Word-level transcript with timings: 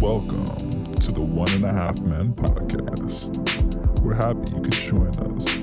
Welcome 0.00 0.46
to 0.94 1.12
the 1.12 1.20
One 1.20 1.52
and 1.52 1.64
a 1.66 1.72
Half 1.74 2.00
Men 2.00 2.32
podcast. 2.32 3.36
We're 4.00 4.14
happy 4.14 4.56
you 4.56 4.62
could 4.62 4.72
join 4.72 5.08
us. 5.36 5.60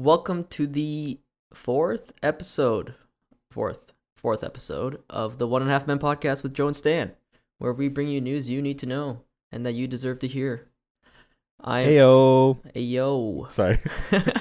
Welcome 0.00 0.44
to 0.50 0.68
the 0.68 1.18
fourth 1.52 2.12
episode, 2.22 2.94
fourth, 3.50 3.92
fourth 4.16 4.44
episode 4.44 5.02
of 5.10 5.38
the 5.38 5.48
One 5.48 5.60
and 5.60 5.68
a 5.68 5.74
Half 5.74 5.88
Men 5.88 5.98
podcast 5.98 6.44
with 6.44 6.54
Joe 6.54 6.68
and 6.68 6.76
Stan, 6.76 7.14
where 7.58 7.72
we 7.72 7.88
bring 7.88 8.06
you 8.06 8.20
news 8.20 8.48
you 8.48 8.62
need 8.62 8.78
to 8.78 8.86
know 8.86 9.22
and 9.50 9.66
that 9.66 9.74
you 9.74 9.88
deserve 9.88 10.20
to 10.20 10.28
hear. 10.28 10.68
I 11.60 11.82
Hey 11.82 11.96
yo. 11.96 12.60
Hey 12.72 12.82
yo. 12.82 13.48
Sorry. 13.50 13.80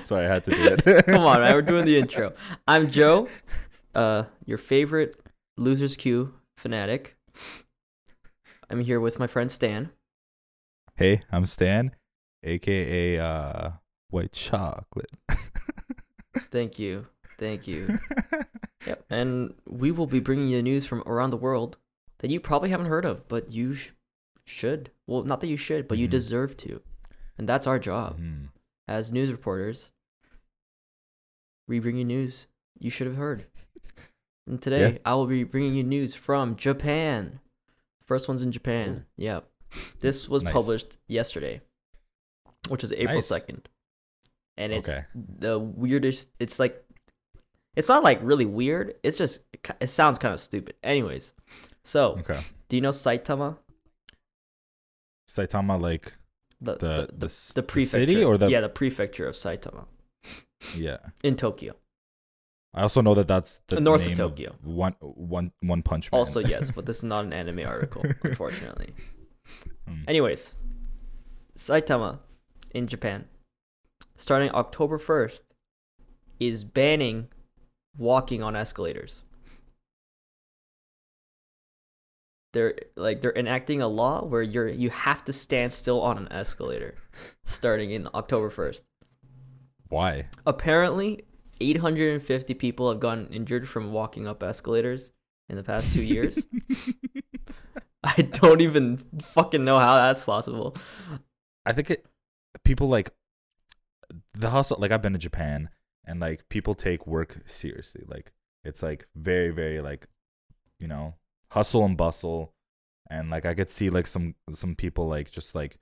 Sorry, 0.01 0.27
I 0.27 0.29
had 0.31 0.43
to 0.43 0.51
do 0.51 0.77
it. 0.77 1.05
Come 1.07 1.25
on, 1.25 1.41
man. 1.41 1.51
We're 1.51 1.63
doing 1.63 1.85
the 1.85 1.97
intro. 1.97 2.33
I'm 2.67 2.91
Joe, 2.91 3.27
uh, 3.95 4.25
your 4.45 4.59
favorite 4.59 5.17
Losers 5.57 5.97
Q 5.97 6.35
fanatic. 6.55 7.17
I'm 8.69 8.81
here 8.81 8.99
with 8.99 9.17
my 9.17 9.25
friend 9.25 9.51
Stan. 9.51 9.89
Hey, 10.97 11.21
I'm 11.31 11.47
Stan, 11.47 11.95
aka 12.43 13.17
uh 13.17 13.69
white 14.09 14.31
chocolate. 14.31 15.11
Thank 16.51 16.79
you. 16.79 17.07
Thank 17.39 17.67
you. 17.67 17.99
Yep. 18.85 19.03
And 19.09 19.53
we 19.67 19.91
will 19.91 20.05
be 20.07 20.21
bringing 20.21 20.47
you 20.47 20.61
news 20.61 20.85
from 20.85 21.03
around 21.05 21.31
the 21.31 21.35
world 21.37 21.75
that 22.19 22.29
you 22.31 22.39
probably 22.39 22.69
haven't 22.69 22.85
heard 22.85 23.03
of, 23.03 23.27
but 23.27 23.51
you 23.51 23.73
sh- 23.75 23.89
should. 24.45 24.91
Well, 25.07 25.23
not 25.23 25.41
that 25.41 25.47
you 25.47 25.57
should, 25.57 25.89
but 25.89 25.97
you 25.97 26.07
Mhm. 26.07 26.11
deserve 26.11 26.55
to. 26.57 26.81
And 27.37 27.49
that's 27.49 27.67
our 27.67 27.79
job 27.79 28.17
Mhm. 28.21 28.49
as 28.87 29.11
news 29.11 29.29
reporters. 29.29 29.89
We 31.67 31.79
bring 31.79 31.97
you 31.97 32.05
news 32.05 32.47
you 32.79 32.89
should 32.89 33.07
have 33.07 33.17
heard. 33.17 33.47
And 34.45 34.61
today, 34.61 34.91
Yeah. 34.93 34.97
I 35.03 35.15
will 35.15 35.27
be 35.27 35.43
bringing 35.43 35.75
you 35.75 35.83
news 35.83 36.15
from 36.15 36.55
Japan. 36.55 37.41
First 38.05 38.29
one's 38.29 38.41
in 38.43 38.53
Japan. 38.53 39.05
Yep. 39.17 39.51
This 39.99 40.29
was 40.29 40.43
Nice. 40.43 40.53
published 40.53 40.97
yesterday, 41.07 41.59
which 42.69 42.85
is 42.85 42.93
April 42.93 43.15
Nice. 43.15 43.27
2nd. 43.27 43.67
And 44.57 44.73
it's 44.73 44.89
Okay. 44.89 45.05
the 45.15 45.59
weirdest. 45.59 46.29
It's 46.39 46.57
like, 46.59 46.83
it's 47.75 47.87
not 47.87 48.03
like 48.03 48.19
really 48.23 48.45
weird. 48.45 48.95
It's 49.03 49.17
just, 49.17 49.39
it 49.79 49.89
sounds 49.89 50.17
kind 50.19 50.33
of 50.33 50.39
stupid. 50.39 50.75
Anyways, 50.83 51.33
so 51.83 52.17
Okay. 52.19 52.39
do 52.69 52.75
you 52.77 52.81
know 52.81 52.89
Saitama? 52.89 53.57
Saitama 55.29 55.79
like 55.79 56.13
The, 56.61 56.73
the 56.73 56.77
the, 56.77 56.87
the, 56.87 57.27
the, 57.27 57.51
the 57.55 57.63
prefecture. 57.63 57.99
city 58.05 58.23
or 58.23 58.37
the 58.37 58.47
yeah, 58.49 58.61
the 58.61 58.69
prefecture 58.69 59.27
of 59.27 59.35
Saitama 59.35 59.85
yeah. 60.75 60.97
in 61.23 61.35
Tokyo. 61.35 61.75
I 62.73 62.81
also 62.81 63.01
know 63.01 63.13
that 63.15 63.27
that's 63.27 63.59
the 63.67 63.79
North 63.79 64.05
of 64.05 64.15
Tokyo. 64.15 64.55
one 64.63 64.95
one 65.01 65.51
one 65.61 65.81
punch 65.83 66.11
man. 66.11 66.17
Also, 66.19 66.39
yes, 66.39 66.71
but 66.75 66.85
this 66.85 66.97
is 66.97 67.03
not 67.03 67.25
an 67.25 67.33
anime 67.33 67.65
article, 67.67 68.03
unfortunately. 68.23 68.93
Hmm. 69.87 70.03
Anyways, 70.07 70.53
Saitama 71.57 72.19
in 72.73 72.87
Japan, 72.87 73.25
starting 74.17 74.51
October 74.51 74.97
1st, 74.97 75.41
is 76.39 76.63
banning 76.63 77.29
walking 77.97 78.43
on 78.43 78.55
escalators. 78.55 79.23
They're 82.53 82.75
like 82.95 83.21
they're 83.21 83.37
enacting 83.37 83.81
a 83.81 83.87
law 83.87 84.23
where 84.23 84.41
you're 84.41 84.67
you 84.67 84.89
have 84.89 85.23
to 85.25 85.33
stand 85.33 85.73
still 85.73 86.01
on 86.01 86.17
an 86.17 86.31
escalator 86.31 86.95
starting 87.43 87.91
in 87.91 88.07
October 88.13 88.49
1st. 88.49 88.81
Why? 89.89 90.27
Apparently, 90.45 91.25
850 91.61 92.53
people 92.55 92.89
have 92.89 92.99
gotten 92.99 93.27
injured 93.27 93.67
from 93.67 93.91
walking 93.91 94.27
up 94.27 94.43
escalators 94.43 95.11
in 95.49 95.55
the 95.55 95.63
past 95.63 95.93
2 95.93 96.01
years. 96.01 96.43
I 98.03 98.21
don't 98.21 98.61
even 98.61 98.97
fucking 99.21 99.63
know 99.65 99.79
how 99.79 99.95
that's 99.95 100.21
possible. 100.21 100.75
I 101.65 101.73
think 101.73 101.91
it 101.91 102.05
people 102.63 102.87
like 102.87 103.11
the 104.33 104.49
hustle 104.49 104.77
like 104.79 104.91
I've 104.91 105.01
been 105.01 105.13
to 105.13 105.19
Japan 105.19 105.69
and 106.05 106.19
like 106.19 106.47
people 106.49 106.73
take 106.73 107.05
work 107.05 107.39
seriously. 107.45 108.03
Like 108.07 108.31
it's 108.63 108.81
like 108.83 109.07
very, 109.15 109.49
very 109.49 109.81
like 109.81 110.07
you 110.79 110.87
know, 110.87 111.15
hustle 111.51 111.85
and 111.85 111.97
bustle 111.97 112.53
and 113.09 113.29
like 113.29 113.45
I 113.45 113.53
could 113.53 113.69
see 113.69 113.89
like 113.89 114.07
some 114.07 114.35
some 114.51 114.75
people 114.75 115.07
like 115.07 115.31
just 115.31 115.55
like 115.55 115.77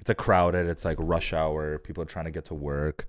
it's 0.00 0.10
a 0.10 0.14
crowded, 0.14 0.66
it's 0.66 0.84
like 0.84 0.98
rush 1.00 1.32
hour, 1.32 1.78
people 1.78 2.02
are 2.02 2.06
trying 2.06 2.24
to 2.24 2.30
get 2.30 2.44
to 2.46 2.54
work 2.54 3.06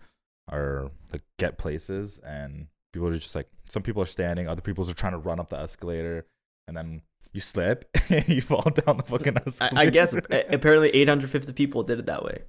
or 0.51 0.91
like 1.11 1.23
get 1.39 1.57
places 1.57 2.19
and 2.19 2.67
people 2.93 3.07
are 3.07 3.17
just 3.17 3.35
like 3.35 3.47
some 3.69 3.83
people 3.83 4.01
are 4.01 4.07
standing, 4.07 4.47
other 4.47 4.61
people 4.61 4.89
are 4.89 4.93
trying 4.93 5.13
to 5.13 5.17
run 5.17 5.39
up 5.39 5.49
the 5.49 5.57
escalator 5.57 6.25
and 6.67 6.77
then 6.77 7.01
you 7.33 7.41
slip 7.41 7.89
and 8.09 8.27
you 8.29 8.41
fall 8.41 8.61
down 8.61 8.97
the 8.97 9.03
fucking 9.03 9.37
I, 9.37 9.41
escalator. 9.45 9.77
I 9.77 9.85
guess 9.89 10.13
apparently 10.13 10.89
850 10.89 11.53
people 11.53 11.83
did 11.83 11.99
it 11.99 12.05
that 12.05 12.23
way. 12.23 12.43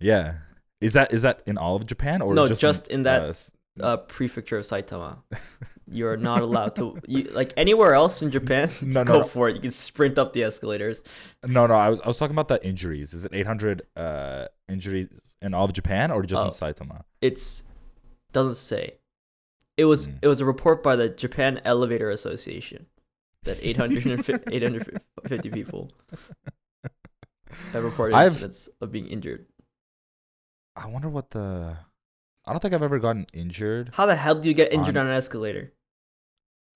Yeah. 0.00 0.34
Is 0.80 0.92
that 0.92 1.12
is 1.12 1.22
that 1.22 1.42
in 1.46 1.58
all 1.58 1.76
of 1.76 1.86
Japan 1.86 2.22
or 2.22 2.34
No, 2.34 2.46
just, 2.46 2.60
just 2.60 2.88
in 2.88 3.02
that- 3.04 3.22
uh, 3.22 3.34
Uh, 3.80 3.96
prefecture 3.96 4.58
of 4.58 4.64
Saitama. 4.64 5.18
You're 5.90 6.16
not 6.16 6.42
allowed 6.42 6.74
to 6.76 6.98
you, 7.06 7.22
like 7.32 7.52
anywhere 7.56 7.94
else 7.94 8.20
in 8.22 8.30
Japan. 8.30 8.70
No, 8.82 9.02
no, 9.02 9.12
go 9.12 9.18
no. 9.20 9.24
for 9.24 9.48
it. 9.48 9.54
You 9.56 9.62
can 9.62 9.70
sprint 9.70 10.18
up 10.18 10.32
the 10.32 10.42
escalators. 10.42 11.02
no, 11.46 11.66
no. 11.66 11.74
I 11.74 11.88
was 11.88 12.00
I 12.00 12.08
was 12.08 12.18
talking 12.18 12.34
about 12.34 12.48
the 12.48 12.58
injuries. 12.66 13.14
Is 13.14 13.24
it 13.24 13.32
800 13.32 13.82
uh 13.96 14.46
injuries 14.68 15.08
in 15.40 15.54
all 15.54 15.64
of 15.64 15.72
Japan 15.72 16.10
or 16.10 16.22
just 16.22 16.42
Oh. 16.42 16.46
in 16.46 16.50
Saitama? 16.52 17.04
It's 17.22 17.62
doesn't 18.32 18.56
say. 18.56 18.98
It 19.76 19.84
was 19.86 20.08
Mm. 20.08 20.18
it 20.22 20.28
was 20.28 20.40
a 20.40 20.44
report 20.44 20.82
by 20.82 20.94
the 20.96 21.08
Japan 21.08 21.60
Elevator 21.64 22.10
Association 22.10 22.86
that 23.44 23.58
850, 23.62 24.32
850 24.52 25.50
people 25.50 25.90
have 27.72 27.84
reported 27.84 28.14
I've- 28.14 28.32
incidents 28.34 28.68
of 28.80 28.90
being 28.92 29.06
injured. 29.06 29.46
I 30.78 30.86
wonder 30.86 31.08
what 31.08 31.30
the. 31.30 31.76
I 32.46 32.52
don't 32.52 32.60
think 32.60 32.72
I've 32.72 32.82
ever 32.82 32.98
gotten 32.98 33.26
injured. 33.34 33.90
How 33.94 34.06
the 34.06 34.16
hell 34.16 34.34
do 34.36 34.48
you 34.48 34.54
get 34.54 34.72
injured 34.72 34.96
On- 34.96 35.06
on 35.06 35.12
an 35.12 35.16
escalator? 35.18 35.72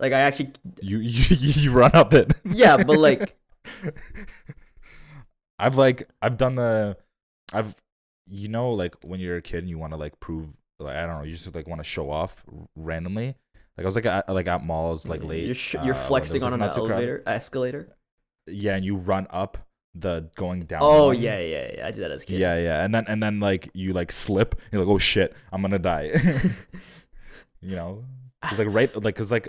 Like 0.01 0.13
I 0.13 0.21
actually 0.21 0.53
You 0.83 0.99
you 0.99 1.25
you 1.63 1.73
run 1.73 1.93
up 1.95 2.13
it. 2.13 2.33
Yeah, 2.45 2.77
but, 2.83 2.99
like- 2.99 3.37
I've 5.59 5.77
like 5.77 6.09
I've 6.21 6.37
done 6.37 6.57
the, 6.57 6.97
I've, 7.53 7.77
you 8.27 8.49
know, 8.49 8.73
like 8.73 8.97
when 9.05 9.21
you're 9.21 9.37
a 9.37 9.43
kid 9.43 9.59
and 9.59 9.69
you 9.69 9.79
want 9.79 9.93
to 9.93 9.97
like 9.97 10.19
prove, 10.21 10.49
like 10.81 10.97
I 10.97 11.07
don't 11.07 11.19
know, 11.19 11.25
you 11.25 11.33
just 11.33 11.55
like 11.55 11.69
want 11.69 11.81
to 11.81 11.85
show 11.85 12.11
off 12.11 12.43
randomly. 12.77 13.37
Like 13.77 13.85
I 13.85 13.87
was 13.87 13.95
like 13.95 14.07
at, 14.07 14.29
like 14.29 14.49
at 14.49 14.65
malls 14.65 15.07
like 15.07 15.23
late. 15.23 15.47
You're, 15.47 15.55
sh- 15.55 15.77
uh, 15.77 15.83
you're 15.85 15.95
there 15.95 16.05
flexing 16.05 16.43
on 16.43 16.51
like, 16.51 16.55
an 16.55 16.67
not 16.67 16.75
too 16.75 16.81
crowded. 16.87 16.95
elevator 16.95 17.23
escalator. 17.27 17.97
Yeah, 18.49 18.75
and 18.75 18.85
you 18.85 18.97
run 18.97 19.27
up 19.31 19.59
the 19.95 20.31
going 20.37 20.63
down. 20.65 20.81
Oh 20.83 21.07
one. 21.09 21.21
yeah, 21.21 21.39
yeah, 21.39 21.71
yeah. 21.77 21.87
I 21.87 21.91
did 21.91 22.03
that 22.03 22.11
as 22.11 22.23
a 22.23 22.27
kid. 22.27 22.41
Yeah, 22.41 22.57
yeah, 22.59 22.85
and 22.85 22.95
then 22.95 23.05
and 23.09 23.23
then 23.23 23.41
like 23.41 23.71
you 23.75 23.93
like 23.93 24.11
slip. 24.13 24.61
You're 24.71 24.83
like, 24.85 24.91
oh 24.93 24.99
shit, 24.99 25.35
I'm 25.53 25.61
gonna 25.63 25.79
die. 25.79 26.13
you 27.61 27.77
know, 27.77 28.05
it's 28.45 28.59
like 28.59 28.69
right, 28.71 29.03
like 29.03 29.17
cause 29.17 29.31
like 29.31 29.49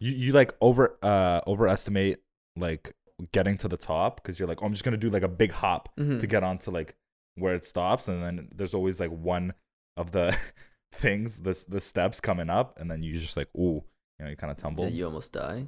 you 0.00 0.12
you 0.12 0.32
like 0.32 0.54
over 0.60 0.96
uh 1.02 1.40
overestimate 1.46 2.20
like 2.56 2.94
getting 3.32 3.56
to 3.58 3.68
the 3.68 3.76
top 3.76 4.16
because 4.22 4.38
you're 4.38 4.48
like, 4.48 4.62
oh, 4.62 4.66
I'm 4.66 4.72
just 4.72 4.84
gonna 4.84 4.96
do 4.96 5.10
like 5.10 5.22
a 5.22 5.28
big 5.28 5.52
hop 5.52 5.88
Mhm. 5.98 6.20
to 6.20 6.26
get 6.26 6.42
onto 6.42 6.70
like 6.70 6.96
where 7.36 7.54
it 7.54 7.64
stops, 7.64 8.08
and 8.08 8.22
then 8.22 8.48
there's 8.54 8.74
always 8.74 8.98
like 9.00 9.10
one 9.10 9.52
of 9.96 10.12
the 10.12 10.36
things, 10.92 11.38
the 11.38 11.62
the 11.68 11.80
steps 11.80 12.20
coming 12.20 12.48
up, 12.50 12.78
and 12.80 12.90
then 12.90 13.02
you 13.02 13.12
just 13.18 13.36
like, 13.36 13.48
ooh, 13.56 13.82
you 14.18 14.24
know, 14.24 14.28
you 14.30 14.36
kind 14.36 14.50
of 14.50 14.56
tumble. 14.56 14.88
You 14.88 15.06
almost 15.06 15.32
die. 15.32 15.66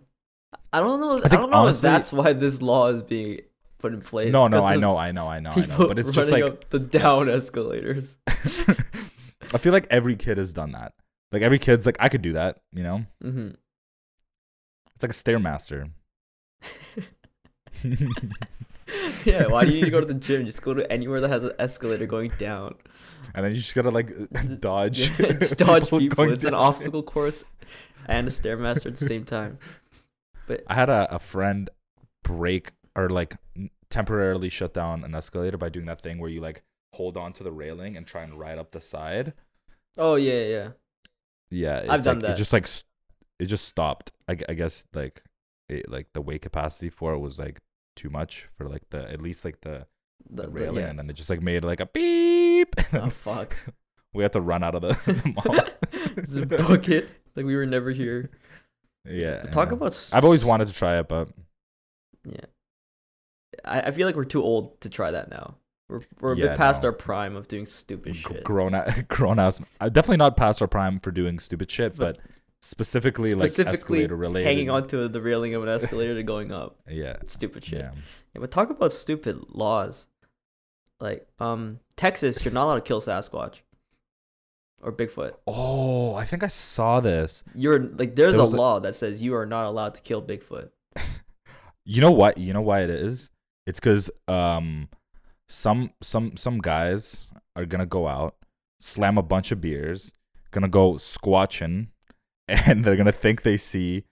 I 0.73 0.81
don't 0.81 1.01
know. 1.01 1.19
I, 1.19 1.29
think 1.29 1.33
don't 1.43 1.51
know 1.51 1.57
honestly- 1.59 1.89
if 1.89 1.93
that's 1.93 2.13
why 2.13 2.33
this 2.33 2.63
law 2.63 2.89
is 2.89 3.03
being 3.03 3.41
put 3.79 3.93
in 3.93 4.01
place. 4.01 4.33
no, 4.33 4.49
no, 4.49 4.65
I 4.65 4.77
know, 4.77 4.97
I 4.97 5.13
know, 5.13 5.29
I 5.29 5.41
know, 5.41 5.53
I 5.53 5.67
know, 5.67 5.89
but 5.89 5.99
it's 5.99 6.11
just 6.11 6.31
like 6.31 6.71
the 6.71 6.79
down 6.79 7.29
escalators. 7.29 8.17
I 8.27 9.59
feel 9.59 9.73
like 9.73 9.87
every 9.91 10.17
kid 10.17 10.39
has 10.39 10.53
done 10.53 10.73
that. 10.73 10.93
Like 11.33 11.43
every 11.43 11.59
kid's 11.59 11.87
like, 11.87 11.97
I 12.01 12.09
could 12.09 12.23
do 12.23 12.33
that, 12.35 12.59
you 12.73 12.83
know? 12.83 13.05
hmm 13.23 13.49
It's 14.95 15.03
like 15.03 15.11
a 15.11 15.15
stairmaster. 15.15 15.91
yeah. 19.25 19.47
Why 19.49 19.65
do 19.65 19.71
you 19.71 19.77
need 19.77 19.85
to 19.85 19.91
go 19.91 20.01
to 20.01 20.07
the 20.07 20.15
gym? 20.27 20.47
Just 20.47 20.63
go 20.63 20.75
to 20.75 20.91
anywhere 20.91 21.21
that 21.21 21.29
has 21.31 21.45
an 21.45 21.53
escalator 21.59 22.07
going 22.07 22.33
down. 22.39 22.75
and 23.35 23.45
then 23.45 23.53
you 23.53 23.59
just 23.59 23.75
gotta 23.75 23.91
like 23.91 24.13
dodge. 24.61 25.11
Yeah, 25.19 25.33
dodge 25.57 25.91
people. 25.91 26.09
going 26.09 26.33
It's 26.33 26.45
an 26.45 26.55
obstacle 26.55 27.03
course 27.03 27.45
and 28.07 28.27
a 28.29 28.31
stairmaster 28.31 28.87
at 28.87 28.97
the 28.97 29.07
same 29.07 29.25
time. 29.25 29.59
But 30.47 30.63
I 30.69 30.75
had 30.75 30.89
a, 30.89 31.15
a 31.15 31.19
friend 31.19 31.69
break 32.23 32.73
or 32.97 33.09
like 33.09 33.37
temporarily 33.91 34.49
shut 34.49 34.75
down 34.75 35.05
an 35.05 35.15
escalator 35.15 35.57
by 35.57 35.69
doing 35.69 35.87
that 35.87 36.01
thing 36.01 36.19
where 36.19 36.31
you 36.31 36.41
like 36.41 36.63
hold 36.95 37.17
on 37.17 37.33
to 37.35 37.45
the 37.45 37.53
railing 37.53 37.97
and 37.97 38.07
try 38.07 38.23
and 38.23 38.39
ride 38.41 38.59
up 38.59 38.73
the 38.73 38.81
side. 38.81 39.35
Oh 39.97 40.15
yeah, 40.17 40.43
yeah. 40.45 40.69
Yeah, 41.51 41.79
it's 41.79 41.91
I've 41.91 42.03
done 42.05 42.17
like, 42.17 42.23
that. 42.23 42.31
It 42.33 42.39
just 42.39 42.53
like 42.53 42.69
it 43.39 43.47
just 43.47 43.67
stopped. 43.67 44.11
I, 44.29 44.37
I 44.49 44.55
guess 44.55 44.87
like 44.95 45.23
it, 45.69 45.91
like 45.91 46.09
the 46.13 46.21
weight 46.21 46.43
capacity 46.43 46.89
for 46.91 47.13
it 47.13 47.19
was 47.19 47.39
like 47.39 47.61
too 47.95 48.11
much 48.11 48.49
for 48.57 48.69
like 48.69 48.83
the 48.91 49.11
at 49.11 49.21
least 49.23 49.45
like 49.45 49.61
the, 49.61 49.87
The, 50.29 50.43
the 50.43 50.49
railing, 50.49 50.83
yeah. 50.85 50.91
and 50.91 50.99
then 50.99 51.09
it 51.11 51.13
just 51.15 51.31
like 51.31 51.41
made 51.43 51.65
like 51.65 51.81
a 51.81 51.87
beep. 51.87 52.75
Oh 52.93 53.11
fuck. 53.25 53.55
we 54.13 54.23
had 54.23 54.33
to 54.33 54.41
run 54.41 54.63
out 54.65 54.75
of 54.75 54.83
the, 54.83 54.89
the 55.13 55.33
mall. 55.35 55.61
Just 56.29 56.49
book 56.49 56.89
it 56.89 57.09
like 57.37 57.45
we 57.45 57.55
were 57.55 57.67
never 57.67 57.91
here. 57.91 58.31
yeah. 59.05 59.43
Talk 59.45 59.69
yeah. 59.69 59.75
about. 59.75 60.11
I've 60.15 60.25
always 60.25 60.45
wanted 60.45 60.67
to 60.69 60.73
try 60.73 60.99
it, 60.99 61.09
but 61.09 61.29
Yeah. 62.25 62.47
I, 63.65 63.81
I 63.83 63.91
feel 63.91 64.07
like 64.07 64.17
we're 64.17 64.25
too 64.25 64.43
old 64.43 64.81
to 64.83 64.89
try 64.91 65.11
that 65.11 65.31
now. 65.31 65.57
We're 65.89 66.01
we're 66.21 66.33
a 66.33 66.37
Yeah, 66.37 66.47
bit 66.49 66.59
past 66.59 66.83
no. 66.83 66.89
our 66.89 66.93
prime 66.93 67.37
of 67.37 67.49
doing 67.49 67.67
stupid 67.67 68.17
shit. 68.17 68.43
grown 68.45 68.75
out, 68.75 69.09
grown 69.09 69.39
ass. 69.39 69.61
uh, 69.81 69.89
Definitely 69.89 70.17
not 70.19 70.37
past 70.37 70.61
our 70.61 70.69
prime 70.69 70.99
for 71.01 71.11
doing 71.11 71.39
stupid 71.39 71.71
shit, 71.71 71.97
But- 71.97 72.17
but 72.17 72.25
specifically, 72.63 73.35
like 73.35 73.49
Specifically 73.51 73.75
escalator 74.01 74.17
related. 74.17 74.49
Hanging 74.49 74.71
onto 74.71 75.07
the 75.09 75.21
railing 75.21 75.55
of 75.55 75.63
an 75.63 75.69
escalator 75.69 76.15
to 76.15 76.23
going 76.23 76.53
up. 76.53 76.81
Yeah. 76.89 77.17
Stupid 77.29 77.65
shit. 77.65 77.79
Yeah. 77.81 77.93
Yeah, 78.35 78.41
but 78.41 78.51
talk 78.51 78.71
about 78.71 78.93
stupid 78.93 79.39
laws. 79.51 80.07
Like, 80.99 81.29
um, 81.39 81.79
Texas, 81.97 82.45
you're 82.45 82.53
not 82.55 82.65
allowed 82.65 82.75
to 82.77 82.81
kill 82.81 83.01
Sasquatch 83.03 83.57
or 84.83 84.91
Bigfoot. 84.93 85.35
Oh, 85.47 86.15
I 86.15 86.25
think 86.25 86.43
I 86.43 86.49
saw 86.49 87.01
this. 87.01 87.45
You're 87.55 87.79
like, 87.79 88.17
there's 88.17 88.33
There 88.35 88.41
a 88.41 88.45
was 88.45 88.55
a- 88.55 88.57
law 88.57 88.81
that 88.81 88.95
says 88.97 89.23
you 89.23 89.35
are 89.37 89.47
not 89.47 89.67
allowed 89.67 89.95
to 89.95 90.01
kill 90.01 90.21
Bigfoot. 90.23 90.71
You 91.89 92.01
know 92.01 92.11
what? 92.11 92.37
You 92.39 92.53
know 92.53 92.63
why 92.63 92.81
it 92.81 92.91
is? 92.91 93.31
It's 93.67 93.81
because 93.81 94.11
um, 94.29 94.89
some 95.49 95.91
some 96.03 96.37
some 96.37 96.59
guys 96.59 97.31
are 97.57 97.67
gonna 97.67 97.87
go 97.87 98.07
out, 98.07 98.37
slam 98.79 99.19
a 99.19 99.23
bunch 99.23 99.51
of 99.53 99.61
beers, 99.61 100.13
gonna 100.53 100.69
go 100.69 100.95
squatching, 100.95 101.89
and 102.49 102.85
they're 102.85 102.97
gonna 102.97 103.13
think 103.13 103.43
they 103.43 103.57
see 103.57 104.05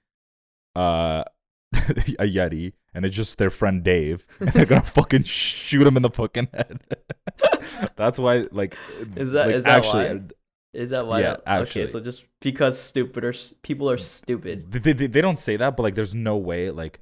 uh 0.74 1.22
a 2.18 2.24
yeti, 2.26 2.72
and 2.94 3.04
it's 3.04 3.14
just 3.16 3.38
their 3.38 3.50
friend 3.50 3.82
Dave, 3.82 4.26
and 4.40 4.50
they're 4.50 4.66
gonna 4.66 4.82
fucking 4.82 5.24
shoot 5.24 5.86
him 5.86 5.96
in 5.96 6.02
the 6.02 6.10
fucking 6.10 6.48
head. 6.52 6.80
That's 7.96 8.18
why, 8.18 8.46
like, 8.52 8.76
Is 9.16 9.32
that- 9.32 9.46
like, 9.46 9.56
is 9.56 9.64
that 9.64 9.78
actually? 9.78 10.04
why? 10.06 10.20
Is 10.72 10.90
that 10.90 11.06
why? 11.06 11.20
Yeah, 11.20 11.36
that- 11.46 11.62
okay, 11.62 11.86
so 11.86 12.00
just 12.00 12.24
because 12.40 12.80
stupid 12.80 13.24
or 13.24 13.32
people 13.62 13.88
are 13.88 13.98
stupid. 13.98 14.70
They, 14.72 14.92
they, 14.92 15.06
they 15.06 15.20
don't 15.20 15.38
say 15.38 15.56
that, 15.56 15.76
but 15.76 15.84
like, 15.84 15.94
there's 15.94 16.14
no 16.14 16.36
way 16.36 16.70
like 16.70 16.98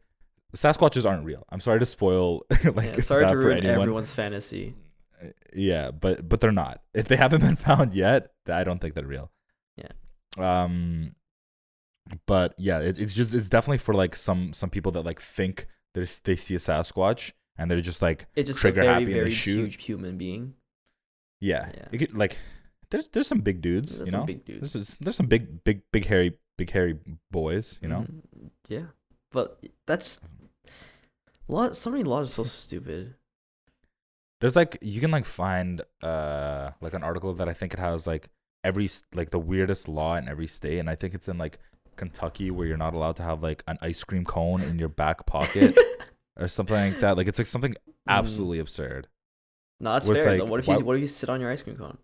Sasquatches 0.55 1.09
aren't 1.09 1.25
real. 1.25 1.45
I'm 1.51 1.61
sorry 1.61 1.79
to 1.81 1.87
spoil 1.87 2.43
like 2.75 2.95
yeah, 2.97 3.01
sorry 3.01 3.27
to 3.27 3.37
ruin 3.37 3.59
anyone. 3.59 3.81
everyone's 3.81 4.13
fantasy. 4.13 4.75
Yeah, 5.55 5.91
but 5.93 6.29
but 6.29 6.41
they're 6.41 6.53
not. 6.53 6.81
If 6.95 7.09
they 7.09 7.17
haven't 7.17 7.41
been 7.47 7.57
found 7.57 7.95
yet, 7.95 8.33
I 8.49 8.65
don't 8.65 8.81
think 8.81 8.95
they're 8.95 9.07
real. 9.07 9.31
Yeah. 9.77 9.93
Um, 10.39 11.15
but 12.27 12.55
yeah, 12.59 12.81
it's 12.81 12.99
it's 12.99 13.15
just 13.15 13.33
it's 13.35 13.49
definitely 13.49 13.79
for 13.79 13.95
like 13.95 14.17
some 14.17 14.53
some 14.53 14.69
people 14.71 14.93
that 14.93 15.05
like 15.05 15.21
think 15.21 15.69
there's 15.95 16.19
they 16.21 16.37
see 16.37 16.55
a 16.55 16.59
Sasquatch 16.59 17.33
and 17.57 17.71
they're 17.71 17.81
just 17.81 18.03
like 18.03 18.27
It's 18.35 18.49
just 18.49 18.61
trigger 18.61 18.83
very 18.83 18.89
happy 18.93 19.05
and 19.05 19.13
they 19.15 19.19
very 19.19 19.31
shoot. 19.31 19.59
huge 19.61 19.85
human 19.85 20.17
being. 20.19 20.55
yeah, 21.41 21.71
Yeah. 21.75 21.85
It 21.93 21.99
could, 21.99 22.15
like 22.17 22.39
there's 22.91 23.09
there's 23.09 23.29
some 23.29 23.41
big 23.41 23.63
dudes, 23.63 23.97
There's 23.97 24.09
you 24.09 24.11
some 24.11 24.21
know. 24.21 24.27
big 24.27 24.45
dudes. 24.45 24.73
There's 24.73 24.97
there's 24.99 25.17
some 25.17 25.27
big 25.27 25.63
big 25.65 25.83
big 25.93 26.07
hairy 26.07 26.37
big 26.59 26.71
hairy 26.71 26.99
boys, 27.31 27.79
you 27.81 27.89
know. 27.89 28.01
Mhm. 28.01 28.51
Yeah, 28.69 28.87
but 29.31 29.63
that's 29.87 30.19
lot. 31.49 31.77
So 31.77 31.91
many 31.91 32.05
laws 32.05 32.31
are 32.31 32.33
so 32.33 32.45
stupid. 32.45 33.15
There's 34.41 34.57
like 34.57 34.79
you 34.81 35.01
can 35.01 35.11
like 35.11 35.25
find 35.25 35.83
uh 36.03 36.71
like 36.81 36.95
an 36.95 37.03
article 37.05 37.33
that 37.35 37.49
I 37.49 37.53
think 37.53 37.73
it 37.75 37.79
has 37.79 38.07
like 38.07 38.29
every 38.65 38.89
like 39.15 39.31
the 39.31 39.39
weirdest 39.39 39.89
law 39.89 40.17
in 40.17 40.29
every 40.29 40.47
state, 40.49 40.79
and 40.79 40.91
I 40.91 40.95
think 40.97 41.15
it's 41.15 41.29
in 41.29 41.39
like 41.39 41.59
Kentucky 41.97 42.51
where 42.51 42.67
you're 42.67 42.77
not 42.77 42.95
allowed 42.95 43.17
to 43.17 43.23
have 43.23 43.43
like 43.43 43.63
an 43.69 43.79
ice 43.81 44.03
cream 44.03 44.25
cone 44.25 44.63
in 44.63 44.79
your 44.79 44.89
back 44.89 45.27
pocket 45.27 45.79
or 46.41 46.49
something 46.49 46.75
like 46.77 47.01
that. 47.01 47.17
Like 47.17 47.29
it's 47.29 47.39
like 47.39 47.47
something 47.47 47.75
absolutely 48.09 48.59
absurd. 48.59 49.07
no, 49.81 49.93
that's 49.93 50.07
fair. 50.07 50.31
like, 50.33 50.39
though. 50.41 50.45
what 50.47 50.61
if 50.61 50.67
why- 50.67 50.79
you 50.79 50.85
what 50.85 50.97
if 50.97 51.01
you 51.03 51.07
sit 51.07 51.29
on 51.29 51.41
your 51.41 51.51
ice 51.51 51.63
cream 51.63 51.77
cone? 51.77 51.99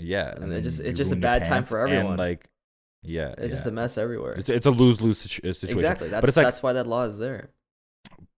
Yeah, 0.00 0.30
And 0.30 0.44
it 0.44 0.48
then 0.50 0.62
just- 0.62 0.78
it's 0.80 0.96
just 0.96 1.10
a 1.10 1.16
bad 1.16 1.44
time 1.44 1.64
for 1.64 1.80
everyone. 1.80 2.06
And 2.06 2.18
like, 2.18 2.48
yeah, 3.02 3.34
It's 3.36 3.52
just 3.52 3.66
a 3.66 3.72
mess 3.72 3.98
everywhere. 3.98 4.34
It's 4.34 4.48
it's 4.48 4.66
a 4.66 4.70
lose 4.70 5.00
lose 5.00 5.18
situ- 5.18 5.52
situation. 5.54 5.76
exactly. 5.76 6.08
That's 6.08 6.20
but 6.22 6.28
it's 6.28 6.36
like 6.36 6.46
that's 6.46 6.62
why 6.62 6.74
that 6.74 6.86
law 6.86 7.02
is 7.04 7.18
there. 7.18 7.50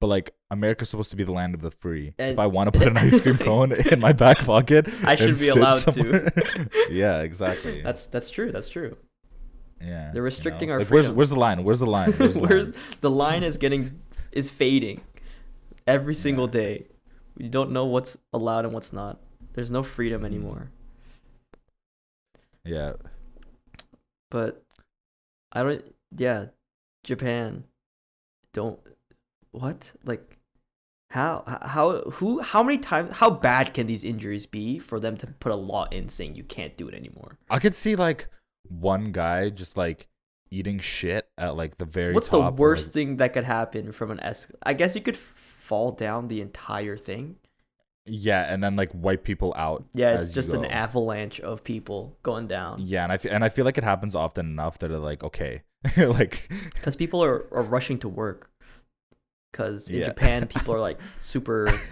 But 0.00 0.06
like 0.08 0.34
America's 0.50 0.88
supposed 0.88 1.10
to 1.10 1.16
be 1.16 1.24
the 1.24 1.32
land 1.32 1.54
of 1.54 1.60
the 1.60 1.70
free. 1.70 2.14
And- 2.18 2.32
if 2.32 2.38
I 2.38 2.46
want 2.46 2.72
to 2.72 2.78
put 2.78 2.88
an 2.88 2.96
ice 2.96 3.20
cream 3.20 3.38
cone 3.48 3.72
in 3.72 4.00
my 4.00 4.12
back 4.12 4.38
pocket, 4.38 4.88
I 5.04 5.14
should 5.16 5.38
be 5.38 5.48
allowed 5.48 5.80
to. 5.94 6.68
yeah, 6.90 7.20
exactly. 7.20 7.82
That's 7.82 8.06
that's 8.06 8.30
true. 8.30 8.50
That's 8.50 8.68
true. 8.68 8.96
Yeah. 9.80 10.10
They're 10.12 10.22
restricting 10.22 10.68
you 10.68 10.72
know? 10.72 10.74
our 10.74 10.78
like, 10.80 10.88
freedom. 10.88 11.14
where's 11.16 11.30
the 11.30 11.36
line? 11.36 11.64
Where's 11.64 11.78
the 11.78 11.86
line? 11.86 12.12
Where's 12.12 12.34
the 12.34 12.40
Where's 12.40 12.66
line? 12.68 12.74
the 13.00 13.10
line 13.10 13.42
is 13.42 13.56
getting 13.56 14.00
is 14.32 14.50
fading 14.50 15.00
every 15.86 16.14
single 16.14 16.46
Yeah. 16.46 16.50
day. 16.52 16.86
You 17.38 17.48
don't 17.48 17.70
know 17.70 17.86
what's 17.86 18.18
allowed 18.32 18.64
and 18.64 18.74
what's 18.74 18.92
not. 18.92 19.20
There's 19.54 19.70
no 19.70 19.82
freedom 19.82 20.24
anymore. 20.24 20.70
Yeah. 22.64 22.94
But 24.30 24.62
I 25.52 25.62
don't. 25.62 25.94
Yeah, 26.16 26.46
Japan. 27.04 27.64
Don't. 28.52 28.78
What 29.52 29.92
like? 30.04 30.38
How 31.10 31.42
how 31.62 32.02
who 32.12 32.40
how 32.40 32.62
many 32.62 32.78
times 32.78 33.14
how 33.14 33.30
bad 33.30 33.74
can 33.74 33.88
these 33.88 34.04
injuries 34.04 34.46
be 34.46 34.78
for 34.78 35.00
them 35.00 35.16
to 35.16 35.26
put 35.26 35.50
a 35.50 35.56
law 35.56 35.86
in 35.90 36.08
saying 36.08 36.36
you 36.36 36.44
can't 36.44 36.76
do 36.76 36.86
it 36.88 36.94
anymore? 36.94 37.36
I 37.50 37.58
could 37.58 37.74
see 37.74 37.96
like 37.96 38.28
one 38.68 39.10
guy 39.10 39.50
just 39.50 39.76
like 39.76 40.06
eating 40.52 40.78
shit 40.78 41.28
at 41.36 41.56
like 41.56 41.78
the 41.78 41.84
very 41.84 42.14
What's 42.14 42.28
the 42.28 42.40
worst 42.50 42.88
like- 42.88 42.94
thing 42.94 43.16
that 43.16 43.32
could 43.32 43.42
happen 43.44 43.90
from 43.90 44.12
an 44.12 44.20
es? 44.20 44.46
I 44.62 44.72
guess 44.74 44.94
you 44.94 45.00
could 45.00 45.16
fall 45.16 45.90
down 45.92 46.28
the 46.28 46.40
entire 46.40 46.96
thing. 46.96 47.36
yeah, 48.06 48.42
and 48.52 48.62
then 48.62 48.76
like 48.76 48.90
wipe 48.94 49.24
people 49.24 49.52
out. 49.56 49.84
Yeah, 49.94 50.20
it's 50.20 50.32
just 50.32 50.52
an 50.52 50.64
avalanche 50.64 51.40
of 51.40 51.64
people 51.64 52.16
going 52.22 52.46
down. 52.46 52.82
Yeah, 52.86 53.02
and 53.02 53.10
I 53.12 53.18
feel 53.18 53.32
and 53.32 53.42
I 53.44 53.48
feel 53.48 53.64
like 53.64 53.78
it 53.78 53.84
happens 53.84 54.14
often 54.14 54.46
enough 54.46 54.78
that 54.78 54.88
they're 54.88 54.98
like, 54.98 55.24
okay, 55.24 55.62
like 55.96 56.48
Because 56.74 56.94
people 56.94 57.20
are, 57.24 57.46
are 57.52 57.64
rushing 57.64 57.98
to 57.98 58.08
work. 58.08 58.46
Because 59.52 59.90
in 59.90 60.00
Yeah. 60.00 60.04
Japan, 60.04 60.46
people 60.46 60.74
are 60.74 60.80
like 60.80 61.00
super 61.18 61.82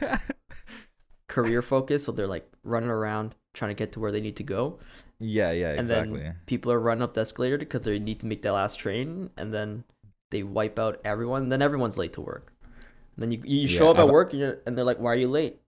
career 1.28 1.62
focused, 1.62 2.06
so 2.06 2.12
they're 2.12 2.26
like 2.26 2.50
running 2.64 2.90
around 2.90 3.34
trying 3.54 3.70
to 3.70 3.74
get 3.74 3.92
to 3.92 4.00
where 4.00 4.12
they 4.12 4.20
need 4.20 4.36
to 4.36 4.42
go. 4.44 4.78
yeah, 5.18 5.50
yeah, 5.50 5.70
and 5.70 5.80
exactly. 5.80 6.20
then 6.20 6.36
people 6.46 6.70
are 6.72 6.78
running 6.80 7.02
up 7.02 7.14
the 7.14 7.20
escalator 7.22 7.58
because 7.58 7.82
they 7.82 7.98
need 7.98 8.20
to 8.20 8.26
make 8.26 8.42
that 8.42 8.52
last 8.52 8.76
train, 8.78 9.30
and 9.36 9.52
then 9.52 9.84
they 10.30 10.42
wipe 10.42 10.78
out 10.78 11.00
everyone. 11.04 11.44
And 11.44 11.52
then 11.52 11.62
everyone's 11.62 11.98
late 11.98 12.12
to 12.14 12.20
work. 12.20 12.52
And 13.16 13.22
then 13.22 13.32
you 13.32 13.42
you 13.44 13.68
show 13.68 13.86
Yeah, 13.86 13.90
up 13.90 13.98
at 13.98 14.08
work 14.08 14.32
and, 14.32 14.40
you're, 14.40 14.58
and 14.66 14.76
they're 14.76 14.84
like, 14.84 14.98
"Why 15.00 15.12
are 15.12 15.16
you 15.16 15.28
late?" 15.28 15.60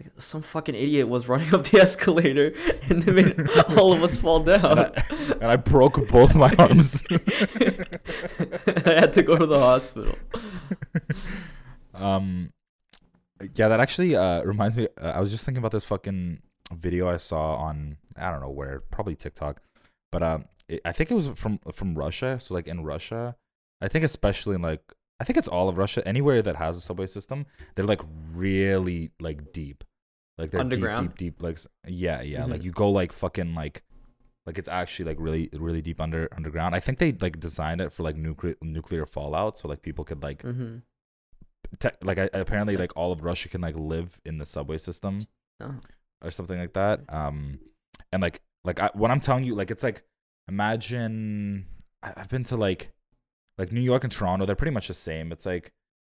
Like 0.00 0.12
some 0.18 0.42
fucking 0.42 0.74
idiot 0.74 1.08
was 1.08 1.26
running 1.28 1.52
up 1.52 1.64
the 1.64 1.80
escalator 1.82 2.54
and 2.88 3.02
they 3.02 3.12
made 3.12 3.48
all 3.76 3.92
of 3.92 4.02
us 4.02 4.16
fall 4.16 4.40
down. 4.40 4.64
and, 4.78 4.80
I, 4.80 5.04
and 5.40 5.44
I 5.44 5.56
broke 5.56 6.08
both 6.08 6.34
my 6.34 6.54
arms. 6.58 7.02
I 7.10 8.94
had 8.94 9.12
to 9.14 9.22
go 9.24 9.36
to 9.36 9.46
the 9.46 9.58
hospital. 9.58 10.16
um, 11.94 12.52
yeah, 13.54 13.68
that 13.68 13.80
actually 13.80 14.14
uh 14.16 14.42
reminds 14.42 14.76
me. 14.76 14.88
Uh, 15.00 15.08
I 15.08 15.20
was 15.20 15.30
just 15.30 15.44
thinking 15.44 15.58
about 15.58 15.72
this 15.72 15.84
fucking 15.84 16.42
video 16.72 17.08
I 17.08 17.16
saw 17.16 17.56
on 17.56 17.96
I 18.16 18.30
don't 18.30 18.40
know 18.40 18.50
where, 18.50 18.82
probably 18.90 19.14
TikTok, 19.14 19.62
but 20.10 20.22
um, 20.22 20.44
it, 20.68 20.80
I 20.84 20.92
think 20.92 21.10
it 21.10 21.14
was 21.14 21.30
from 21.34 21.60
from 21.72 21.94
Russia. 21.96 22.38
So 22.40 22.54
like 22.54 22.66
in 22.66 22.84
Russia, 22.84 23.36
I 23.80 23.88
think 23.88 24.04
especially 24.04 24.56
in 24.56 24.62
like 24.62 24.82
I 25.20 25.24
think 25.24 25.36
it's 25.36 25.48
all 25.48 25.68
of 25.68 25.76
Russia. 25.78 26.06
Anywhere 26.06 26.42
that 26.42 26.56
has 26.56 26.76
a 26.76 26.80
subway 26.80 27.06
system, 27.06 27.46
they're 27.74 27.84
like 27.84 28.00
really 28.32 29.10
like 29.20 29.52
deep, 29.52 29.82
like 30.38 30.50
they're 30.50 30.60
Underground? 30.60 31.08
deep, 31.08 31.16
deep, 31.18 31.36
deep. 31.38 31.42
Like 31.42 31.58
yeah, 31.86 32.22
yeah. 32.22 32.44
Like 32.44 32.60
Mhm. 32.60 32.64
you 32.64 32.72
go 32.72 32.90
like 32.90 33.12
fucking 33.12 33.54
like. 33.54 33.82
Like 34.46 34.56
it's 34.56 34.68
actually 34.68 35.04
like 35.04 35.18
really 35.20 35.50
really 35.52 35.82
deep 35.82 36.00
under 36.00 36.26
underground. 36.34 36.74
I 36.74 36.80
think 36.80 36.96
they 36.98 37.12
like 37.12 37.38
designed 37.38 37.82
it 37.82 37.92
for 37.92 38.02
like 38.02 38.16
nuclear 38.16 38.54
nuclear 38.62 39.04
fallout, 39.04 39.58
so 39.58 39.68
like 39.68 39.82
people 39.82 40.06
could 40.06 40.22
like 40.22 40.40
hmm 40.40 40.78
te- 41.78 41.90
like 42.00 42.16
I, 42.18 42.30
apparently 42.32 42.78
like 42.78 42.96
all 42.96 43.12
of 43.12 43.22
Russia 43.22 43.50
can 43.50 43.60
like 43.60 43.76
live 43.76 44.18
in 44.24 44.38
the 44.38 44.46
subway 44.46 44.78
system 44.78 45.26
Oh. 45.60 45.74
or 46.22 46.30
something 46.30 46.58
like 46.58 46.72
that. 46.72 47.00
Um, 47.12 47.58
and 48.10 48.22
like 48.22 48.40
like 48.64 48.80
I, 48.80 48.88
what 48.94 49.10
I'm 49.10 49.20
telling 49.20 49.44
you, 49.44 49.54
like 49.54 49.70
it's 49.70 49.82
like 49.82 50.02
imagine 50.48 51.66
I, 52.02 52.14
I've 52.16 52.28
been 52.30 52.44
to 52.44 52.56
like 52.56 52.92
like 53.58 53.72
New 53.72 53.80
York 53.80 54.04
and 54.04 54.12
Toronto. 54.12 54.46
They're 54.46 54.56
pretty 54.56 54.72
much 54.74 54.88
the 54.88 54.94
same. 54.94 55.32
It's 55.32 55.44
like 55.46 55.72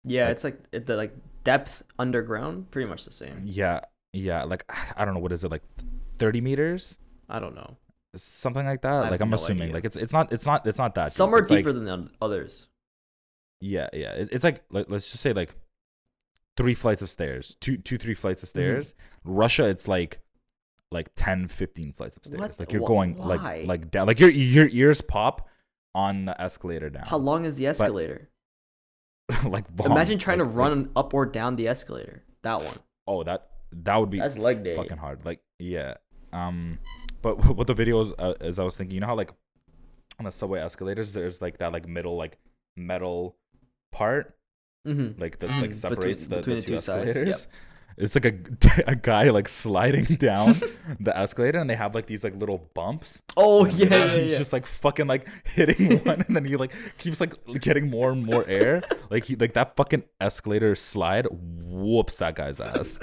Yeah, 0.04 0.24
Like- 0.26 0.32
it's 0.32 0.44
like 0.44 0.60
it- 0.72 0.86
the 0.86 0.96
like 0.96 1.14
depth 1.44 1.82
underground, 1.98 2.70
pretty 2.70 2.88
much 2.88 3.04
the 3.04 3.12
same. 3.12 3.42
yeah 3.44 3.80
yeah 4.12 4.42
like 4.42 4.64
I 4.96 5.04
don't 5.04 5.14
know 5.14 5.20
what 5.20 5.30
is 5.32 5.44
it 5.44 5.50
like 5.50 5.62
thirty 6.18 6.40
meters 6.40 6.98
I 7.28 7.38
don't 7.38 7.54
know. 7.54 7.76
something 8.16 8.66
like 8.66 8.82
that. 8.82 9.10
Like 9.10 9.20
I'm 9.20 9.30
no 9.30 9.36
assuming 9.36 9.62
idea. 9.64 9.74
like 9.74 9.84
it's 9.84 9.96
it's 9.96 10.12
not 10.12 10.32
it's 10.32 10.44
not 10.46 10.66
it's 10.66 10.78
not 10.78 10.94
that 10.96 11.12
Some 11.12 11.30
deep. 11.30 11.34
are 11.34 11.38
It's, 11.42 11.50
like- 11.50 11.58
deeper 11.60 11.72
than 11.72 11.84
the 11.84 12.08
others. 12.20 12.66
Yeah, 13.60 13.88
yeah. 13.92 14.12
It, 14.12 14.28
it's 14.32 14.42
like 14.44 14.62
let, 14.70 14.90
let's 14.90 15.10
just 15.10 15.22
say 15.22 15.32
like 15.32 15.54
three 16.56 16.74
flights 16.74 17.02
of 17.02 17.10
stairs, 17.10 17.56
two 17.60 17.76
two 17.76 17.98
three 17.98 18.14
flights 18.14 18.42
of 18.42 18.48
Mm-hmm. 18.48 18.58
stairs. 18.58 18.94
Russia, 19.24 19.64
it's 19.66 19.86
like 19.86 20.20
like 20.92 21.10
10, 21.14 21.46
15 21.46 21.92
flights 21.92 22.16
of 22.16 22.24
stairs. 22.24 22.40
What? 22.40 22.58
Like 22.58 22.72
you're 22.72 22.80
going 22.86 23.16
why? 23.16 23.26
like 23.36 23.66
like 23.66 23.90
down. 23.92 24.06
Like 24.08 24.18
your 24.18 24.30
your 24.30 24.66
ears 24.72 25.00
pop 25.00 25.46
on 25.94 26.24
the 26.24 26.40
escalator 26.40 26.90
down. 26.90 27.04
How 27.06 27.16
long 27.16 27.44
is 27.44 27.56
the 27.56 27.66
escalator? 27.66 28.28
like 29.44 29.66
long. 29.78 29.92
Imagine 29.92 30.18
trying 30.18 30.38
Like- 30.38 30.48
to 30.48 30.50
like- 30.50 30.68
run 30.70 30.90
up 30.96 31.14
or 31.14 31.26
down 31.26 31.56
the 31.56 31.68
escalator. 31.68 32.24
That 32.42 32.62
one. 32.62 32.74
oh, 33.06 33.22
that 33.24 33.48
that 33.72 33.96
would 33.96 34.10
be 34.10 34.18
That's 34.18 34.36
leg 34.38 34.64
day. 34.64 34.74
fucking 34.74 34.96
hard. 34.98 35.24
Like 35.24 35.40
yeah. 35.58 35.94
Um, 36.32 36.78
but 37.22 37.44
what 37.56 37.66
the 37.66 37.74
video 37.74 38.00
is, 38.00 38.12
uh, 38.18 38.34
is 38.40 38.58
I 38.58 38.64
was 38.64 38.76
thinking, 38.76 38.94
you 38.94 39.00
know 39.00 39.06
how 39.08 39.14
like 39.16 39.30
on 40.18 40.24
the 40.24 40.32
subway 40.32 40.60
escalators, 40.60 41.12
there's 41.12 41.40
like 41.42 41.58
that 41.58 41.72
like 41.72 41.86
middle 41.88 42.16
like 42.16 42.38
metal 42.76 43.36
part 43.92 44.36
Mm-hmm. 44.88 45.20
like 45.20 45.38
that 45.40 45.50
like 45.60 45.70
Mhm. 45.70 45.74
separates 45.74 46.26
Between- 46.26 46.30
the, 46.30 46.36
between 46.36 46.56
the 46.56 46.60
the 46.60 46.66
two 46.66 46.72
two 46.76 46.80
sides, 46.80 47.16
yep. 47.16 47.52
It's 48.00 48.14
like 48.14 48.24
a 48.24 48.34
a 48.90 48.96
guy 48.96 49.28
like 49.28 49.46
sliding 49.46 50.04
down 50.18 50.60
the 51.00 51.16
escalator, 51.16 51.58
and 51.58 51.68
they 51.68 51.76
have 51.76 51.94
like 51.94 52.06
these 52.06 52.24
like 52.24 52.34
little 52.34 52.70
bumps. 52.74 53.20
Oh 53.36 53.66
yeah, 53.66 53.88
yeah, 53.90 54.08
he's 54.18 54.32
yeah. 54.32 54.38
just 54.38 54.52
like 54.54 54.66
fucking 54.66 55.06
like 55.06 55.28
hitting 55.44 55.98
one, 56.04 56.24
and 56.26 56.34
then 56.34 56.44
he 56.46 56.56
like 56.56 56.72
keeps 56.96 57.20
like 57.20 57.34
getting 57.60 57.90
more 57.90 58.10
and 58.10 58.24
more 58.24 58.46
air. 58.48 58.82
Like 59.10 59.24
he 59.24 59.36
like 59.36 59.52
that 59.52 59.76
fucking 59.76 60.04
escalator 60.20 60.74
slide 60.74 61.26
whoops 61.30 62.16
that 62.16 62.36
guy's 62.36 62.58
ass. 62.58 62.98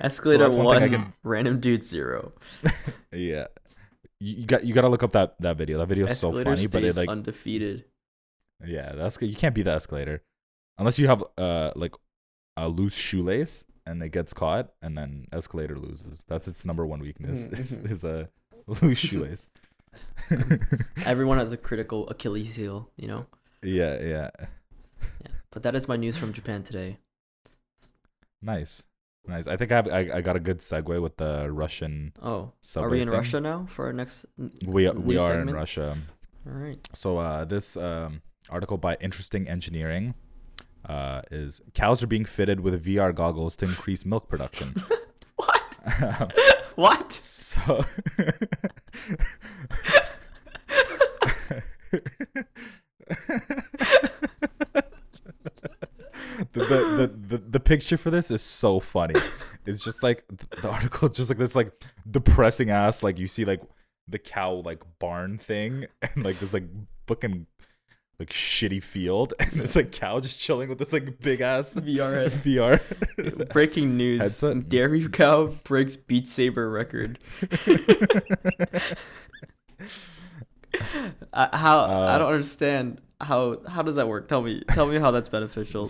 Escalator 0.00 0.44
that's 0.44 0.54
one 0.54 0.66
one, 0.66 0.88
can- 0.88 1.12
random 1.22 1.60
dude 1.60 1.84
zero. 1.84 2.32
yeah, 3.10 3.46
you, 4.20 4.36
you 4.36 4.46
got 4.46 4.64
you 4.64 4.74
got 4.74 4.82
to 4.82 4.88
look 4.88 5.02
up 5.02 5.12
that 5.12 5.40
that 5.40 5.56
video. 5.56 5.78
That 5.78 5.86
video 5.86 6.06
is 6.06 6.18
so 6.18 6.30
funny, 6.44 6.66
but 6.66 6.84
it 6.84 6.94
like 6.94 7.08
undefeated. 7.08 7.84
yeah, 8.66 8.92
that's 8.92 9.16
good 9.16 9.30
you 9.30 9.36
can't 9.36 9.54
beat 9.54 9.62
the 9.62 9.72
escalator 9.72 10.22
unless 10.78 10.98
you 10.98 11.06
have 11.08 11.22
uh 11.38 11.72
like 11.76 11.94
a 12.56 12.68
loose 12.68 12.94
shoelace 12.94 13.64
and 13.86 14.02
it 14.02 14.10
gets 14.10 14.32
caught, 14.32 14.72
and 14.82 14.96
then 14.96 15.26
escalator 15.32 15.76
loses. 15.78 16.24
That's 16.28 16.46
its 16.46 16.64
number 16.64 16.86
one 16.86 17.00
weakness 17.00 17.48
Mhm, 17.48 17.58
is, 17.58 17.72
is 17.80 18.04
a 18.04 18.28
loose 18.66 18.98
shoelace. 18.98 19.48
Everyone 21.04 21.38
has 21.38 21.52
a 21.52 21.56
critical 21.56 22.08
Achilles 22.08 22.54
heel, 22.54 22.90
you 22.96 23.08
know. 23.08 23.26
yeah, 23.62 23.98
yeah, 24.00 24.30
Yeah. 25.20 25.30
But 25.50 25.62
that 25.64 25.74
is 25.74 25.88
my 25.88 25.96
news 25.96 26.16
from 26.16 26.32
Japan 26.32 26.62
today. 26.62 26.98
nice, 28.40 28.84
nice. 29.26 29.46
I 29.46 29.56
think 29.56 29.72
I 29.72 29.76
have, 29.76 29.88
I, 29.88 30.18
I 30.18 30.20
got 30.20 30.36
a 30.36 30.40
good 30.40 30.58
segue 30.60 31.00
with 31.02 31.16
the 31.16 31.50
Russian 31.50 32.12
Oh, 32.22 32.52
are 32.76 32.88
we 32.88 33.00
in 33.00 33.08
thing. 33.08 33.16
Russia 33.16 33.40
now 33.40 33.66
for 33.70 33.86
our 33.86 33.92
next? 33.92 34.24
We 34.64 34.86
are- 34.86 34.94
we 34.94 35.18
are 35.18 35.40
in? 35.40 35.50
Russia. 35.50 35.98
All 36.46 36.52
right. 36.52 36.78
So 36.94 37.18
uh, 37.18 37.44
this 37.44 37.76
um, 37.76 38.22
article 38.50 38.76
by 38.78 38.96
Interesting 39.00 39.48
Engineering 39.48 40.14
uh, 40.88 41.22
is 41.30 41.60
cows 41.74 42.02
are 42.02 42.06
being 42.06 42.24
fitted 42.24 42.60
with 42.60 42.84
VR 42.84 43.14
goggles 43.14 43.56
to 43.56 43.64
increase 43.64 44.04
milk 44.04 44.28
production. 44.28 44.74
What? 45.36 46.32
what? 46.76 47.12
so 47.12 47.84
the, 56.52 56.60
the, 56.60 56.64
the, 56.96 57.12
the, 57.28 57.38
the 57.38 57.60
picture 57.60 57.96
for 57.96 58.10
this 58.10 58.30
is 58.30 58.42
so 58.42 58.80
funny. 58.80 59.14
It's 59.66 59.84
just 59.84 60.02
like 60.02 60.24
the 60.60 60.68
article 60.68 61.08
is 61.08 61.16
just 61.16 61.30
like 61.30 61.38
this 61.38 61.54
like 61.54 61.72
depressing 62.10 62.70
ass 62.70 63.02
like 63.02 63.18
you 63.18 63.26
see 63.26 63.44
like 63.44 63.62
the 64.08 64.18
cow 64.18 64.62
like 64.64 64.82
barn 64.98 65.38
thing 65.38 65.86
and 66.02 66.24
like 66.24 66.38
this 66.38 66.52
like 66.52 66.64
fucking 67.06 67.46
like 68.22 68.30
shitty 68.30 68.82
field 68.82 69.34
and 69.40 69.52
this 69.60 69.74
like 69.76 69.90
cow 69.92 70.20
just 70.20 70.38
chilling 70.40 70.68
with 70.68 70.78
this 70.78 70.92
like 70.92 71.20
big 71.20 71.40
ass 71.40 71.74
VR 71.88 72.30
head. 72.30 72.32
VR. 72.44 73.48
Breaking 73.52 73.96
news: 73.96 74.20
Headset? 74.20 74.68
Dairy 74.68 75.08
cow 75.08 75.46
breaks 75.64 75.96
Beat 75.96 76.28
Saber 76.28 76.70
record. 76.70 77.18
uh, 81.32 81.56
how 81.56 81.80
I 81.80 82.14
Uh, 82.14 82.18
don't 82.18 82.32
understand 82.32 83.00
how 83.20 83.58
how 83.68 83.82
does 83.82 83.96
that 83.96 84.08
work? 84.08 84.28
Tell 84.28 84.42
me 84.42 84.62
tell 84.68 84.86
me 84.86 84.98
how 84.98 85.10
that's 85.10 85.28
beneficial. 85.28 85.88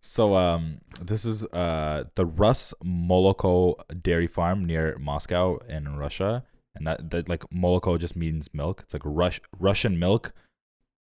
So 0.00 0.36
um 0.36 0.80
this 1.00 1.24
is 1.24 1.44
uh 1.46 2.04
the 2.14 2.26
Rus 2.26 2.74
Moloko 2.84 3.76
dairy 4.02 4.26
farm 4.26 4.64
near 4.64 4.96
Moscow 4.98 5.58
in 5.68 5.96
Russia 5.96 6.44
and 6.76 6.86
that, 6.86 7.10
that 7.10 7.28
like 7.28 7.44
Moloko 7.50 7.98
just 7.98 8.16
means 8.16 8.52
milk. 8.52 8.80
It's 8.82 8.92
like 8.94 9.02
Rush 9.04 9.40
Russian 9.58 9.98
milk 9.98 10.32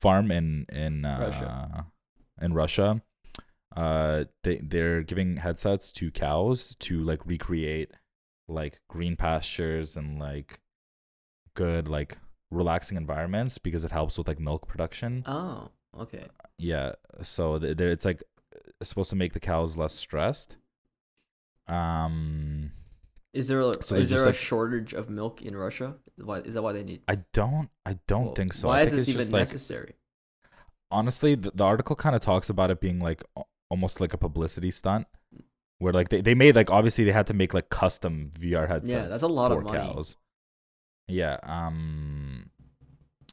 farm 0.00 0.30
in 0.30 0.66
in 0.72 1.04
uh, 1.04 1.18
Russia. 1.20 1.86
in 2.40 2.52
Russia. 2.54 3.02
Uh 3.76 4.24
they 4.42 4.58
they're 4.58 5.02
giving 5.02 5.36
headsets 5.36 5.92
to 5.92 6.10
cows 6.10 6.74
to 6.80 7.00
like 7.02 7.24
recreate 7.24 7.92
like 8.48 8.80
green 8.88 9.16
pastures 9.16 9.96
and 9.96 10.18
like 10.18 10.60
good 11.54 11.86
like 11.86 12.18
relaxing 12.50 12.96
environments 12.96 13.58
because 13.58 13.84
it 13.84 13.92
helps 13.92 14.18
with 14.18 14.26
like 14.26 14.40
milk 14.40 14.66
production. 14.66 15.22
Oh, 15.26 15.68
okay. 15.98 16.26
Yeah, 16.58 16.92
so 17.22 17.58
th- 17.60 17.76
there 17.76 17.90
it's 17.90 18.04
like 18.04 18.24
uh, 18.54 18.84
supposed 18.84 19.10
to 19.10 19.16
make 19.16 19.34
the 19.34 19.40
cows 19.40 19.76
less 19.76 19.94
stressed. 19.94 20.56
Um, 21.68 22.72
Is 23.32 23.48
there 23.48 23.60
a, 23.60 23.80
So 23.82 23.94
is 23.94 24.10
there 24.10 24.22
a 24.24 24.26
like- 24.26 24.34
shortage 24.36 24.92
of 24.92 25.08
milk 25.08 25.40
in 25.42 25.56
Russia? 25.56 25.94
Why 26.16 26.38
is 26.40 26.54
that 26.54 26.62
why 26.62 26.72
they 26.72 26.82
need? 26.84 27.02
I 27.08 27.20
don't, 27.32 27.70
I 27.86 27.98
don't 28.06 28.26
Well, 28.26 28.34
think 28.34 28.52
so. 28.52 28.68
Why 28.68 28.78
I 28.78 28.80
is 28.82 28.86
think 28.86 28.96
this 28.96 29.08
it's 29.08 29.14
even 29.14 29.20
just 29.26 29.32
like 29.32 29.40
necessary? 29.42 29.94
honestly, 30.90 31.34
the, 31.36 31.52
the 31.54 31.64
article 31.64 31.94
kind 31.96 32.16
of 32.16 32.20
talks 32.22 32.50
about 32.50 32.70
it 32.70 32.80
being 32.80 32.98
like 32.98 33.22
almost 33.70 34.00
like 34.00 34.12
a 34.12 34.18
publicity 34.18 34.70
stunt, 34.72 35.06
where 35.78 35.92
like 35.92 36.08
they, 36.08 36.20
they 36.20 36.34
made 36.34 36.56
like 36.56 36.70
obviously 36.70 37.04
they 37.04 37.12
had 37.12 37.26
to 37.28 37.34
make 37.34 37.54
like 37.54 37.70
custom 37.70 38.32
VR 38.38 38.66
headsets. 38.68 38.90
Yeah, 38.90 39.06
that's 39.06 39.22
a 39.22 39.28
lot 39.28 39.52
of 39.52 39.62
money. 39.62 39.78
Cows. 39.78 40.16
Yeah. 41.08 41.38
Um. 41.42 42.50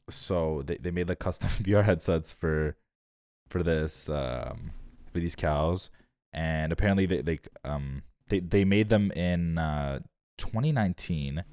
So 0.09 0.61
they 0.65 0.77
they 0.77 0.91
made 0.91 1.09
like 1.09 1.19
custom 1.19 1.49
VR 1.63 1.83
headsets 1.83 2.31
for 2.31 2.77
for 3.49 3.63
this 3.63 4.09
um 4.09 4.71
for 5.11 5.19
these 5.19 5.35
cows, 5.35 5.89
and 6.31 6.71
apparently 6.71 7.05
they 7.05 7.21
they 7.21 7.39
um 7.65 8.03
they 8.29 8.39
they 8.39 8.65
made 8.65 8.89
them 8.89 9.11
in 9.11 9.57
uh 9.57 9.99
2019, 10.37 11.43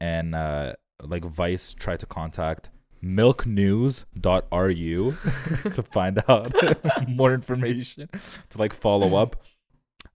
and 0.00 0.34
uh 0.34 0.74
like 1.02 1.24
Vice 1.24 1.74
tried 1.74 2.00
to 2.00 2.06
contact 2.06 2.70
milknews.ru 3.02 5.16
to 5.72 5.82
find 5.82 6.22
out 6.28 6.54
more 7.08 7.34
information 7.34 8.08
to 8.48 8.58
like 8.58 8.72
follow 8.72 9.16
up 9.16 9.42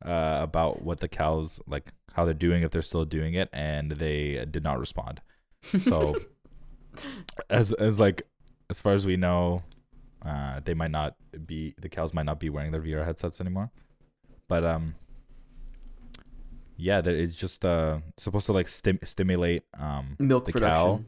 uh, 0.04 0.40
about 0.42 0.82
what 0.82 1.00
the 1.00 1.08
cows 1.08 1.62
like 1.68 1.92
how 2.14 2.26
they're 2.26 2.34
doing 2.34 2.64
if 2.64 2.72
they're 2.72 2.82
still 2.82 3.06
doing 3.06 3.34
it 3.34 3.50
and 3.54 3.92
they 3.92 4.46
did 4.50 4.64
not 4.64 4.80
respond. 4.80 5.22
So 5.78 6.16
as 7.50 7.72
as 7.74 8.00
like 8.00 8.24
as 8.70 8.80
far 8.80 8.94
as 8.94 9.06
we 9.06 9.18
know 9.18 9.64
uh 10.26 10.60
they 10.64 10.74
might 10.74 10.92
not 10.92 11.16
be 11.46 11.74
the 11.80 11.90
cows 11.90 12.14
might 12.14 12.26
not 12.26 12.40
be 12.40 12.50
wearing 12.50 12.72
their 12.72 12.82
VR 12.82 13.06
headsets 13.06 13.40
anymore. 13.40 13.72
But 14.48 14.66
um 14.66 14.96
yeah 16.82 17.00
there 17.02 17.16
is 17.16 17.36
just 17.36 17.64
uh 17.64 18.00
supposed 18.18 18.46
to 18.48 18.54
like 18.54 18.68
stim- 18.68 19.00
stimulate 19.04 19.64
um 19.78 20.16
milk 20.20 20.46
the 20.46 20.52
production. 20.52 20.74
cow 20.74 21.04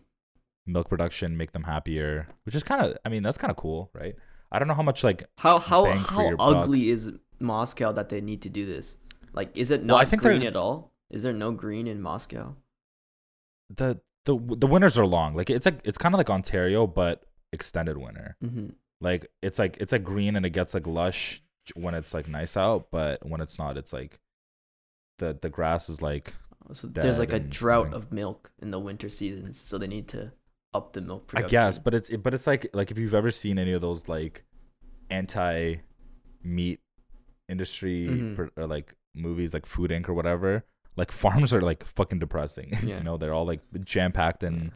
milk 0.65 0.88
production 0.89 1.36
make 1.36 1.51
them 1.51 1.63
happier 1.63 2.27
which 2.46 2.56
is 2.56 2.63
kind 2.63 2.82
of 2.86 2.98
i 3.06 3.10
mean 3.10 3.22
that's 3.24 3.38
kind 3.38 3.51
of 3.51 3.58
cool 3.58 3.89
right 3.94 4.15
i 4.51 4.60
don't 4.60 4.68
know 4.68 4.74
how 4.82 4.84
much 4.92 5.03
like 5.03 5.24
How 5.38 5.58
how 5.60 5.82
how 5.94 6.27
your 6.30 6.38
buck. 6.38 6.56
ugly 6.63 6.89
is 6.89 7.12
Moscow 7.39 7.92
that 7.92 8.08
they 8.08 8.22
need 8.22 8.42
to 8.44 8.50
do 8.50 8.65
this? 8.65 8.96
Like, 9.34 9.58
is 9.58 9.70
it 9.70 9.84
not 9.84 9.96
Well, 9.96 10.01
I 10.01 10.06
think 10.06 10.22
green 10.22 10.44
at 10.44 10.56
all? 10.56 10.94
Is 11.10 11.24
there 11.24 11.34
no 11.34 11.51
green 11.51 11.88
in 11.88 12.00
Moscow? 12.01 12.56
the 13.70 14.00
the 14.25 14.36
the 14.63 14.68
winters 14.68 14.98
are 14.98 15.06
long 15.06 15.36
like 15.36 15.50
it's 15.50 15.65
like 15.65 15.80
it's 15.84 15.98
kind 15.98 16.13
of 16.15 16.18
like 16.18 16.30
ontario 16.30 16.86
but 16.88 17.25
extended 17.51 17.98
winter 17.98 18.38
hmm 18.42 18.68
like 19.01 19.27
it's 19.42 19.60
like 19.60 19.75
it's 19.82 19.92
like 19.92 20.03
green 20.03 20.36
and 20.38 20.46
it 20.46 20.51
gets 20.51 20.74
like 20.74 20.88
lush 20.88 21.44
when 21.75 21.94
it's 21.94 22.13
like 22.13 22.27
nice 22.30 22.56
out 22.56 22.88
but 22.92 23.20
when 23.27 23.42
it's 23.42 23.58
not 23.60 23.75
it's 23.77 23.92
like 23.92 24.20
the 25.20 25.38
the 25.41 25.50
grass 25.50 25.89
is 25.89 26.01
like 26.01 26.34
So 26.72 26.88
there's 26.88 27.20
like 27.20 27.34
a 27.34 27.39
drought 27.39 27.91
something. 27.91 28.01
of 28.01 28.12
milk 28.12 28.51
in 28.62 28.72
the 28.72 28.79
winter 28.79 29.10
seasons, 29.10 29.60
so 29.60 29.77
they 29.77 29.88
need 29.88 30.08
to 30.10 30.32
up 30.74 30.93
the 30.93 31.01
milk 31.01 31.27
production. 31.27 31.46
i 31.46 31.50
guess 31.50 31.77
but 31.77 31.93
it's 31.93 32.10
but 32.17 32.34
it's 32.34 32.48
like 32.48 32.67
like 32.74 32.89
if 32.89 32.98
you've 32.98 33.13
ever 33.13 33.29
seen 33.29 33.60
any 33.60 33.74
of 33.74 33.82
those 33.82 34.08
like 34.08 34.43
anti 35.12 35.75
meat 36.43 36.79
industry 37.48 38.08
Mhm. 38.10 38.36
pro- 38.36 38.50
or 38.58 38.65
like 38.65 38.96
movies 39.13 39.53
like 39.53 39.65
food 39.67 39.91
inc 39.91 40.10
or 40.10 40.13
whatever 40.15 40.65
like 40.96 41.12
farms 41.24 41.53
are 41.53 41.62
like 41.62 41.86
fucking 41.86 42.17
depressing 42.20 42.70
Yeah. 42.84 42.98
you 42.98 43.03
know 43.03 43.17
they're 43.17 43.34
all 43.34 43.46
like 43.46 43.62
jam 43.84 44.12
packed 44.12 44.41
in 44.43 44.72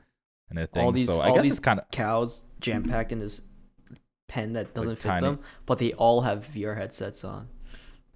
and 0.51 0.59
a 0.59 0.67
thing 0.67 0.83
All 0.85 0.91
these- 0.91 1.07
so 1.07 1.19
i 1.19 1.29
all 1.29 1.35
guess 1.35 1.43
these 1.43 1.51
it's 1.53 1.59
kind 1.59 1.79
of 1.79 1.89
cows 1.91 2.43
jam 2.59 2.83
packed 2.83 3.11
in 3.11 3.17
this 3.19 3.41
pen 4.27 4.53
that 4.53 4.73
doesn't 4.75 4.97
fit 4.97 5.07
tiny- 5.09 5.25
them, 5.25 5.39
but 5.65 5.79
they 5.79 5.93
all 5.93 6.21
have 6.21 6.45
VR 6.53 6.75
headsets 6.77 7.23
on. 7.23 7.47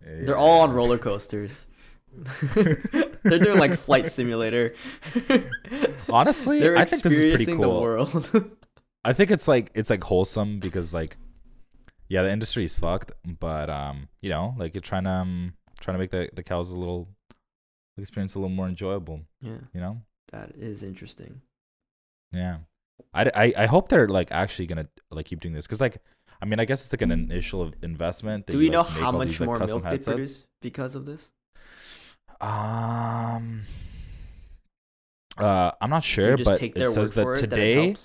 They're 0.04 0.38
all 0.38 0.60
on 0.62 0.74
roller 0.74 0.98
coasters. 1.08 1.66
They're 3.24 3.40
doing 3.40 3.60
like 3.60 3.80
flight 3.80 4.12
simulator. 4.12 4.76
Honestly, 6.10 6.60
They're 6.60 6.78
I 6.78 6.86
think 6.86 7.04
this 7.04 7.14
is 7.14 7.20
pretty 7.20 7.44
experiencing 7.44 7.62
the 7.62 7.68
cool. 7.68 7.82
world. 7.82 8.52
I 9.06 9.14
think 9.14 9.32
it's 9.32 9.48
like 9.48 9.72
it's 9.74 9.90
like 9.90 10.04
wholesome 10.04 10.60
because 10.60 10.94
like 10.94 11.18
yeah, 12.10 12.24
the 12.24 12.32
industry 12.32 12.66
is 12.66 12.76
fucked. 12.76 13.12
But 13.26 13.70
um, 13.70 14.10
you 14.22 14.30
know, 14.30 14.56
like 14.58 14.74
you're 14.74 14.82
trying 14.82 15.06
to 15.06 15.10
um, 15.10 15.54
trying 15.80 15.96
to 15.96 16.00
make 16.00 16.12
the 16.12 16.30
the 16.34 16.44
cows 16.44 16.70
a 16.70 16.76
little 16.76 17.08
experience 17.98 18.36
a 18.36 18.40
little 18.40 18.56
more 18.56 18.68
enjoyable. 18.68 19.22
Yeah, 19.42 19.58
You 19.74 19.82
know. 19.82 20.02
that 20.32 20.52
is 20.58 20.84
interesting. 20.84 21.42
Yeah. 22.32 22.58
I, 23.14 23.32
I, 23.34 23.54
I 23.58 23.66
hope 23.66 23.90
they're 23.90 24.08
like 24.08 24.32
actually 24.32 24.68
gonna 24.68 24.88
like 25.10 25.26
keep 25.26 25.40
doing 25.40 25.54
this 25.54 25.66
because 25.66 25.82
like 25.82 25.98
I 26.42 26.46
mean 26.46 26.60
I 26.60 26.66
guess 26.66 26.84
it's 26.84 26.94
like 26.94 27.02
an 27.02 27.12
initial 27.12 27.72
investment. 27.82 28.48
Do 28.48 28.58
we 28.58 28.66
you, 28.66 28.72
know 28.72 28.80
like, 28.82 28.92
make 28.92 29.00
how 29.04 29.12
much 29.12 29.28
these, 29.30 29.40
like, 29.40 29.48
more 29.48 29.58
custom 29.58 29.76
milk 29.78 29.84
they 29.84 29.90
headsets. 29.90 30.06
produce 30.06 30.48
because 30.62 30.96
of 30.96 31.06
this? 31.06 31.32
Um. 32.42 33.62
Uh, 35.38 35.72
I'm 35.80 35.90
not 35.90 36.04
sure, 36.04 36.38
but 36.38 36.62
it 36.62 36.92
says 36.92 37.14
that 37.14 37.22
it 37.22 37.26
that 37.26 37.32
it 37.32 37.40
today 37.40 37.96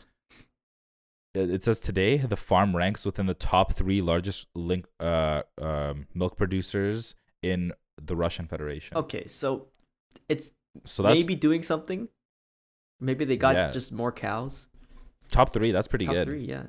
it 1.34 1.50
it 1.50 1.64
says 1.64 1.80
today 1.80 2.16
the 2.18 2.36
farm 2.36 2.74
ranks 2.76 3.04
within 3.04 3.26
the 3.26 3.34
top 3.34 3.74
three 3.74 4.00
largest 4.00 4.46
link 4.54 4.86
uh 5.00 5.42
um 5.60 6.06
milk 6.14 6.36
producers 6.36 7.14
in 7.42 7.72
the 8.00 8.14
Russian 8.16 8.46
Federation. 8.46 8.96
Okay, 8.96 9.26
so 9.26 9.66
it's 10.28 10.50
so 10.84 11.02
that's 11.02 11.18
maybe 11.20 11.34
doing 11.34 11.62
something. 11.62 12.08
Maybe 13.00 13.24
they 13.24 13.36
got 13.36 13.56
Yeah. 13.56 13.70
just 13.72 13.92
more 13.92 14.12
cows. 14.12 14.68
top 15.30 15.52
three. 15.52 15.72
That's 15.72 15.88
pretty 15.88 16.06
Top 16.06 16.14
good. 16.14 16.28
three, 16.28 16.44
yeah. 16.44 16.66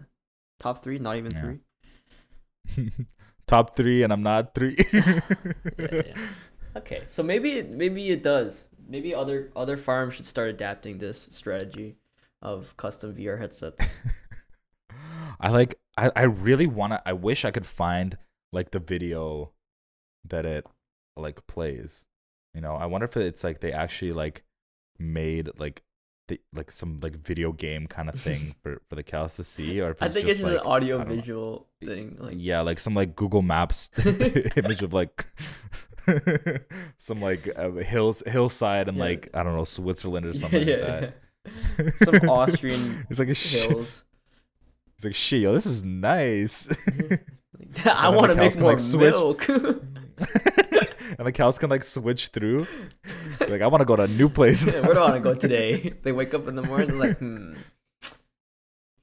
Top 0.60 0.84
three, 0.84 0.98
not 1.00 1.16
even 1.18 1.32
Yeah. 1.32 1.42
three. 1.42 2.92
top 3.48 3.76
three, 3.76 4.04
and 4.04 4.12
I'm 4.12 4.24
not 4.24 4.56
three. 4.56 4.76
Yeah. 5.80 6.14
Okay, 6.78 7.04
so 7.08 7.24
maybe 7.24 7.54
it, 7.54 7.72
maybe 7.72 8.12
it 8.12 8.22
does. 8.22 8.64
Maybe 8.88 9.14
other 9.14 9.52
other 9.56 9.78
farms 9.78 10.14
should 10.14 10.26
start 10.26 10.50
adapting 10.50 11.00
this 11.00 11.28
strategy 11.30 11.98
of 12.42 12.78
custom 12.78 13.16
VR 13.16 13.40
headsets. 13.40 13.96
I 15.40 15.50
like 15.50 15.80
I, 15.98 16.12
I 16.16 16.24
really 16.24 16.68
wanna 16.68 17.02
I 17.06 17.14
wish 17.14 17.46
I 17.46 17.52
could 17.52 17.66
find 17.66 18.18
like 18.54 18.72
the 18.72 18.80
video 18.80 19.52
that 20.28 20.46
it 20.46 20.66
like 21.16 21.46
plays. 21.48 22.06
You 22.54 22.62
know, 22.62 22.76
I 22.76 22.86
wonder 22.86 23.06
if 23.06 23.18
it's 23.18 23.44
like 23.44 23.60
they 23.60 23.72
actually 23.72 24.14
like 24.14 24.44
made 25.00 25.50
like 25.58 25.84
the, 26.28 26.40
like 26.54 26.72
some 26.72 27.00
like 27.02 27.16
video 27.16 27.52
game 27.52 27.88
kind 27.88 28.10
of 28.10 28.20
thing 28.20 28.56
for 28.62 28.82
for 28.88 28.96
the 28.96 29.04
cows 29.04 29.36
to 29.36 29.44
see 29.44 29.82
or 29.82 29.92
if 29.92 30.02
I 30.02 30.10
think 30.10 30.28
just, 30.28 30.40
it's 30.42 30.50
just 30.50 30.54
like, 30.54 30.62
an 30.62 30.68
audio 30.68 30.98
don't 31.00 31.10
know. 31.10 31.16
visual 31.16 31.68
thing. 31.84 32.18
Like 32.20 32.36
yeah, 32.38 32.62
like 32.62 32.80
some 32.80 32.94
like 32.94 33.16
Google 33.16 33.42
Maps 33.42 33.90
image 34.56 34.84
of 34.84 34.94
like 34.94 35.26
some 36.98 37.22
like 37.22 37.50
uh, 37.56 37.72
hills 37.72 38.24
hillside 38.26 38.88
and 38.88 38.98
Yeah. 38.98 39.04
like 39.04 39.30
I 39.34 39.44
don't 39.44 39.56
know 39.56 39.64
Switzerland 39.64 40.26
or 40.26 40.34
something 40.42 40.68
like 40.68 40.80
that. 40.82 41.02
yeah. 41.04 41.90
Some 42.04 42.30
Austrian 42.30 43.06
It's 43.10 43.20
like 43.20 43.30
a 43.30 43.34
hills. 43.34 44.04
It's 44.96 45.06
like 45.06 45.16
shit, 45.16 45.42
yo, 45.44 45.54
this 45.54 45.66
is 45.66 45.84
nice. 45.84 46.68
I 47.86 48.10
want 48.10 48.32
to 48.32 48.36
make 48.36 48.58
more 48.60 48.74
like, 48.76 48.94
milk. 48.94 49.48
and 49.48 51.26
the 51.26 51.32
cows 51.32 51.58
can 51.58 51.70
like 51.70 51.84
switch 51.86 52.28
through. 52.30 52.68
Like 53.48 53.62
I 53.62 53.68
want 53.68 53.82
to 53.82 53.86
go 53.86 53.96
to 53.96 54.04
a 54.04 54.08
new 54.08 54.28
place. 54.28 54.66
Where 54.66 54.82
do 54.94 55.00
I 55.00 55.12
want 55.12 55.14
to 55.14 55.20
go 55.22 55.34
today? 55.36 55.94
They 56.04 56.12
wake 56.12 56.34
up 56.34 56.48
in 56.48 56.56
the 56.56 56.64
morning, 56.64 56.98
like, 56.98 57.18
hmm, 57.20 57.54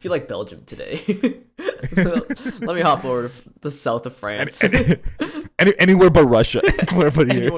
feel 0.04 0.10
like 0.12 0.28
Belgium 0.28 0.62
today. 0.66 1.02
Let 1.96 2.76
me 2.76 2.82
hop 2.82 3.06
over 3.06 3.30
to 3.30 3.34
the 3.62 3.70
south 3.70 4.04
of 4.04 4.14
France. 4.14 4.62
any, 4.62 4.96
any, 5.58 5.72
anywhere 5.78 6.10
but 6.10 6.26
Russia. 6.26 6.60
Anywhere 6.90 7.10
but 7.10 7.32
here. 7.32 7.50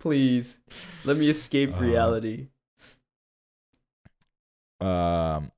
Please, 0.00 0.58
let 1.04 1.16
me 1.16 1.28
escape 1.30 1.72
Uh, 1.76 1.78
reality. 1.78 2.48
Um, 4.80 5.52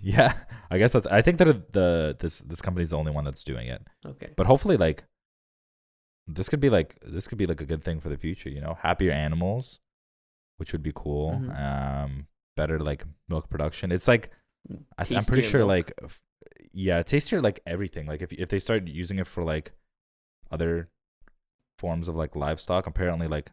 yeah, 0.00 0.34
I 0.68 0.78
guess 0.78 0.92
that's. 0.92 1.06
I 1.06 1.22
think 1.22 1.38
that 1.38 1.72
the 1.72 2.16
this 2.18 2.40
this 2.40 2.60
company's 2.60 2.90
the 2.90 2.98
only 2.98 3.12
one 3.12 3.24
that's 3.24 3.44
doing 3.44 3.68
it. 3.68 3.86
Okay. 4.04 4.30
But 4.36 4.48
hopefully, 4.48 4.76
like, 4.76 5.04
this 6.26 6.48
could 6.48 6.58
be 6.60 6.70
like 6.70 6.98
this 7.06 7.28
could 7.28 7.38
be 7.38 7.46
like 7.46 7.60
a 7.60 7.66
good 7.66 7.84
thing 7.84 8.00
for 8.00 8.08
the 8.08 8.16
future. 8.16 8.50
You 8.50 8.60
know, 8.60 8.76
happier 8.82 9.12
animals, 9.12 9.78
which 10.56 10.72
would 10.72 10.82
be 10.82 10.92
cool. 10.92 11.38
Mhm. 11.40 11.54
Um, 12.04 12.26
better 12.56 12.80
like 12.80 13.04
milk 13.28 13.48
production. 13.48 13.92
It's 13.92 14.08
like 14.08 14.30
I 14.98 15.04
I'm 15.14 15.24
pretty 15.24 15.42
sure 15.48 15.60
milk. 15.60 15.68
like 15.68 15.92
yeah, 16.72 17.02
tastier 17.02 17.40
like 17.40 17.60
everything. 17.66 18.06
Like 18.06 18.22
if 18.22 18.32
if 18.32 18.48
they 18.48 18.58
started 18.58 18.88
using 18.88 19.18
it 19.18 19.26
for 19.26 19.42
like 19.44 19.72
other 20.50 20.88
forms 21.78 22.08
of 22.08 22.14
like 22.16 22.36
livestock, 22.36 22.86
apparently 22.86 23.26
like 23.28 23.50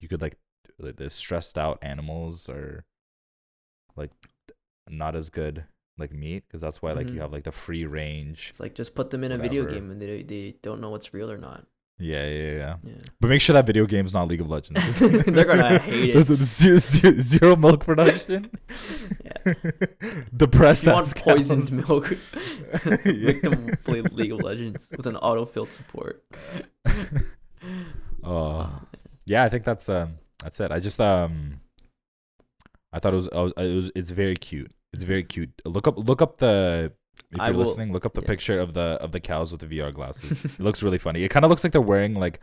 you 0.00 0.08
could 0.08 0.22
like 0.22 0.36
like 0.78 0.96
the 0.96 1.10
stressed 1.10 1.56
out 1.58 1.78
animals 1.82 2.48
are 2.48 2.84
like 3.96 4.10
not 4.88 5.14
as 5.16 5.30
good 5.30 5.64
like 5.98 6.12
meat 6.12 6.44
because 6.46 6.60
that's 6.60 6.82
why 6.82 6.92
like 6.92 7.06
Mhm. 7.06 7.14
you 7.14 7.20
have 7.20 7.32
like 7.32 7.44
the 7.44 7.52
free 7.52 7.86
range. 7.86 8.48
It's 8.50 8.60
like 8.60 8.74
just 8.74 8.94
put 8.94 9.10
them 9.10 9.24
in 9.24 9.32
a 9.32 9.38
video 9.38 9.64
game 9.64 9.90
and 9.90 10.00
they 10.00 10.22
they 10.22 10.56
don't 10.62 10.80
know 10.80 10.90
what's 10.90 11.14
real 11.14 11.30
or 11.30 11.38
not. 11.38 11.66
Yeah, 11.98 12.26
yeah, 12.26 12.50
yeah. 12.50 12.76
Yeah. 12.84 12.94
But 13.20 13.28
make 13.28 13.40
sure 13.40 13.54
that 13.54 13.64
video 13.64 13.86
game's 13.86 14.12
not 14.12 14.28
League 14.28 14.42
of 14.42 14.50
Legends. 14.50 14.98
They're 14.98 15.44
gonna 15.44 15.78
hate 15.78 16.10
it. 16.10 16.12
There's 16.12 16.28
a 16.28 16.36
zero, 16.44 16.76
zero, 16.78 17.18
zero 17.18 17.56
milk 17.56 17.84
production. 17.84 18.50
Yeah. 19.24 19.54
Depressed. 20.36 20.82
If 20.82 20.86
you 20.88 20.92
want 20.92 21.16
poisoned 21.16 21.68
cows. 21.68 21.88
milk, 21.88 22.10
make 23.04 23.42
them 23.42 23.76
play 23.84 24.02
League 24.02 24.32
of 24.32 24.42
Legends 24.42 24.88
with 24.96 25.06
an 25.06 25.14
autofill 25.16 25.70
support. 25.70 26.24
oh, 28.24 28.80
yeah. 29.24 29.44
I 29.44 29.48
think 29.48 29.64
that's 29.64 29.88
um 29.88 30.18
that's 30.42 30.58
it. 30.60 30.72
I 30.72 30.80
just 30.80 31.00
um 31.00 31.60
I 32.92 32.98
thought 32.98 33.14
it 33.14 33.16
was, 33.16 33.28
I 33.34 33.40
was 33.40 33.52
it 33.56 33.74
was 33.74 33.90
it's 33.94 34.10
very 34.10 34.36
cute. 34.36 34.72
It's 34.92 35.04
very 35.04 35.22
cute. 35.24 35.50
Look 35.64 35.86
up 35.86 35.96
look 35.96 36.20
up 36.20 36.38
the 36.38 36.92
if 37.32 37.40
I 37.40 37.46
you're 37.48 37.56
will- 37.56 37.64
listening, 37.66 37.92
look 37.92 38.04
up 38.06 38.14
the 38.14 38.20
yeah. 38.22 38.26
picture 38.26 38.60
of 38.60 38.74
the 38.74 38.98
of 39.00 39.12
the 39.12 39.20
cows 39.20 39.52
with 39.52 39.60
the 39.60 39.66
VR 39.66 39.92
glasses. 39.92 40.38
it 40.44 40.60
looks 40.60 40.82
really 40.82 40.98
funny. 40.98 41.22
It 41.24 41.28
kind 41.28 41.44
of 41.44 41.50
looks 41.50 41.64
like 41.64 41.72
they're 41.72 41.80
wearing 41.80 42.14
like 42.14 42.40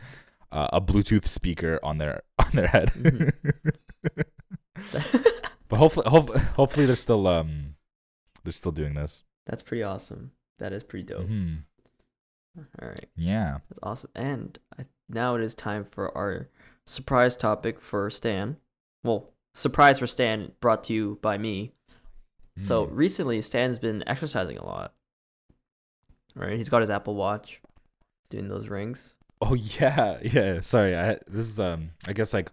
uh, 0.52 0.68
a 0.72 0.80
Bluetooth 0.80 1.26
speaker 1.26 1.80
on 1.82 1.98
their 1.98 2.22
on 2.38 2.50
their 2.52 2.66
head. 2.68 2.90
Mhm. 2.94 3.32
but 5.68 5.76
hopefully, 5.76 6.08
hope, 6.08 6.34
hopefully 6.56 6.86
they're 6.86 6.96
still 6.96 7.26
um 7.26 7.74
they're 8.42 8.52
still 8.52 8.72
doing 8.72 8.94
this. 8.94 9.24
That's 9.46 9.62
pretty 9.62 9.82
awesome. 9.82 10.32
That 10.58 10.72
is 10.72 10.84
pretty 10.84 11.04
dope. 11.06 11.26
Mhm. 11.28 11.62
All 12.80 12.88
right, 12.88 13.06
Yeah. 13.16 13.58
that's 13.68 13.80
awesome. 13.82 14.10
And 14.14 14.56
I, 14.78 14.84
now 15.08 15.34
it 15.34 15.42
is 15.42 15.56
time 15.56 15.84
for 15.90 16.16
our 16.16 16.48
surprise 16.86 17.36
topic 17.36 17.80
for 17.80 18.08
Stan. 18.10 18.58
Well, 19.02 19.30
surprise 19.54 19.98
for 19.98 20.06
Stan, 20.06 20.52
brought 20.60 20.84
to 20.84 20.92
you 20.92 21.18
by 21.20 21.36
me. 21.36 21.72
So 22.56 22.86
Mm. 22.86 22.90
recently, 22.92 23.42
Stan's 23.42 23.78
been 23.78 24.02
exercising 24.06 24.58
a 24.58 24.64
lot. 24.64 24.94
Right, 26.36 26.56
he's 26.56 26.68
got 26.68 26.80
his 26.80 26.90
Apple 26.90 27.14
Watch, 27.14 27.60
doing 28.28 28.48
those 28.48 28.68
rings. 28.68 29.14
Oh 29.40 29.54
yeah, 29.80 30.18
yeah. 30.22 30.60
Sorry, 30.60 30.96
I 30.96 31.18
this 31.28 31.46
is 31.46 31.60
um 31.60 31.90
I 32.08 32.12
guess 32.12 32.32
like 32.32 32.50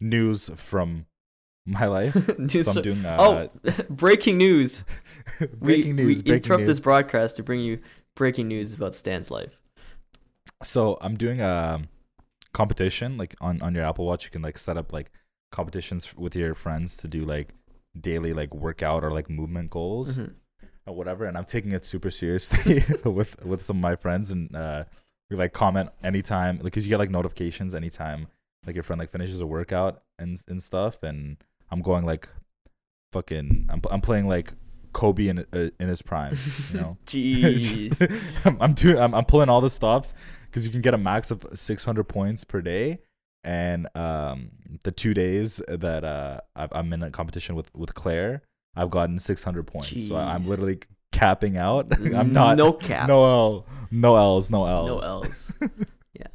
news 0.00 0.50
from 0.56 1.06
my 1.66 1.86
life. 1.86 2.14
News- 2.38 2.64
So 2.64 2.72
I'm 2.72 2.82
doing 2.82 3.04
uh, 3.04 3.16
oh, 3.64 3.72
breaking 3.90 4.38
news! 4.38 4.82
breaking 5.58 5.96
we, 5.96 6.02
news. 6.04 6.16
We 6.18 6.22
breaking 6.22 6.34
interrupt 6.34 6.60
news. 6.62 6.68
this 6.68 6.80
broadcast 6.80 7.36
to 7.36 7.42
bring 7.42 7.60
you 7.60 7.80
breaking 8.16 8.48
news 8.48 8.72
about 8.74 8.94
Stan's 8.94 9.30
life. 9.30 9.60
So 10.62 10.98
I'm 11.00 11.16
doing 11.16 11.40
a 11.40 11.82
competition 12.52 13.16
like 13.16 13.34
on 13.40 13.60
on 13.62 13.74
your 13.74 13.84
Apple 13.84 14.06
Watch. 14.06 14.24
You 14.24 14.30
can 14.30 14.42
like 14.42 14.58
set 14.58 14.76
up 14.76 14.92
like 14.92 15.10
competitions 15.52 16.14
with 16.16 16.34
your 16.34 16.54
friends 16.54 16.96
to 16.98 17.08
do 17.08 17.24
like 17.24 17.54
daily 17.98 18.32
like 18.32 18.54
workout 18.54 19.02
or 19.04 19.10
like 19.10 19.28
movement 19.30 19.70
goals 19.70 20.18
Mhm. 20.18 20.34
or 20.86 20.94
whatever. 20.94 21.24
And 21.24 21.36
I'm 21.36 21.44
taking 21.44 21.72
it 21.72 21.84
super 21.84 22.10
seriously 22.10 22.84
with 23.04 23.42
with 23.44 23.62
some 23.62 23.76
of 23.78 23.82
my 23.82 23.96
friends 23.96 24.30
and 24.30 24.54
uh 24.54 24.84
we 25.30 25.36
like 25.36 25.52
comment 25.52 25.90
anytime 26.02 26.56
like 26.56 26.64
because 26.64 26.84
you 26.84 26.90
get 26.90 26.98
like 26.98 27.10
notifications 27.10 27.74
anytime 27.74 28.26
like 28.66 28.74
your 28.74 28.82
friend 28.82 28.98
like 28.98 29.10
finishes 29.10 29.40
a 29.40 29.46
workout 29.46 30.02
and 30.18 30.40
and 30.48 30.62
stuff 30.62 31.02
and 31.02 31.36
I'm 31.70 31.82
going 31.82 32.04
like 32.04 32.28
fucking 33.12 33.66
I'm 33.68 33.80
I'm 33.90 34.00
playing 34.00 34.28
like 34.28 34.54
Kobe 34.92 35.28
in 35.28 35.38
uh, 35.52 35.68
in 35.78 35.88
his 35.88 36.02
prime, 36.02 36.36
you 36.72 36.80
know. 36.80 36.96
Jeez. 37.06 37.96
Just- 37.96 38.12
I'm, 38.44 38.56
I'm 38.60 38.72
doing 38.74 38.98
I'm, 38.98 39.14
I'm 39.14 39.24
pulling 39.24 39.48
all 39.48 39.60
the 39.60 39.70
stops 39.70 40.14
because 40.46 40.66
you 40.66 40.72
can 40.72 40.80
get 40.80 40.94
a 40.94 40.98
max 40.98 41.30
of 41.30 41.46
600 41.54 42.04
points 42.04 42.42
per 42.44 42.60
day 42.60 42.98
and 43.44 43.88
um 43.94 44.50
the 44.82 44.90
two 44.92 45.14
days 45.14 45.60
that 45.68 46.04
uh 46.04 46.40
I've, 46.54 46.72
i'm 46.72 46.92
in 46.92 47.02
a 47.02 47.10
competition 47.10 47.54
with 47.54 47.74
with 47.74 47.94
claire 47.94 48.42
i've 48.76 48.90
gotten 48.90 49.18
600 49.18 49.66
points 49.66 50.08
so 50.08 50.14
I- 50.16 50.34
i'm 50.34 50.46
literally 50.46 50.80
capping 51.12 51.56
out 51.56 51.86
i'm 52.14 52.32
not 52.32 52.56
no 52.56 52.72
cap. 52.72 53.08
no 53.08 53.24
l 53.24 53.66
no 53.90 54.16
l's 54.16 54.50
no 54.50 54.66
l's 54.66 54.86
No 54.86 54.98
L's. 54.98 55.52
yeah. 56.14 56.26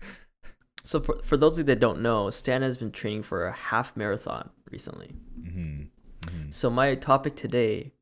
So 0.83 0.99
for 0.99 1.19
for 1.23 1.37
those 1.37 1.53
of 1.53 1.59
you 1.59 1.63
that 1.65 1.79
don't 1.79 2.01
know, 2.01 2.29
Stan 2.29 2.61
has 2.61 2.77
been 2.77 2.91
training 2.91 3.23
for 3.23 3.45
a 3.47 3.53
half 3.53 3.95
marathon 3.95 4.49
recently. 4.69 5.15
hmm 5.43 5.83
So 6.49 6.69
my 6.69 6.95
topic 6.95 7.35
today 7.35 7.93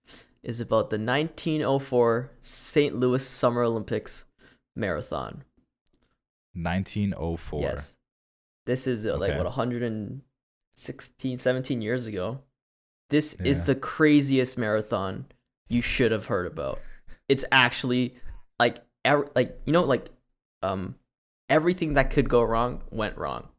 is 0.42 0.60
about 0.60 0.90
the 0.90 0.98
1904 0.98 2.32
St. 2.42 2.96
Louis 2.96 3.26
Summer 3.26 3.64
Olympics 3.64 4.26
marathon. 4.76 5.44
1904 6.54 7.62
Yes. 7.62 7.96
This 8.66 8.88
is 8.88 9.06
uh, 9.06 9.18
like 9.18 9.32
Okay. 9.32 9.38
what 9.38 9.46
116 9.46 11.38
17 11.38 11.82
years 11.82 12.08
ago. 12.08 12.40
This 13.10 13.34
is 13.36 13.66
the 13.66 13.76
craziest 13.76 14.58
marathon 14.58 15.26
you 15.70 15.82
should 15.82 16.12
have 16.12 16.26
heard 16.28 16.48
about. 16.48 16.80
It's 17.30 17.46
actually 17.52 18.16
like 18.60 18.84
ev- 19.06 19.30
like 19.36 19.60
you 19.66 19.74
know 19.74 19.84
like 19.84 20.10
um 20.64 20.96
everything 21.50 21.94
that 21.94 22.10
could 22.10 22.30
go 22.30 22.42
wrong 22.42 22.82
went 22.90 23.18
wrong. 23.18 23.50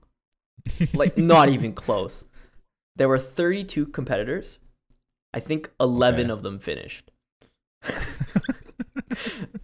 Like 0.93 1.17
not 1.19 1.49
even 1.51 1.73
close. 1.85 2.25
There 2.97 3.09
were 3.09 3.19
32 3.19 3.87
competitors. 3.87 4.59
I 5.33 5.41
think 5.41 5.71
11 5.81 6.23
Okay. 6.27 6.31
of 6.33 6.43
them 6.43 6.59
finished. 6.59 7.11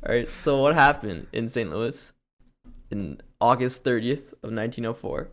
All 0.04 0.14
right, 0.14 0.28
so 0.28 0.60
what 0.60 0.74
happened 0.74 1.26
in 1.32 1.48
St. 1.48 1.70
Louis 1.70 2.12
in 2.90 3.20
August 3.40 3.84
30th 3.84 4.32
of 4.42 4.52
1904? 4.52 5.28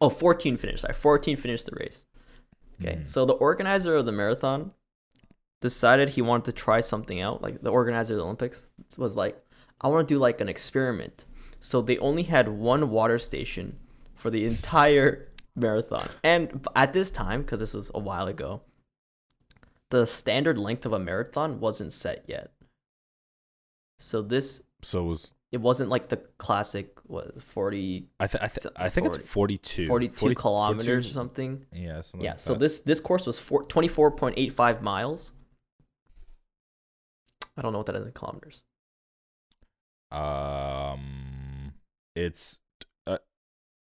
Oh, 0.00 0.10
14 0.10 0.56
finished. 0.56 0.82
Sorry, 0.82 0.94
14 0.94 1.36
finished 1.36 1.66
the 1.66 1.76
race. 1.76 2.04
Okay, 2.80 2.96
Mhm. 2.96 3.06
so 3.06 3.24
the 3.24 3.32
organizer 3.34 3.94
of 3.96 4.04
the 4.06 4.12
marathon 4.12 4.72
decided 5.62 6.10
he 6.10 6.22
wanted 6.22 6.44
to 6.46 6.52
try 6.52 6.80
something 6.80 7.20
out. 7.20 7.40
Like 7.42 7.62
the 7.62 7.70
organizer 7.70 8.14
of 8.14 8.18
the 8.18 8.24
Olympics 8.24 8.66
was 8.98 9.16
like, 9.16 9.42
I 9.80 9.88
want 9.88 10.06
to 10.06 10.14
do 10.14 10.18
like 10.18 10.40
an 10.40 10.48
experiment. 10.48 11.24
So 11.60 11.80
they 11.80 11.96
only 11.98 12.24
had 12.24 12.48
one 12.48 12.90
water 12.90 13.18
station 13.18 13.78
for 14.14 14.30
the 14.30 14.44
entire 14.44 15.28
marathon. 15.56 16.10
And 16.22 16.66
at 16.76 16.92
this 16.92 17.10
time, 17.10 17.42
because 17.42 17.60
this 17.60 17.72
was 17.72 17.90
a 17.94 17.98
while 17.98 18.26
ago, 18.26 18.60
the 19.90 20.04
standard 20.06 20.58
length 20.58 20.84
of 20.84 20.92
a 20.92 20.98
marathon 20.98 21.60
wasn't 21.60 21.92
set 21.92 22.24
yet. 22.26 22.52
So 23.98 24.20
this 24.20 24.60
So 24.82 25.04
it 25.04 25.08
was 25.08 25.34
it 25.52 25.58
wasn't 25.60 25.88
like 25.90 26.08
the 26.08 26.16
classic 26.38 26.98
what 27.04 27.40
40 27.42 28.08
I 28.20 28.26
th- 28.26 28.42
I, 28.42 28.48
th- 28.48 28.66
I 28.76 28.88
think 28.88 29.06
40 29.06 29.20
it's 29.22 29.32
42 29.32 29.86
42 29.88 30.16
40 30.18 30.34
kilometers 30.34 30.86
42 30.86 31.08
or 31.08 31.12
something. 31.12 31.66
Yeah, 31.72 32.00
something 32.00 32.24
Yeah, 32.24 32.30
like 32.32 32.40
so 32.40 32.52
that. 32.54 32.60
this 32.60 32.80
this 32.80 33.00
course 33.00 33.26
was 33.26 33.38
four, 33.38 33.64
24.85 33.66 34.80
miles. 34.82 35.32
I 37.56 37.62
don't 37.62 37.72
know 37.72 37.78
what 37.78 37.86
that 37.86 37.96
is 37.96 38.04
in 38.06 38.12
kilometers. 38.12 38.62
Um, 40.10 41.72
it's 42.14 42.58
uh, 43.06 43.18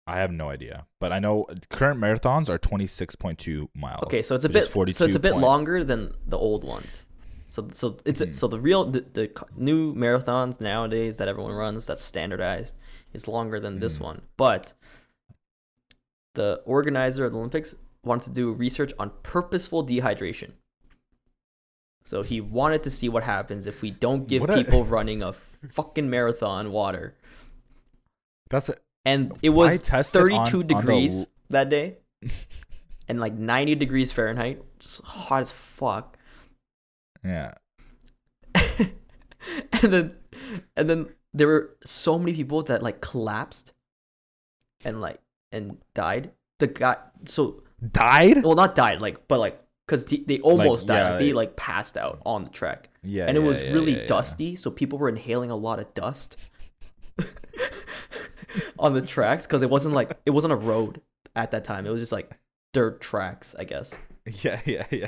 I 0.05 0.17
have 0.19 0.31
no 0.31 0.49
idea, 0.49 0.85
but 0.99 1.11
I 1.11 1.19
know 1.19 1.45
current 1.69 1.99
marathons 1.99 2.49
are 2.49 2.57
twenty 2.57 2.87
six 2.87 3.15
point 3.15 3.39
two 3.39 3.69
miles. 3.75 4.03
Okay, 4.03 4.21
so 4.21 4.35
it's 4.35 4.45
a 4.45 4.49
bit 4.49 4.71
so 4.71 4.81
it's 4.83 5.15
a 5.15 5.19
bit 5.19 5.33
point- 5.33 5.43
longer 5.43 5.83
than 5.83 6.13
the 6.25 6.37
old 6.37 6.63
ones. 6.63 7.03
So 7.57 7.67
so 7.73 7.97
it's 8.05 8.21
Mhm. 8.21 8.35
so 8.35 8.47
the 8.47 8.59
real 8.59 8.85
the, 8.85 9.01
the 9.13 9.31
new 9.55 9.95
marathons 9.95 10.61
nowadays 10.61 11.17
that 11.17 11.27
everyone 11.27 11.53
runs 11.53 11.87
that's 11.87 12.03
standardized 12.03 12.75
is 13.13 13.27
longer 13.27 13.59
than 13.59 13.79
this 13.79 13.97
Mhm. 13.97 14.01
one. 14.01 14.21
But 14.37 14.73
the 16.35 16.61
organizer 16.65 17.25
of 17.25 17.31
the 17.31 17.39
Olympics 17.39 17.73
wanted 18.03 18.25
to 18.25 18.29
do 18.41 18.53
research 18.53 18.93
on 18.99 19.11
purposeful 19.23 19.83
dehydration. 19.83 20.51
So 22.05 22.21
he 22.21 22.39
wanted 22.39 22.83
to 22.83 22.91
see 22.91 23.09
what 23.09 23.23
happens 23.23 23.65
if 23.65 23.81
we 23.81 23.89
don't 23.89 24.27
give 24.27 24.41
What 24.41 24.51
a- 24.51 24.63
people 24.63 24.85
running 24.85 25.23
a 25.23 25.33
fucking 25.33 26.11
marathon 26.11 26.71
water. 26.71 27.15
That's 28.51 28.69
it. 28.69 28.79
And 29.03 29.33
it 29.41 29.49
was 29.49 29.79
32 29.79 30.35
on- 30.37 30.45
on 30.45 30.51
the 30.59 30.63
degrees 30.75 31.25
that 31.49 31.69
day 31.69 31.97
and 33.07 33.19
like 33.19 33.33
90 33.33 33.73
degrees 33.73 34.11
Fahrenheit, 34.11 34.61
just 34.77 35.01
hot 35.01 35.41
as 35.41 35.51
fuck. 35.51 36.16
Yeah. 37.27 37.53
and 39.81 39.93
then 39.93 40.15
and 40.75 40.89
then 40.89 41.07
there 41.33 41.47
were 41.47 41.75
so 41.83 42.17
many 42.17 42.33
people 42.33 42.63
that 42.63 42.81
like 42.81 43.01
collapsed 43.01 43.73
and 44.83 45.01
like 45.01 45.19
and 45.51 45.77
died. 45.93 46.31
The 46.59 46.67
guy 46.67 46.97
so 47.25 47.63
Died. 47.91 48.43
well 48.43 48.55
not 48.55 48.73
died 48.75 49.01
like 49.01 49.27
but 49.27 49.39
like 49.39 49.61
cuz 49.87 50.05
they 50.05 50.39
almost 50.39 50.87
died. 50.87 50.97
yeah, 50.97 51.09
Like, 51.11 51.19
they 51.19 51.33
like 51.33 51.55
passed 51.55 51.97
out 51.97 52.21
on 52.25 52.43
the 52.45 52.49
track. 52.49 52.89
Yeah. 53.03 53.25
and 53.27 53.37
it 53.37 53.41
yeah, 53.41 53.47
was 53.47 53.61
yeah, 53.61 53.71
really 53.71 54.05
dusty, 54.07 54.55
so 54.55 54.71
people 54.71 54.97
were 54.97 55.09
inhaling 55.09 55.51
a 55.51 55.55
lot 55.55 55.79
of 55.79 55.93
dust 55.93 56.37
on 58.79 58.93
the 58.93 59.01
tracks 59.01 59.45
because 59.45 59.61
it 59.61 59.69
wasn't 59.69 59.93
like 59.93 60.17
it 60.25 60.31
wasn't 60.31 60.53
a 60.53 60.57
road 60.57 61.01
at 61.35 61.51
that 61.51 61.63
time. 61.63 61.85
It 61.85 61.91
was 61.91 62.01
just 62.01 62.11
like 62.11 62.31
dirt 62.73 63.01
tracks, 63.01 63.55
I 63.57 63.63
guess. 63.63 63.93
Yeah, 64.43 64.59
yeah, 64.65 64.85
yeah. 64.91 65.07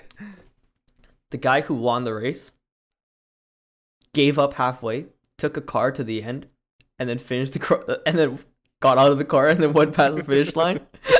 The 1.32 1.38
guy 1.38 1.62
who 1.62 1.76
won 1.76 2.04
the 2.04 2.14
race 2.14 2.52
gave 4.14 4.40
up 4.40 4.56
halfway, 4.56 5.08
took 5.38 5.58
a 5.58 5.62
car 5.62 5.92
to 5.92 6.04
the 6.04 6.24
end, 6.24 6.48
and 6.98 7.08
then 7.08 7.20
finished 7.20 7.54
the 7.54 7.60
car, 7.60 7.84
and 8.06 8.18
then 8.18 8.40
got 8.82 8.98
out 8.98 9.12
of 9.12 9.18
the 9.18 9.26
car 9.26 9.48
and 9.48 9.62
then 9.62 9.74
went 9.74 9.94
past 9.94 10.16
the 10.16 10.24
finish 10.24 10.56
line. 10.56 10.82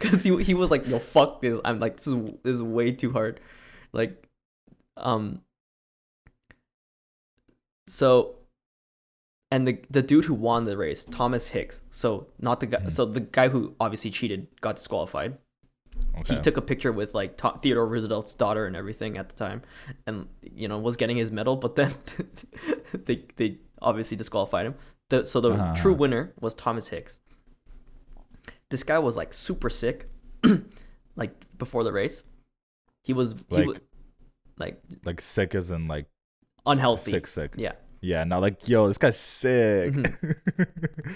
Cause 0.00 0.22
he 0.22 0.42
he 0.42 0.54
was 0.54 0.70
like, 0.70 0.86
yo, 0.86 0.98
fuck 0.98 1.42
this. 1.42 1.60
I'm 1.64 1.80
like, 1.80 1.96
this 1.96 2.06
is 2.06 2.14
this 2.42 2.54
is 2.54 2.62
way 2.62 2.92
too 2.92 3.12
hard. 3.12 3.40
Like, 3.92 4.26
um. 4.96 5.42
So. 7.88 8.34
And 9.50 9.66
the 9.66 9.78
the 9.88 10.02
dude 10.02 10.26
who 10.26 10.34
won 10.34 10.64
the 10.64 10.76
race, 10.76 11.06
Thomas 11.10 11.48
Hicks. 11.48 11.80
So 11.90 12.26
not 12.38 12.60
the 12.60 12.66
guy. 12.66 12.80
Mhm. 12.80 12.92
So 12.92 13.06
the 13.06 13.20
guy 13.20 13.48
who 13.48 13.74
obviously 13.80 14.10
cheated 14.10 14.46
got 14.60 14.76
disqualified. 14.76 15.38
Okay. 16.20 16.34
He 16.34 16.40
took 16.40 16.56
a 16.56 16.62
picture 16.62 16.90
with 16.92 17.14
like 17.14 17.36
Tho- 17.36 17.58
Theodore 17.62 17.86
Roosevelt's 17.86 18.34
daughter 18.34 18.66
and 18.66 18.74
everything 18.74 19.16
at 19.16 19.28
the 19.28 19.34
time, 19.36 19.62
and 20.06 20.26
you 20.42 20.66
know 20.68 20.78
was 20.78 20.96
getting 20.96 21.16
his 21.16 21.30
medal. 21.30 21.56
But 21.56 21.76
then 21.76 21.94
they 23.06 23.24
they 23.36 23.58
obviously 23.80 24.16
disqualified 24.16 24.66
him. 24.66 24.74
The, 25.10 25.24
so 25.26 25.40
the 25.40 25.50
Uh-huh. 25.52 25.74
true 25.76 25.94
winner 25.94 26.32
was 26.40 26.54
Thomas 26.54 26.88
Hicks. 26.88 27.20
This 28.70 28.82
guy 28.82 28.98
was 28.98 29.16
like 29.16 29.32
super 29.32 29.70
sick, 29.70 30.08
like 31.16 31.32
before 31.56 31.84
the 31.84 31.92
race. 31.92 32.22
He 33.04 33.12
was 33.12 33.34
he 33.48 33.56
Like- 33.56 33.66
was 33.66 33.78
like 34.58 34.82
like 35.04 35.20
sick 35.20 35.54
as 35.54 35.70
in 35.70 35.86
like 35.88 36.06
unhealthy. 36.66 37.12
sick, 37.12 37.26
sick. 37.26 37.54
Yeah. 37.56 37.72
Yeah, 38.00 38.24
not 38.24 38.42
like 38.42 38.68
yo, 38.68 38.86
this 38.88 38.98
guy's 38.98 39.18
sick. 39.18 39.92
Mm-hmm. 39.94 40.62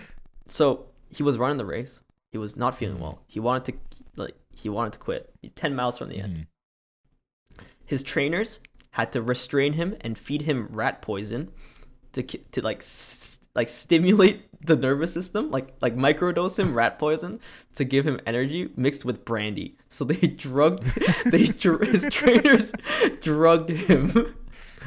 So 0.49 0.87
he 1.09 1.23
was 1.23 1.39
running 1.39 1.57
the 1.57 1.65
race. 1.65 2.01
He 2.31 2.39
was 2.39 2.57
not 2.57 2.77
feeling 2.77 2.97
Mhm. 2.99 3.01
well. 3.01 3.23
He 3.27 3.41
wanted 3.41 3.73
to 3.73 3.79
like 4.17 4.35
he 4.55 4.69
wanted 4.69 4.93
to 4.95 4.99
quit. 4.99 5.33
He's 5.41 5.53
ten 5.55 5.75
miles 5.75 5.99
from 5.99 6.09
the 6.09 6.19
end. 6.21 6.37
Mhm. 6.37 7.65
his 7.85 8.03
trainers 8.03 8.59
had 8.93 9.13
to 9.13 9.21
restrain 9.23 9.75
him 9.75 9.97
and 10.01 10.17
feed 10.19 10.43
him 10.43 10.69
rat 10.71 11.03
poison 11.03 11.51
to 12.13 12.23
to 12.23 12.61
like 12.63 12.81
s- 12.81 13.39
like 13.55 13.69
stimulate 13.69 14.43
the 14.65 14.77
nervous 14.77 15.13
system 15.13 15.51
like 15.51 15.75
like 15.83 15.95
microdose 15.97 16.59
him 16.59 16.75
rat 16.75 16.99
poison 16.99 17.39
to 17.75 17.85
give 17.85 18.07
him 18.07 18.19
energy 18.27 18.71
mixed 18.77 19.05
with 19.05 19.25
brandy 19.25 19.77
so 19.89 20.05
they 20.05 20.27
drugged 20.47 20.85
they 21.27 21.45
dr- 21.47 21.83
his 21.89 22.07
trainers 22.11 22.73
drugged 23.21 23.71
him 23.71 24.35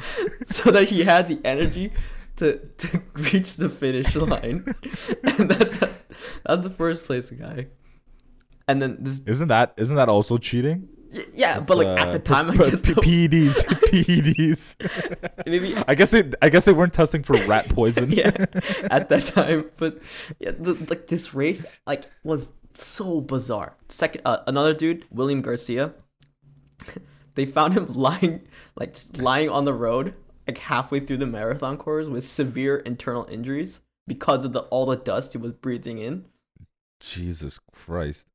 so 0.46 0.70
that 0.70 0.88
he 0.88 1.04
had 1.04 1.28
the 1.28 1.40
energy 1.44 1.92
to 2.36 2.58
to 2.78 3.02
reach 3.14 3.56
the 3.56 3.68
finish 3.68 4.14
line 4.16 4.74
and 5.24 5.50
that's 5.50 5.76
that's 6.44 6.62
the 6.64 6.70
first 6.70 7.02
place 7.04 7.30
guy 7.30 7.66
and 8.68 8.80
then 8.82 8.96
this 9.00 9.20
Isn't 9.26 9.48
that 9.48 9.74
isn't 9.76 9.96
that 9.96 10.08
also 10.08 10.38
cheating? 10.38 10.88
y- 11.12 11.24
yeah 11.34 11.54
That's, 11.58 11.68
but 11.68 11.78
like 11.78 11.98
at 11.98 12.08
uh, 12.08 12.12
the 12.12 12.18
time 12.18 12.50
i 12.50 12.56
p- 12.56 12.70
guess 12.70 12.80
p- 12.80 12.94
PEDs, 12.94 13.54
PEDs. 13.90 15.46
maybe 15.46 15.76
I 15.86 15.94
guess 15.94 16.10
they 16.10 16.30
I 16.42 16.48
guess 16.48 16.64
they 16.64 16.72
weren't 16.72 16.92
testing 16.92 17.22
for 17.22 17.34
rat 17.46 17.68
poison. 17.68 18.10
yeah, 18.20 18.32
at 18.90 19.08
that 19.08 19.26
time. 19.26 19.70
But 19.76 19.98
yeah, 20.38 20.50
the, 20.58 20.74
like 20.74 21.06
this 21.08 21.32
race, 21.34 21.64
like 21.86 22.04
was 22.24 22.48
so 22.74 23.20
bizarre. 23.20 23.76
Second, 23.88 24.22
uh, 24.24 24.38
another 24.46 24.74
dude, 24.74 25.04
William 25.10 25.42
Garcia. 25.42 25.94
They 27.34 27.44
found 27.46 27.74
him 27.74 27.86
lying, 27.92 28.42
like 28.76 28.94
just 28.94 29.18
lying 29.20 29.48
on 29.50 29.64
the 29.66 29.74
road, 29.74 30.14
like 30.46 30.58
halfway 30.58 31.00
through 31.00 31.18
the 31.18 31.26
marathon 31.26 31.76
course 31.76 32.06
with 32.06 32.26
severe 32.26 32.78
internal 32.78 33.26
injuries 33.30 33.80
because 34.06 34.44
of 34.46 34.52
the 34.52 34.60
all 34.72 34.86
the 34.86 34.96
dust 34.96 35.32
he 35.32 35.38
was 35.38 35.52
breathing 35.52 35.98
in. 35.98 36.24
Jesus 37.00 37.58
Christ. 37.72 38.26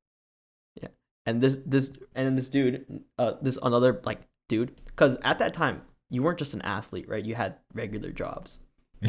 And 1.26 1.40
this 1.40 1.60
this 1.64 1.88
and 2.14 2.26
then 2.26 2.36
this 2.36 2.48
dude, 2.48 3.04
uh, 3.18 3.34
this 3.40 3.58
another 3.62 4.00
like 4.04 4.20
dude, 4.48 4.74
because 4.86 5.16
at 5.22 5.38
that 5.38 5.54
time 5.54 5.82
you 6.10 6.22
weren't 6.22 6.38
just 6.38 6.52
an 6.54 6.62
athlete, 6.62 7.08
right? 7.08 7.24
You 7.24 7.34
had 7.34 7.56
regular 7.74 8.10
jobs. 8.10 8.58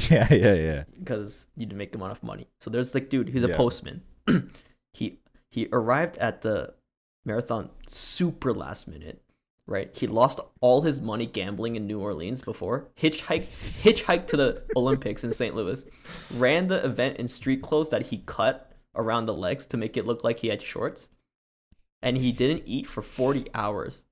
Yeah, 0.10 0.32
yeah, 0.34 0.54
yeah. 0.54 0.84
because 0.98 1.46
you 1.56 1.68
didn't 1.68 1.78
make 1.78 1.94
enough 1.94 2.24
money. 2.24 2.48
So 2.62 2.70
there's 2.72 2.96
like 2.96 3.10
dude, 3.10 3.30
he's 3.30 3.44
a 3.44 3.50
Yeah. 3.50 3.58
postman. 3.58 4.02
he 4.94 5.20
he 5.52 5.68
arrived 5.72 6.18
at 6.18 6.42
the 6.42 6.74
marathon 7.26 7.70
super 7.88 8.54
last 8.54 8.88
minute, 8.88 9.22
right? 9.68 9.96
He 9.96 10.08
lost 10.08 10.40
all 10.62 10.82
his 10.82 11.00
money 11.02 11.26
gambling 11.28 11.76
in 11.76 11.86
New 11.88 12.00
Orleans 12.00 12.42
before. 12.42 12.88
Hitchhiked 13.00 13.48
hitchhiked 13.84 14.28
to 14.28 14.38
the 14.38 14.64
Olympics 14.76 15.24
in 15.24 15.32
St. 15.34 15.56
Louis. 15.56 15.84
Ran 16.36 16.68
the 16.68 16.84
event 16.84 17.18
in 17.18 17.28
street 17.28 17.62
clothes 17.62 17.90
that 17.92 18.08
he 18.08 18.24
cut 18.26 18.72
around 18.96 19.26
the 19.28 19.34
legs 19.34 19.66
to 19.68 19.78
make 19.78 19.96
it 19.98 20.06
look 20.08 20.24
like 20.24 20.40
he 20.40 20.48
had 20.48 20.62
shorts. 20.62 21.10
And 22.04 22.18
he 22.18 22.32
didn't 22.32 22.64
eat 22.68 22.86
for 22.86 23.02
40 23.02 23.48
hours. 23.56 24.04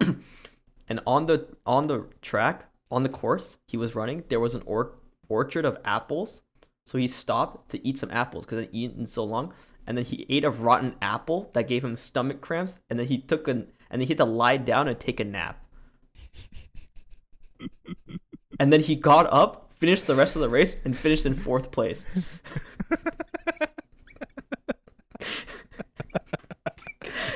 and 0.00 1.00
on 1.06 1.26
the 1.26 1.46
on 1.64 1.86
the 1.86 2.06
track, 2.22 2.64
on 2.90 3.04
the 3.04 3.08
course 3.08 3.58
he 3.68 3.76
was 3.76 3.94
running, 3.94 4.24
there 4.28 4.40
was 4.40 4.54
an 4.54 4.62
or- 4.66 4.94
orchard 5.28 5.64
of 5.64 5.78
apples. 5.84 6.42
So 6.86 6.98
he 6.98 7.06
stopped 7.06 7.70
to 7.70 7.86
eat 7.86 7.98
some 7.98 8.10
apples 8.10 8.46
because 8.46 8.60
he'd 8.60 8.74
eaten 8.74 9.06
so 9.06 9.24
long, 9.24 9.52
and 9.86 9.98
then 9.98 10.04
he 10.04 10.24
ate 10.28 10.44
a 10.44 10.50
rotten 10.50 10.94
apple 11.02 11.50
that 11.52 11.68
gave 11.68 11.84
him 11.84 11.96
stomach 11.96 12.40
cramps, 12.40 12.78
and 12.88 12.98
then 12.98 13.08
he 13.08 13.18
took 13.18 13.46
an 13.46 13.72
and 13.90 14.00
then 14.00 14.06
he 14.06 14.12
had 14.12 14.18
to 14.18 14.24
lie 14.24 14.56
down 14.56 14.88
and 14.88 14.98
take 14.98 15.20
a 15.20 15.24
nap. 15.24 15.64
and 18.58 18.72
then 18.72 18.80
he 18.80 18.96
got 18.96 19.26
up, 19.32 19.70
finished 19.78 20.06
the 20.06 20.14
rest 20.14 20.34
of 20.34 20.42
the 20.42 20.48
race, 20.48 20.76
and 20.84 20.96
finished 20.96 21.26
in 21.26 21.34
fourth 21.34 21.70
place. 21.70 22.06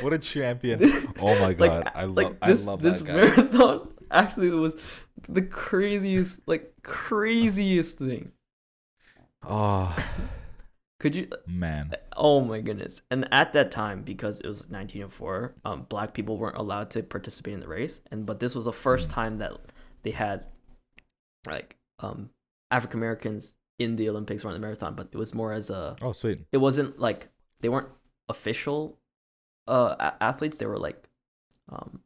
what 0.00 0.12
a 0.12 0.18
champion! 0.18 0.80
Oh 1.18 1.34
my 1.36 1.52
god, 1.54 1.84
Like, 1.84 1.96
I 1.96 2.04
love 2.04 2.16
like 2.16 2.40
this 2.40 2.62
I 2.66 2.70
love 2.70 2.82
this 2.82 3.00
that 3.00 3.04
guy. 3.06 3.14
marathon 3.14 3.88
actually 4.10 4.50
was 4.50 4.74
the 5.28 5.42
craziest, 5.42 6.38
like 6.46 6.72
craziest 6.82 7.98
thing. 7.98 8.32
oh 9.42 9.94
Could 11.00 11.14
you? 11.16 11.28
man, 11.46 11.96
Oh 12.16 12.40
my 12.42 12.60
goodness! 12.60 13.00
And 13.10 13.26
at 13.32 13.52
that 13.54 13.70
time, 13.72 14.02
because 14.02 14.40
it 14.40 14.46
was 14.46 14.68
1904, 14.68 15.54
um, 15.64 15.86
black 15.88 16.12
people 16.14 16.36
weren't 16.36 16.56
allowed 16.56 16.90
to 16.90 17.02
participate 17.02 17.54
in 17.54 17.60
the 17.60 17.68
race, 17.68 18.00
and 18.10 18.26
but 18.26 18.38
this 18.40 18.54
was 18.54 18.66
the 18.66 18.72
first 18.72 19.08
Mm. 19.08 19.12
time 19.14 19.38
that 19.38 19.52
they 20.02 20.10
had 20.12 20.44
like 21.46 21.76
um 22.00 22.30
African 22.70 22.98
Americans 23.00 23.56
in 23.78 23.96
the 23.96 24.08
Olympics 24.08 24.44
or 24.44 24.48
in 24.48 24.54
the 24.54 24.60
marathon, 24.60 24.94
but 24.94 25.08
it 25.12 25.16
was 25.18 25.34
more 25.34 25.52
as 25.52 25.70
a 25.70 25.96
oh 26.02 26.12
sweet. 26.12 26.46
it 26.52 26.58
wasn't 26.58 26.98
like 26.98 27.28
they 27.60 27.68
weren't 27.68 27.88
official 28.28 28.98
uh 29.70 29.94
a- 29.98 30.22
athletes 30.22 30.56
they 30.58 30.66
were 30.66 30.78
like 30.78 31.08
um 31.70 32.00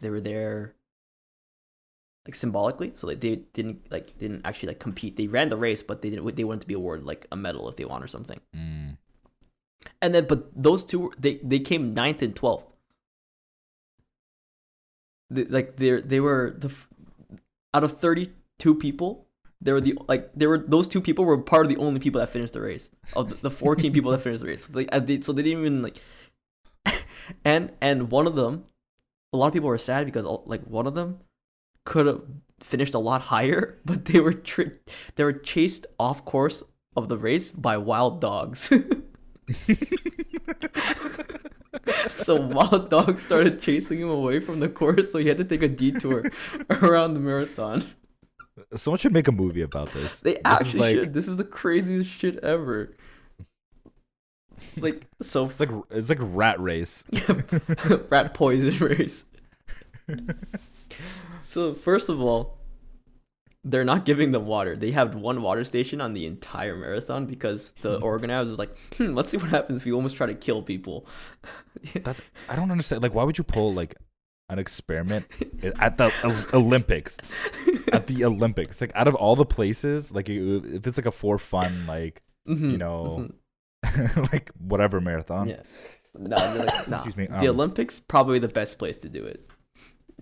they 0.00 0.10
were 0.10 0.20
there 0.20 0.74
like 2.26 2.34
symbolically. 2.34 2.92
So 2.94 3.06
like 3.06 3.20
they 3.20 3.36
didn't 3.52 3.90
like 3.90 4.16
didn't 4.18 4.42
actually 4.46 4.68
like 4.68 4.78
compete. 4.78 5.16
They 5.16 5.26
ran 5.26 5.48
the 5.48 5.56
race 5.56 5.82
but 5.82 6.00
they 6.02 6.10
didn't 6.10 6.36
they 6.36 6.44
wanted 6.44 6.62
to 6.62 6.66
be 6.66 6.74
awarded 6.74 7.04
like 7.04 7.26
a 7.32 7.36
medal 7.36 7.68
if 7.68 7.76
they 7.76 7.84
won 7.84 8.02
or 8.02 8.08
something. 8.08 8.40
Mm. 8.56 8.96
and 10.00 10.14
then 10.14 10.26
but 10.26 10.50
those 10.56 10.84
two 10.84 11.12
they 11.18 11.40
they 11.42 11.58
came 11.60 11.92
ninth 11.92 12.22
and 12.22 12.34
12th 12.34 12.66
they, 15.30 15.44
like 15.44 15.76
they 15.76 16.00
they 16.00 16.20
were 16.20 16.54
the 16.56 16.70
out 17.74 17.84
of 17.84 17.98
32 17.98 18.74
people 18.76 19.23
they 19.64 19.72
were 19.72 19.80
the 19.80 19.98
like 20.08 20.30
they 20.34 20.46
were 20.46 20.58
those 20.58 20.86
two 20.86 21.00
people 21.00 21.24
were 21.24 21.38
part 21.38 21.64
of 21.66 21.70
the 21.70 21.78
only 21.78 21.98
people 21.98 22.20
that 22.20 22.28
finished 22.28 22.52
the 22.52 22.60
race. 22.60 22.90
Of 23.16 23.30
the, 23.30 23.34
the 23.36 23.50
14 23.50 23.92
people 23.92 24.12
that 24.12 24.22
finished 24.22 24.42
the 24.42 24.48
race. 24.48 24.68
Like 24.70 24.90
they, 25.06 25.20
so 25.20 25.32
they 25.32 25.42
didn't 25.42 25.60
even 25.60 25.82
like 25.82 26.00
and 27.44 27.72
and 27.80 28.10
one 28.10 28.26
of 28.26 28.36
them 28.36 28.64
a 29.32 29.36
lot 29.36 29.48
of 29.48 29.52
people 29.54 29.68
were 29.68 29.78
sad 29.78 30.04
because 30.04 30.26
like 30.46 30.62
one 30.64 30.86
of 30.86 30.94
them 30.94 31.20
could 31.84 32.06
have 32.06 32.22
finished 32.60 32.94
a 32.94 32.98
lot 32.98 33.22
higher 33.22 33.80
but 33.84 34.04
they 34.04 34.20
were 34.20 34.34
tri- 34.34 34.72
they 35.16 35.24
were 35.24 35.32
chased 35.32 35.86
off 35.98 36.24
course 36.24 36.62
of 36.94 37.08
the 37.08 37.18
race 37.18 37.50
by 37.50 37.76
wild 37.76 38.20
dogs. 38.20 38.70
So 42.16 42.40
wild 42.40 42.88
dogs 42.88 43.24
started 43.24 43.60
chasing 43.60 44.00
him 44.00 44.08
away 44.08 44.40
from 44.40 44.60
the 44.60 44.68
course 44.68 45.12
so 45.12 45.18
he 45.18 45.28
had 45.28 45.36
to 45.36 45.44
take 45.44 45.62
a 45.62 45.68
detour 45.68 46.30
around 46.70 47.12
the 47.12 47.20
marathon 47.20 47.84
Someone 48.76 48.98
should 48.98 49.12
make 49.12 49.28
a 49.28 49.32
movie 49.32 49.62
about 49.62 49.92
this. 49.92 50.20
they 50.20 50.32
This 50.34 50.42
actually 50.44 50.80
like 50.80 50.96
should 50.96 51.14
this 51.14 51.28
is 51.28 51.36
the 51.36 51.44
craziest 51.44 52.10
shit 52.10 52.38
ever 52.38 52.94
like 54.76 55.06
so 55.22 55.46
it's 55.46 55.60
like 55.60 55.70
it's 55.90 56.08
like 56.08 56.18
rat 56.20 56.60
race. 56.60 57.04
rat 58.10 58.34
poison 58.34 58.76
race 58.78 59.26
so 61.40 61.74
first 61.74 62.08
of 62.08 62.20
all 62.20 62.58
they're 63.66 63.84
not 63.84 64.04
giving 64.04 64.32
them 64.32 64.46
water 64.46 64.76
they 64.76 64.90
have 64.90 65.14
one 65.14 65.40
water 65.40 65.64
station 65.64 66.00
on 66.00 66.12
the 66.12 66.26
entire 66.26 66.76
marathon 66.76 67.24
because 67.26 67.70
the 67.80 67.98
organizers 68.00 68.50
was 68.50 68.58
like 68.58 68.76
hmm, 68.96 69.14
let's 69.14 69.30
see 69.30 69.38
what 69.38 69.48
happens 69.50 69.80
if 69.80 69.86
you 69.86 69.94
almost 69.94 70.16
try 70.16 70.26
to 70.26 70.34
kill 70.34 70.62
people 70.62 71.06
That's 72.02 72.20
I 72.48 72.56
don't 72.56 72.70
understand. 72.70 73.02
Like, 73.02 73.14
why 73.14 73.24
would 73.24 73.38
you 73.38 73.44
pull 73.44 73.72
like 73.74 73.94
an 74.54 74.58
experiment 74.58 75.26
at 75.78 75.98
the 75.98 76.10
Olympics? 76.54 77.18
At 77.92 78.06
the 78.06 78.24
Olympics, 78.30 78.80
like 78.80 78.92
out 78.94 79.06
of 79.08 79.14
all 79.14 79.36
the 79.36 79.44
places, 79.44 80.10
like 80.10 80.28
if 80.30 80.86
it's 80.86 80.96
like 80.96 81.06
a 81.06 81.12
for 81.12 81.38
fun, 81.38 81.86
like 81.86 82.22
Mhm, 82.48 82.72
you 82.72 82.78
know, 82.78 83.28
mhm. 83.84 84.32
like 84.32 84.50
whatever 84.58 85.00
marathon. 85.00 85.48
yeah 85.48 85.62
no, 86.16 86.36
like, 86.36 86.88
nah. 86.88 86.96
Excuse 86.96 87.16
me, 87.16 87.26
the 87.26 87.48
um, 87.48 87.56
olympics 87.56 87.98
probably 88.00 88.38
the 88.38 88.48
best 88.48 88.78
place 88.78 88.96
to 88.98 89.08
do 89.08 89.24
it 89.24 89.50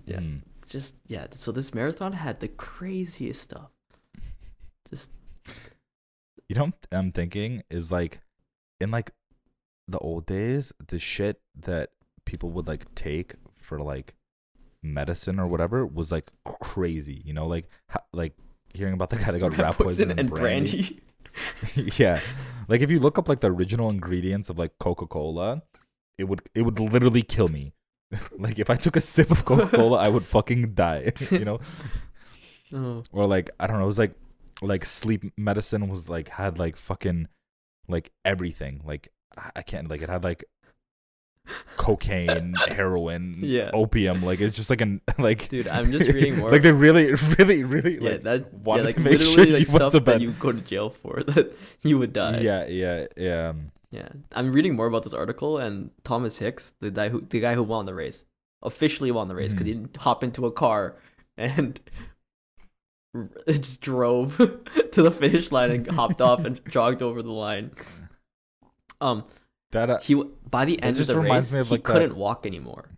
yeah. 0.07 0.18
Mm. 0.21 0.40
Just 0.66 0.95
yeah 1.07 1.27
so 1.35 1.53
this 1.53 1.75
marathon 1.75 2.12
had 2.14 2.40
the 2.40 2.49
craziest 2.49 3.42
stuff 3.42 3.71
just 4.90 5.11
You 6.49 6.57
know, 6.57 6.64
what 6.66 6.87
I'm 6.92 7.11
thinking 7.11 7.62
is 7.71 7.90
like 7.92 8.21
in 8.81 8.90
like 8.90 9.12
the 9.88 9.99
old 9.99 10.27
days, 10.27 10.73
the 10.88 10.99
shit 10.99 11.40
that 11.61 11.90
people 12.25 12.51
would 12.53 12.66
like 12.68 12.95
take 12.95 13.35
for 13.57 13.79
like 13.81 14.14
medicine 14.83 15.38
or 15.38 15.47
whatever 15.47 15.87
was 15.87 16.11
like 16.12 16.31
crazy. 16.45 17.23
You 17.25 17.33
know, 17.33 17.47
like 17.47 17.68
ho- 17.90 18.01
like 18.12 18.35
hearing 18.75 18.95
about 18.95 19.11
the 19.11 19.16
guy 19.16 19.31
that 19.33 19.38
got 19.38 19.57
rat 19.59 19.77
poison 19.77 20.11
and, 20.11 20.31
brandy. 20.31 21.01
yeah, 21.75 22.21
like 22.68 22.83
if 22.83 22.90
you 22.90 23.01
look 23.01 23.18
up 23.18 23.29
like 23.29 23.40
the 23.40 23.51
original 23.51 23.88
ingredients 23.88 24.51
of 24.51 24.59
like 24.59 24.73
Coca 24.79 25.07
Cola, 25.07 25.62
it 26.18 26.25
would 26.25 26.42
it 26.55 26.62
would 26.62 26.79
literally 26.79 27.23
kill 27.23 27.49
me. 27.49 27.73
like 28.38 28.59
if 28.59 28.68
I 28.68 28.75
took 28.77 28.97
a 28.97 29.01
sip 29.01 29.31
of 29.31 29.45
Coca 29.47 29.68
Cola, 29.75 29.99
I 29.99 30.09
would 30.09 30.27
fucking 30.27 30.75
die. 30.75 31.12
you 31.31 31.45
know, 31.47 31.61
oh, 32.75 33.05
or 33.12 33.27
like 33.27 33.51
I 33.59 33.66
don't 33.66 33.79
know, 33.79 33.85
it 33.85 33.87
was 33.87 33.99
like 33.99 34.14
like 34.61 34.85
sleep 34.85 35.25
medicine 35.37 35.88
was 35.88 36.09
like 36.09 36.29
had 36.29 36.59
like 36.59 36.77
fucking 36.77 37.29
like 37.88 38.12
everything. 38.25 38.83
Like 38.85 39.09
I- 39.37 39.51
I 39.57 39.62
can't 39.62 39.88
like 39.88 40.03
it 40.03 40.11
had 40.11 40.25
like 40.25 40.45
cocaine, 41.76 42.55
heroin, 42.68 43.38
Yeah. 43.42 43.70
opium. 43.74 44.22
Like 44.22 44.40
it's 44.40 44.57
just 44.57 44.70
like 44.70 44.81
an 44.81 45.00
like 45.18 45.48
dude 45.48 45.66
i'm 45.68 45.90
just 45.90 46.09
reading 46.09 46.37
more 46.40 46.50
like 46.50 46.62
they 46.62 46.72
really, 46.72 47.12
really, 47.38 47.64
really 47.64 47.94
yeah 48.00 48.11
like 48.12 48.22
that 48.22 48.46
yeah, 48.64 48.72
like 48.74 48.94
to 48.94 49.00
make 49.00 49.20
sure 49.20 49.38
like 49.38 49.46
you 49.46 49.52
went 49.55 49.68
stuff 49.68 49.92
to 49.92 49.98
that 50.00 50.05
bed. 50.05 50.22
you 50.22 50.31
go 50.33 50.52
to 50.52 50.61
jail 50.61 50.90
for 50.90 51.22
that 51.24 51.57
you 51.83 51.98
would 51.98 52.12
die 52.12 52.38
yeah, 52.40 52.66
yeah, 52.66 53.07
yeah. 53.16 53.48
um, 53.48 53.72
Yeah, 53.90 54.09
I'm 54.33 54.52
reading 54.52 54.74
more 54.74 54.87
about 54.87 55.02
this 55.02 55.12
article, 55.12 55.59
and 55.59 55.90
Thomas 56.05 56.38
Hicks, 56.38 56.72
the 56.81 56.90
guy 56.90 57.09
who 57.11 57.20
the 57.28 57.40
guy 57.40 57.55
who 57.55 57.62
won 57.62 57.85
the 57.87 57.94
race, 57.94 58.22
officially 58.62 59.11
won 59.11 59.28
the 59.28 59.35
race 59.35 59.52
because 59.52 59.66
he 59.66 59.74
didn't 59.74 59.96
hop 59.98 60.22
into 60.24 60.46
a 60.46 60.52
car 60.52 60.96
and 61.37 61.78
just 63.46 63.81
drove 63.83 64.38
to 64.92 65.02
the 65.02 65.11
finish 65.11 65.52
line 65.52 65.70
and 65.70 65.90
hopped 65.90 66.20
off 66.22 66.44
and 66.46 66.61
jogged 66.70 67.02
over 67.02 67.20
the 67.22 67.31
line. 67.33 67.72
Um, 69.00 69.24
That 69.73 69.91
uh, 69.91 69.99
he 70.01 70.15
by 70.49 70.65
the 70.65 70.81
end 70.83 70.99
of 70.99 71.07
the 71.07 71.19
reminds 71.19 71.49
race, 71.49 71.55
me 71.55 71.61
of, 71.61 71.67
he 71.69 71.73
like, 71.75 71.85
that- 71.85 71.93
couldn't 71.93 72.17
walk 72.17 72.47
anymore. 72.47 72.91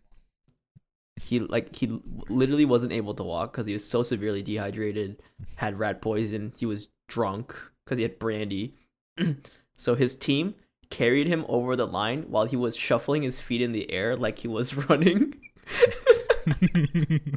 He 1.21 1.39
like 1.39 1.75
he 1.75 2.01
literally 2.29 2.65
wasn't 2.65 2.93
able 2.93 3.15
to 3.15 3.23
walk 3.23 3.53
because 3.53 3.67
he 3.67 3.73
was 3.73 3.85
so 3.87 4.03
severely 4.03 4.43
dehydrated, 4.43 5.23
had 5.57 5.79
rat 5.79 6.03
poison. 6.03 6.53
He 6.59 6.67
was 6.67 6.89
drunk 7.09 7.55
because 7.85 7.99
he 7.99 8.03
had 8.03 8.19
brandy. 8.19 8.75
so 9.77 9.95
his 9.95 10.15
team 10.15 10.55
carried 10.91 11.27
him 11.29 11.45
over 11.49 11.77
the 11.77 11.87
line 11.87 12.25
while 12.29 12.45
he 12.45 12.57
was 12.57 12.77
shuffling 12.77 13.23
his 13.23 13.41
feet 13.41 13.63
in 13.63 13.73
the 13.73 13.91
air 13.91 14.17
like 14.17 14.41
he 14.41 14.49
was 14.49 14.75
running. 14.89 15.35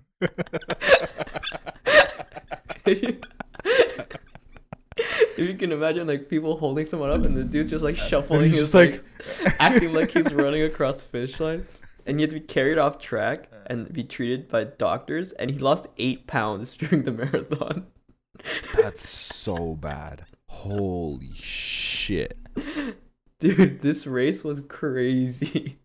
if 5.38 5.48
you 5.48 5.56
can 5.56 5.72
imagine 5.72 6.08
like 6.08 6.30
people 6.30 6.58
holding 6.58 6.86
someone 6.86 7.12
up 7.12 7.24
and 7.24 7.36
the 7.36 7.44
dude's 7.44 7.70
just 7.70 7.84
like 7.84 7.96
shuffling 7.96 8.42
he's 8.44 8.56
his 8.56 8.74
like 8.74 9.04
like 9.44 9.56
acting 9.60 9.94
like 9.94 10.12
he's 10.12 10.32
running 10.34 10.64
across 10.64 10.98
the 10.98 11.04
finish 11.04 11.40
line 11.40 11.66
and 12.06 12.18
he 12.18 12.24
had 12.24 12.30
to 12.30 12.40
be 12.40 12.46
carried 12.46 12.78
off 12.78 13.00
track 13.00 13.50
and 13.68 13.92
be 13.92 14.04
treated 14.04 14.48
by 14.48 14.64
doctors 14.64 15.34
and 15.34 15.52
he 15.52 15.58
lost 15.58 15.88
eight 15.98 16.28
pounds 16.28 16.74
during 16.78 17.04
the 17.04 17.12
marathon 17.12 17.86
That's 18.76 19.08
so 19.08 19.74
bad. 19.76 20.26
Holy 20.48 21.32
shit. 21.34 22.38
dude 23.40 23.82
this 23.82 24.08
race 24.08 24.44
was 24.44 24.62
crazy 24.68 25.78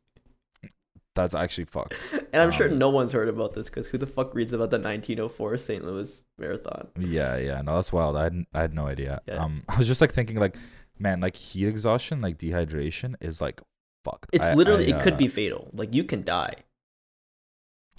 That's 1.14 1.34
actually 1.34 1.66
fucked. 1.66 1.94
and 2.32 2.40
i'm 2.42 2.50
sure 2.50 2.68
Um, 2.70 2.78
no 2.78 2.88
one's 2.88 3.12
heard 3.12 3.28
about 3.28 3.52
this 3.54 3.66
because 3.68 3.86
who 3.88 3.98
the 3.98 4.06
fuck 4.06 4.34
reads 4.34 4.52
about 4.52 4.70
the 4.70 4.78
1904 4.78 5.58
st 5.58 5.84
louis 5.84 6.24
marathon 6.38 6.88
Yeah, 6.98 7.36
yeah. 7.36 7.60
No, 7.62 7.76
that's 7.76 7.92
wild. 7.92 8.16
I 8.16 8.24
had, 8.24 8.44
I 8.54 8.60
had 8.62 8.74
no 8.74 8.86
idea. 8.86 9.20
Yeah. 9.28 9.36
Um, 9.44 9.62
I 9.68 9.76
was 9.78 9.86
just 9.88 10.00
like 10.00 10.12
thinking, 10.14 10.36
like, 10.36 10.56
man, 10.98 11.20
like 11.20 11.36
heat 11.36 11.66
exhaustion, 11.66 12.20
like 12.22 12.38
dehydration 12.38 13.14
is 13.20 13.40
like 13.40 13.60
fucked. 14.04 14.30
it's 14.32 14.46
I- 14.46 14.54
literally 14.54 14.92
I, 14.92 14.96
it 14.98 15.02
could 15.02 15.14
uh, 15.14 15.16
be 15.24 15.28
fatal 15.28 15.68
like 15.74 15.92
you 15.94 16.04
can 16.04 16.22
die 16.24 16.54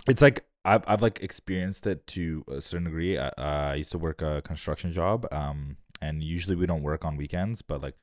It's 0.08 0.22
like 0.22 0.46
I've 0.66 0.84
I've 0.88 1.02
like 1.02 1.22
experienced 1.22 1.86
it 1.88 2.08
to 2.08 2.44
a 2.50 2.62
certain 2.62 2.86
degree. 2.86 3.18
I, 3.18 3.28
uh, 3.28 3.72
I 3.72 3.76
used 3.76 3.92
to 3.92 3.98
work 3.98 4.22
a 4.22 4.42
construction 4.42 4.92
job. 4.92 5.28
Um, 5.32 5.78
and 6.02 6.24
usually 6.24 6.56
we 6.56 6.66
don't 6.66 6.84
work 6.84 7.06
on 7.06 7.16
weekends, 7.18 7.62
but 7.62 7.82
like 7.82 7.96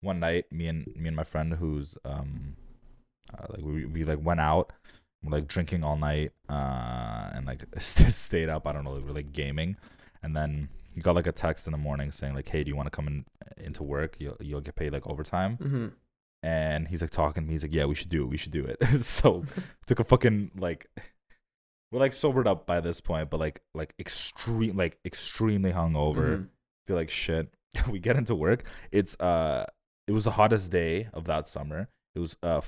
one 0.00 0.20
night, 0.20 0.44
me 0.52 0.66
and 0.68 0.86
me 0.96 1.08
and 1.08 1.16
my 1.16 1.24
friend 1.24 1.54
who's 1.54 1.96
um, 2.04 2.56
uh, 3.36 3.46
like 3.50 3.62
we 3.62 3.84
we 3.86 4.04
like 4.04 4.20
went 4.22 4.40
out. 4.40 4.72
We're 5.22 5.32
like 5.32 5.48
drinking 5.48 5.82
all 5.82 5.96
night, 5.96 6.32
uh, 6.48 7.30
and 7.34 7.46
like 7.46 7.64
stayed 7.78 8.48
up. 8.48 8.66
I 8.66 8.72
don't 8.72 8.84
know, 8.84 8.92
we 8.94 9.00
were 9.00 9.12
like 9.12 9.32
gaming, 9.32 9.76
and 10.22 10.36
then 10.36 10.68
you 10.94 11.02
got 11.02 11.14
like 11.16 11.26
a 11.26 11.32
text 11.32 11.66
in 11.66 11.72
the 11.72 11.78
morning 11.78 12.10
saying 12.12 12.34
like, 12.34 12.48
"Hey, 12.48 12.62
do 12.64 12.68
you 12.68 12.76
want 12.76 12.86
to 12.86 12.90
come 12.90 13.06
in 13.08 13.24
into 13.56 13.82
work? 13.82 14.16
You'll 14.20 14.36
you'll 14.40 14.60
get 14.60 14.76
paid 14.76 14.92
like 14.92 15.06
overtime." 15.06 15.56
hmm 15.56 15.86
And 16.42 16.86
he's 16.88 17.00
like 17.00 17.10
talking 17.10 17.42
to 17.42 17.46
me. 17.48 17.54
He's 17.54 17.64
like, 17.64 17.74
"Yeah, 17.74 17.86
we 17.86 17.94
should 17.96 18.08
do 18.10 18.22
it. 18.22 18.28
We 18.28 18.36
should 18.36 18.52
do 18.52 18.64
it." 18.64 19.02
so 19.04 19.44
took 19.86 19.98
a 19.98 20.04
fucking 20.04 20.52
like 20.56 20.86
we're 21.90 22.00
like 22.00 22.12
sobered 22.12 22.46
up 22.46 22.66
by 22.66 22.80
this 22.80 23.00
point, 23.00 23.30
but 23.30 23.40
like 23.40 23.60
like 23.74 23.94
extreme 23.98 24.76
like 24.76 24.98
extremely 25.04 25.72
hungover. 25.72 26.38
Mhm. 26.38 26.46
Feel 26.86 26.96
like 26.96 27.10
shit. 27.10 27.48
we 27.88 27.98
get 27.98 28.16
into 28.16 28.34
work. 28.34 28.64
It's 28.92 29.18
uh 29.20 29.66
it 30.06 30.12
was 30.12 30.24
the 30.24 30.32
hottest 30.32 30.70
day 30.70 31.08
of 31.12 31.24
that 31.24 31.48
summer. 31.48 31.88
It 32.14 32.20
was 32.20 32.36
uh 32.42 32.60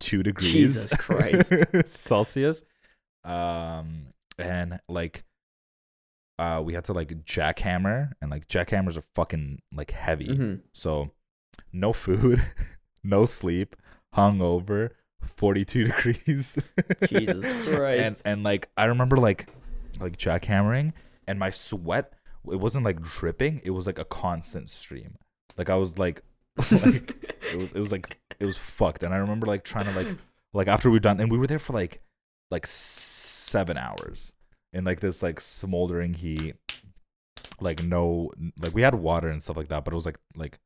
42 0.00 0.22
degrees 0.22 0.52
Jesus 0.52 0.90
Christ. 0.98 1.52
Celsius. 1.86 2.62
Um 3.24 4.08
and 4.38 4.80
like 4.88 5.24
uh 6.38 6.62
we 6.64 6.74
had 6.74 6.84
to 6.84 6.92
like 6.92 7.24
jackhammer 7.24 8.12
and 8.20 8.30
like 8.30 8.46
jackhammers 8.48 8.96
are 8.96 9.04
fucking 9.14 9.60
like 9.74 9.90
heavy. 9.90 10.28
Mhm. 10.28 10.60
So 10.72 11.10
no 11.72 11.92
food, 11.92 12.40
no 13.04 13.26
sleep, 13.26 13.76
hungover, 14.14 14.90
42 15.36 15.84
degrees. 15.92 16.56
Jesus 17.08 17.68
Christ! 17.68 18.00
And 18.00 18.16
and 18.24 18.42
like 18.44 18.68
I 18.76 18.84
remember 18.84 19.16
like 19.16 19.48
like 20.00 20.16
jackhammering 20.16 20.92
and 21.26 21.38
my 21.38 21.50
sweat 21.50 22.12
it 22.50 22.60
wasn't 22.60 22.84
like 22.84 23.02
dripping, 23.02 23.60
it 23.64 23.70
was 23.70 23.86
like 23.86 23.98
a 23.98 24.04
constant 24.04 24.70
stream. 24.70 25.18
Like 25.56 25.68
I 25.68 25.74
was 25.74 25.98
like 25.98 26.22
like 26.70 27.36
it 27.52 27.56
was 27.58 27.72
it 27.72 27.80
was 27.80 27.92
like 27.92 28.18
it 28.40 28.44
was 28.44 28.56
fucked 28.56 29.02
and 29.02 29.12
I 29.14 29.18
remember 29.18 29.46
like 29.46 29.64
trying 29.64 29.86
to 29.86 29.92
like 29.92 30.16
like 30.52 30.68
after 30.68 30.88
we 30.90 30.94
were 30.96 31.00
done 31.00 31.20
and 31.20 31.30
we 31.30 31.38
were 31.38 31.46
there 31.46 31.58
for 31.58 31.72
like 31.72 32.00
like 32.50 32.66
7 32.66 33.76
hours 33.76 34.32
in 34.72 34.84
like 34.84 35.00
this 35.00 35.22
like 35.22 35.40
smoldering 35.40 36.14
heat 36.14 36.56
like 37.60 37.82
no 37.82 38.30
like 38.60 38.74
we 38.74 38.82
had 38.82 38.94
water 38.94 39.28
and 39.28 39.42
stuff 39.42 39.56
like 39.56 39.68
that 39.68 39.84
but 39.84 39.92
it 39.92 39.96
was 39.96 40.06
like 40.06 40.18
like 40.34 40.58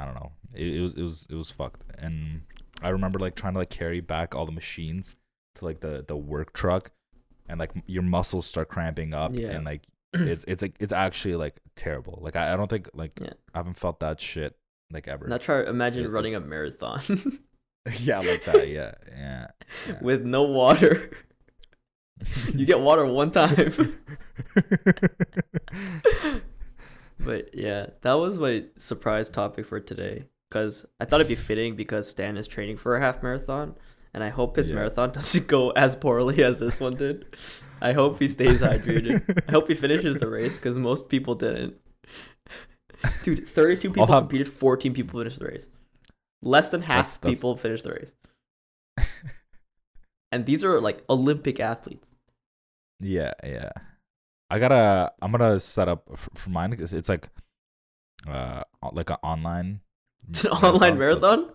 I 0.00 0.04
don't 0.04 0.14
know. 0.14 0.30
It, 0.54 0.76
it 0.76 0.80
was 0.80 0.94
it 0.94 1.02
was 1.02 1.26
it 1.28 1.34
was 1.34 1.50
fucked. 1.50 1.82
And 1.98 2.42
I 2.80 2.90
remember 2.90 3.18
like 3.18 3.34
trying 3.34 3.54
to 3.54 3.58
like 3.58 3.68
carry 3.70 3.98
back 4.00 4.32
all 4.32 4.46
the 4.46 4.52
machines 4.52 5.16
to 5.56 5.64
like 5.64 5.80
the 5.80 6.04
the 6.06 6.14
work 6.16 6.52
truck, 6.52 6.92
and 7.48 7.58
like 7.58 7.72
your 7.88 8.04
muscles 8.04 8.46
start 8.46 8.68
cramping 8.68 9.12
up, 9.12 9.32
Yeah. 9.34 9.48
and 9.48 9.64
like 9.64 9.88
it's 10.14 10.44
it's 10.46 10.62
like 10.62 10.76
it's 10.78 10.92
actually 10.92 11.34
like 11.34 11.56
terrible. 11.74 12.20
Like 12.22 12.36
I, 12.36 12.52
I 12.54 12.56
don't 12.56 12.70
think 12.70 12.88
like 12.94 13.18
Yeah. 13.20 13.32
I 13.52 13.58
haven't 13.58 13.76
felt 13.76 13.98
that 13.98 14.20
shit 14.20 14.56
like 14.92 15.08
ever. 15.08 15.26
Now 15.28 15.36
try 15.38 15.62
imagine 15.64 16.04
It- 16.04 16.10
running 16.10 16.34
a 16.34 16.40
marathon 16.40 17.02
yeah, 18.00 18.18
like 18.20 18.44
that. 18.44 18.68
Yeah, 18.68 18.94
yeah. 19.16 19.46
yeah. 19.86 19.98
with 20.02 20.24
no 20.24 20.42
water. 20.44 21.10
you 22.54 22.66
get 22.66 22.80
water 22.80 23.06
one 23.06 23.30
time. 23.30 23.98
but 27.20 27.50
yeah, 27.54 27.86
that 28.02 28.12
was 28.14 28.38
my 28.38 28.64
surprise 28.76 29.30
topic 29.30 29.66
for 29.66 29.80
today 29.80 30.24
because 30.50 30.86
I 31.00 31.04
thought 31.04 31.20
it'd 31.20 31.28
be 31.28 31.34
fitting 31.34 31.76
because 31.76 32.08
Stan 32.08 32.36
is 32.36 32.46
training 32.48 32.78
for 32.78 32.96
a 32.96 33.00
half 33.00 33.22
marathon, 33.22 33.74
and 34.14 34.24
I 34.24 34.28
hope 34.30 34.56
his 34.56 34.68
Yeah. 34.70 34.76
marathon 34.76 35.10
doesn't 35.12 35.46
go 35.46 35.70
as 35.70 35.94
poorly 35.96 36.42
as 36.42 36.58
this 36.58 36.80
one 36.80 36.94
did. 36.96 37.26
I 37.80 37.92
hope 37.92 38.18
he 38.18 38.26
stays 38.28 38.60
hydrated. 38.60 39.44
I 39.48 39.52
hope 39.52 39.68
he 39.68 39.74
finishes 39.74 40.16
the 40.16 40.28
race 40.28 40.56
because 40.56 40.76
most 40.76 41.08
people 41.08 41.34
didn't. 41.36 41.74
Dude, 43.24 43.48
32 43.48 43.90
people 43.90 44.06
have- 44.06 44.22
competed, 44.24 44.48
14 44.52 44.92
people 44.94 45.18
finished 45.20 45.38
the 45.38 45.46
race. 45.46 45.66
Less 46.42 46.68
than 46.70 46.82
half 46.82 46.96
That's- 46.96 47.16
that's- 47.18 47.38
people 47.38 47.56
finished 47.56 47.84
the 47.84 47.92
race. 47.92 48.12
and 50.32 50.46
these 50.46 50.64
are 50.64 50.80
like 50.80 51.04
Olympic 51.08 51.60
athletes. 51.60 52.06
Yeah, 53.00 53.32
yeah. 53.44 53.70
I 54.50 54.58
gotta. 54.58 55.12
I'm 55.20 55.30
gonna 55.30 55.60
set 55.60 55.88
up 55.88 56.04
for, 56.16 56.30
for 56.34 56.50
mine. 56.50 56.74
'cause 56.76 56.92
It's 56.92 57.08
like, 57.08 57.28
uh, 58.26 58.62
like 58.92 59.10
an 59.10 59.16
online. 59.22 59.80
It's 60.28 60.44
an 60.44 60.50
online 60.50 60.80
so 60.98 61.04
it's- 61.04 61.20
marathon? 61.20 61.50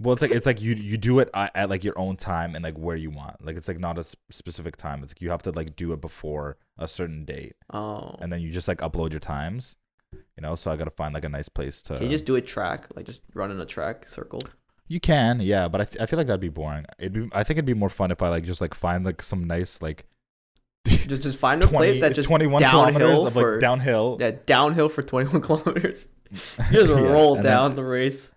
Well, 0.00 0.14
it's 0.14 0.22
like 0.22 0.30
it's 0.32 0.46
like 0.46 0.60
you 0.60 0.74
you 0.74 0.96
do 0.98 1.20
it 1.20 1.30
at, 1.34 1.52
at 1.54 1.70
like 1.70 1.84
your 1.84 1.96
own 1.98 2.16
time 2.16 2.54
and 2.56 2.64
like 2.64 2.76
where 2.76 2.96
you 2.96 3.10
want. 3.10 3.44
Like 3.44 3.56
it's 3.56 3.68
like 3.68 3.78
not 3.78 3.98
a 3.98 4.04
specific 4.30 4.76
time. 4.76 5.02
It's 5.02 5.10
like 5.12 5.20
you 5.20 5.30
have 5.30 5.42
to 5.42 5.52
like 5.52 5.76
do 5.76 5.92
it 5.92 6.00
before 6.00 6.56
a 6.78 6.88
certain 6.88 7.24
date, 7.24 7.54
Oh. 7.72 8.16
and 8.20 8.32
then 8.32 8.40
you 8.40 8.50
just 8.50 8.66
like 8.66 8.78
upload 8.78 9.10
your 9.10 9.20
times. 9.20 9.76
You 10.12 10.40
know, 10.42 10.54
so 10.54 10.70
I 10.70 10.76
gotta 10.76 10.90
find 10.90 11.14
like 11.14 11.24
a 11.24 11.28
nice 11.28 11.48
place 11.48 11.82
to. 11.82 11.94
Can 11.96 12.04
you 12.06 12.12
just 12.12 12.24
do 12.26 12.36
a 12.36 12.40
track? 12.40 12.86
Like 12.94 13.06
just 13.06 13.22
run 13.34 13.50
in 13.50 13.60
a 13.60 13.66
track 13.66 14.08
circle? 14.08 14.42
You 14.88 15.00
can, 15.00 15.40
yeah, 15.40 15.68
but 15.68 15.80
I 15.80 16.02
I 16.02 16.06
feel 16.06 16.16
like 16.18 16.26
that'd 16.26 16.40
be 16.40 16.48
boring. 16.48 16.84
It'd 16.98 17.12
be, 17.12 17.28
I 17.32 17.42
think 17.44 17.56
it'd 17.58 17.64
be 17.64 17.74
more 17.74 17.88
fun 17.90 18.10
if 18.10 18.22
I 18.22 18.28
like 18.28 18.44
just 18.44 18.60
like 18.60 18.74
find 18.74 19.04
like 19.04 19.22
some 19.22 19.44
nice 19.44 19.80
like 19.80 20.06
Just 20.86 21.22
just 21.22 21.38
find 21.38 21.62
a 21.62 21.66
20, 21.66 21.76
place 21.76 22.00
that 22.00 22.14
just 22.14 22.28
21 22.28 22.60
kilometers 22.62 23.00
downhill 23.00 23.26
of 23.26 23.32
for 23.34 23.52
like 23.52 23.60
downhill. 23.60 24.16
yeah, 24.20 24.32
downhill 24.46 24.88
for 24.88 25.02
21 25.02 25.40
kilometers. 25.48 26.08
You 26.30 26.38
just 26.72 26.90
Yeah, 26.90 26.96
roll 27.00 27.36
and 27.36 27.44
then- 27.44 27.52
down 27.52 27.76
the 27.76 27.84
race. 27.84 28.28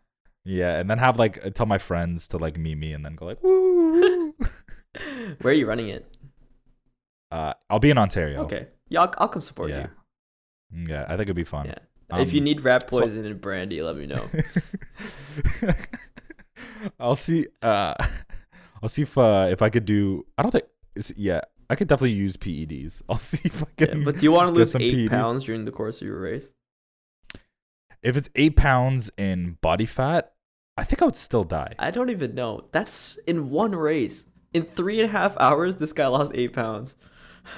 Yeah, 0.48 0.78
and 0.78 0.88
then 0.88 1.00
have 1.00 1.18
like 1.18 1.56
tell 1.56 1.66
my 1.66 1.80
friends 1.80 2.28
to 2.30 2.38
like 2.38 2.58
meet 2.58 2.76
me 2.78 2.94
and 2.94 3.04
then 3.04 3.16
go 3.16 3.26
like 3.26 3.42
woo. 3.42 4.36
Where 5.42 5.52
are 5.52 5.58
you 5.58 5.66
running 5.68 5.90
it? 5.90 6.06
uh, 7.32 7.54
I'll 7.70 7.80
be 7.80 7.90
in 7.90 7.98
Ontario. 7.98 8.44
Okay. 8.44 8.68
Yeah, 8.88 9.02
I'll, 9.02 9.14
I'll 9.18 9.28
come 9.28 9.42
support 9.42 9.72
Yeah. 9.72 9.88
Yeah, 10.76 11.04
I 11.08 11.12
think 11.12 11.22
it'd 11.22 11.36
be 11.36 11.44
fun. 11.44 11.68
Yeah. 11.68 12.20
if 12.20 12.34
you 12.34 12.40
Um, 12.40 12.44
need 12.46 12.64
rat 12.64 12.84
so- 12.90 13.00
poison 13.00 13.26
and 13.26 13.40
brandy, 13.40 13.82
let 13.82 13.96
me 13.96 14.06
know. 14.08 14.30
I'll 17.00 17.16
see. 17.16 17.48
Uh, 17.62 17.94
I'll 18.84 18.90
see 18.90 19.04
if 19.04 19.18
uh, 19.18 19.48
if 19.50 19.62
I 19.62 19.70
could 19.70 19.86
do. 19.86 20.26
I 20.38 20.44
don't 20.44 20.52
think. 20.52 20.66
Yeah, 21.18 21.42
I 21.70 21.76
could 21.76 21.88
definitely 21.88 22.12
use 22.14 22.38
PEDs. 22.38 23.02
I'll 23.10 23.18
see 23.20 23.42
if 23.44 23.64
I 23.64 23.68
Yeah, 23.80 23.88
can. 23.88 24.04
but 24.04 24.18
do 24.20 24.24
you 24.24 24.32
want 24.32 24.50
to 24.50 24.54
lose 24.54 24.76
eight 24.76 24.94
PEDs. 24.96 25.10
pounds 25.10 25.44
during 25.44 25.66
the 25.66 25.72
course 25.72 26.02
of 26.02 26.08
your 26.08 26.20
race? 26.20 26.52
if 28.04 28.16
it's 28.16 28.30
eight 28.36 28.56
pounds 28.56 29.10
in 29.18 29.58
body 29.62 29.86
fat, 29.88 30.34
I 30.78 30.84
think 30.84 31.02
I 31.02 31.06
would 31.06 31.16
still 31.16 31.44
die. 31.44 31.74
I 31.80 31.90
don't 31.90 32.12
even 32.12 32.36
know. 32.36 32.66
That's 32.72 33.18
in 33.26 33.50
one 33.50 33.72
race. 33.76 34.26
In 34.54 34.64
three 34.64 35.00
and 35.02 35.10
a 35.10 35.12
half 35.12 35.36
hours, 35.40 35.78
this 35.78 35.92
guy 35.92 36.06
lost 36.06 36.32
eight 36.36 36.54
pounds. 36.54 36.96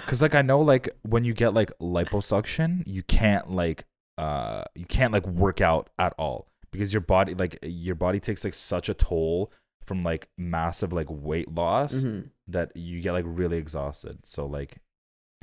Cause 0.06 0.22
like 0.22 0.36
I 0.36 0.42
know 0.42 0.60
like 0.62 0.90
when 1.04 1.24
you 1.24 1.34
get 1.34 1.54
like 1.54 1.72
liposuction, 1.80 2.84
you 2.86 3.04
can't 3.04 3.50
like 3.52 3.86
uh 4.18 4.64
you 4.76 4.86
can't 4.86 5.14
like 5.14 5.28
work 5.28 5.62
out 5.62 5.90
at 6.00 6.14
all 6.18 6.48
because 6.72 6.92
your 6.92 7.02
body 7.02 7.34
like 7.36 7.58
your 7.62 7.96
body 7.96 8.20
takes 8.20 8.44
like 8.44 8.54
such 8.54 8.90
a 8.90 8.94
toll 8.94 9.52
from 9.86 10.02
like 10.02 10.28
massive 10.38 10.92
like 10.92 11.08
weight 11.10 11.54
loss 11.54 11.94
Mhm. 11.94 12.30
that 12.48 12.76
you 12.76 13.02
get 13.02 13.12
like 13.14 13.26
really 13.28 13.58
exhausted. 13.58 14.20
So 14.26 14.46
like 14.46 14.80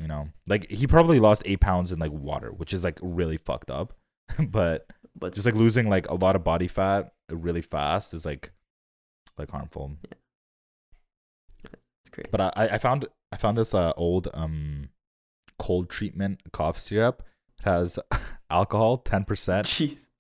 you 0.00 0.08
know 0.08 0.28
like 0.46 0.68
he 0.70 0.86
probably 0.86 1.20
lost 1.20 1.42
eight 1.46 1.60
pounds 1.60 1.92
in 1.92 1.98
like 1.98 2.12
water, 2.12 2.50
which 2.52 2.72
is 2.72 2.82
like 2.84 2.98
really 3.00 3.36
fucked 3.36 3.70
up. 3.70 3.92
but 4.48 4.86
But 5.16 5.32
just 5.34 5.46
like 5.46 5.54
losing 5.54 5.88
like 5.88 6.08
a 6.08 6.14
lot 6.14 6.34
of 6.36 6.42
body 6.44 6.66
fat 6.68 7.12
really 7.30 7.62
fast 7.62 8.12
is 8.12 8.26
like 8.26 8.52
like 9.38 9.50
harmful. 9.50 9.92
Yeah. 10.04 11.70
it's 12.02 12.10
great. 12.10 12.30
But 12.30 12.40
I, 12.40 12.52
I 12.72 12.78
found 12.78 13.06
I 13.34 13.36
found 13.36 13.58
this 13.58 13.74
uh, 13.74 13.92
old 13.96 14.28
um 14.32 14.90
cold 15.58 15.90
treatment 15.90 16.40
cough 16.52 16.78
syrup. 16.78 17.24
It 17.58 17.64
has 17.64 17.98
alcohol, 18.50 18.98
ten 18.98 19.24
percent, 19.24 19.66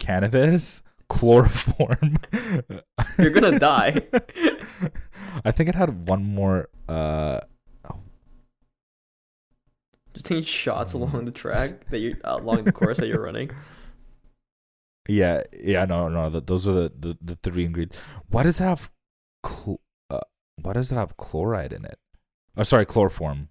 cannabis, 0.00 0.82
chloroform. 1.08 2.16
You're 3.18 3.30
gonna 3.30 3.58
die. 3.60 4.02
I 5.44 5.50
think 5.52 5.68
it 5.68 5.76
had 5.76 6.08
one 6.08 6.24
more. 6.24 6.68
Uh, 6.88 7.40
Just 10.12 10.26
taking 10.26 10.44
shots 10.44 10.92
Mm. 10.92 11.00
along 11.00 11.24
the 11.24 11.30
track 11.32 11.88
that 11.90 11.98
you 11.98 12.16
uh, 12.24 12.38
along 12.40 12.64
the 12.64 12.72
course 12.72 12.98
that 12.98 13.08
you're 13.08 13.22
running. 13.22 13.50
yeah, 15.08 15.42
yeah, 15.52 15.84
no, 15.84 16.08
no, 16.08 16.30
th- 16.30 16.46
those 16.46 16.66
are 16.68 16.72
the, 16.72 16.92
the, 16.98 17.18
the 17.20 17.36
three 17.42 17.64
ingredients. 17.64 17.98
Why 18.28 18.42
does 18.44 18.60
it 18.60 18.64
have? 18.64 18.90
Cl- 19.44 19.80
uh, 20.10 20.20
why 20.62 20.72
does 20.74 20.92
it 20.92 20.94
have 20.94 21.16
chloride 21.16 21.72
in 21.72 21.84
it? 21.84 21.98
Oh, 22.56 22.62
sorry, 22.62 22.86
chloroform. 22.86 23.48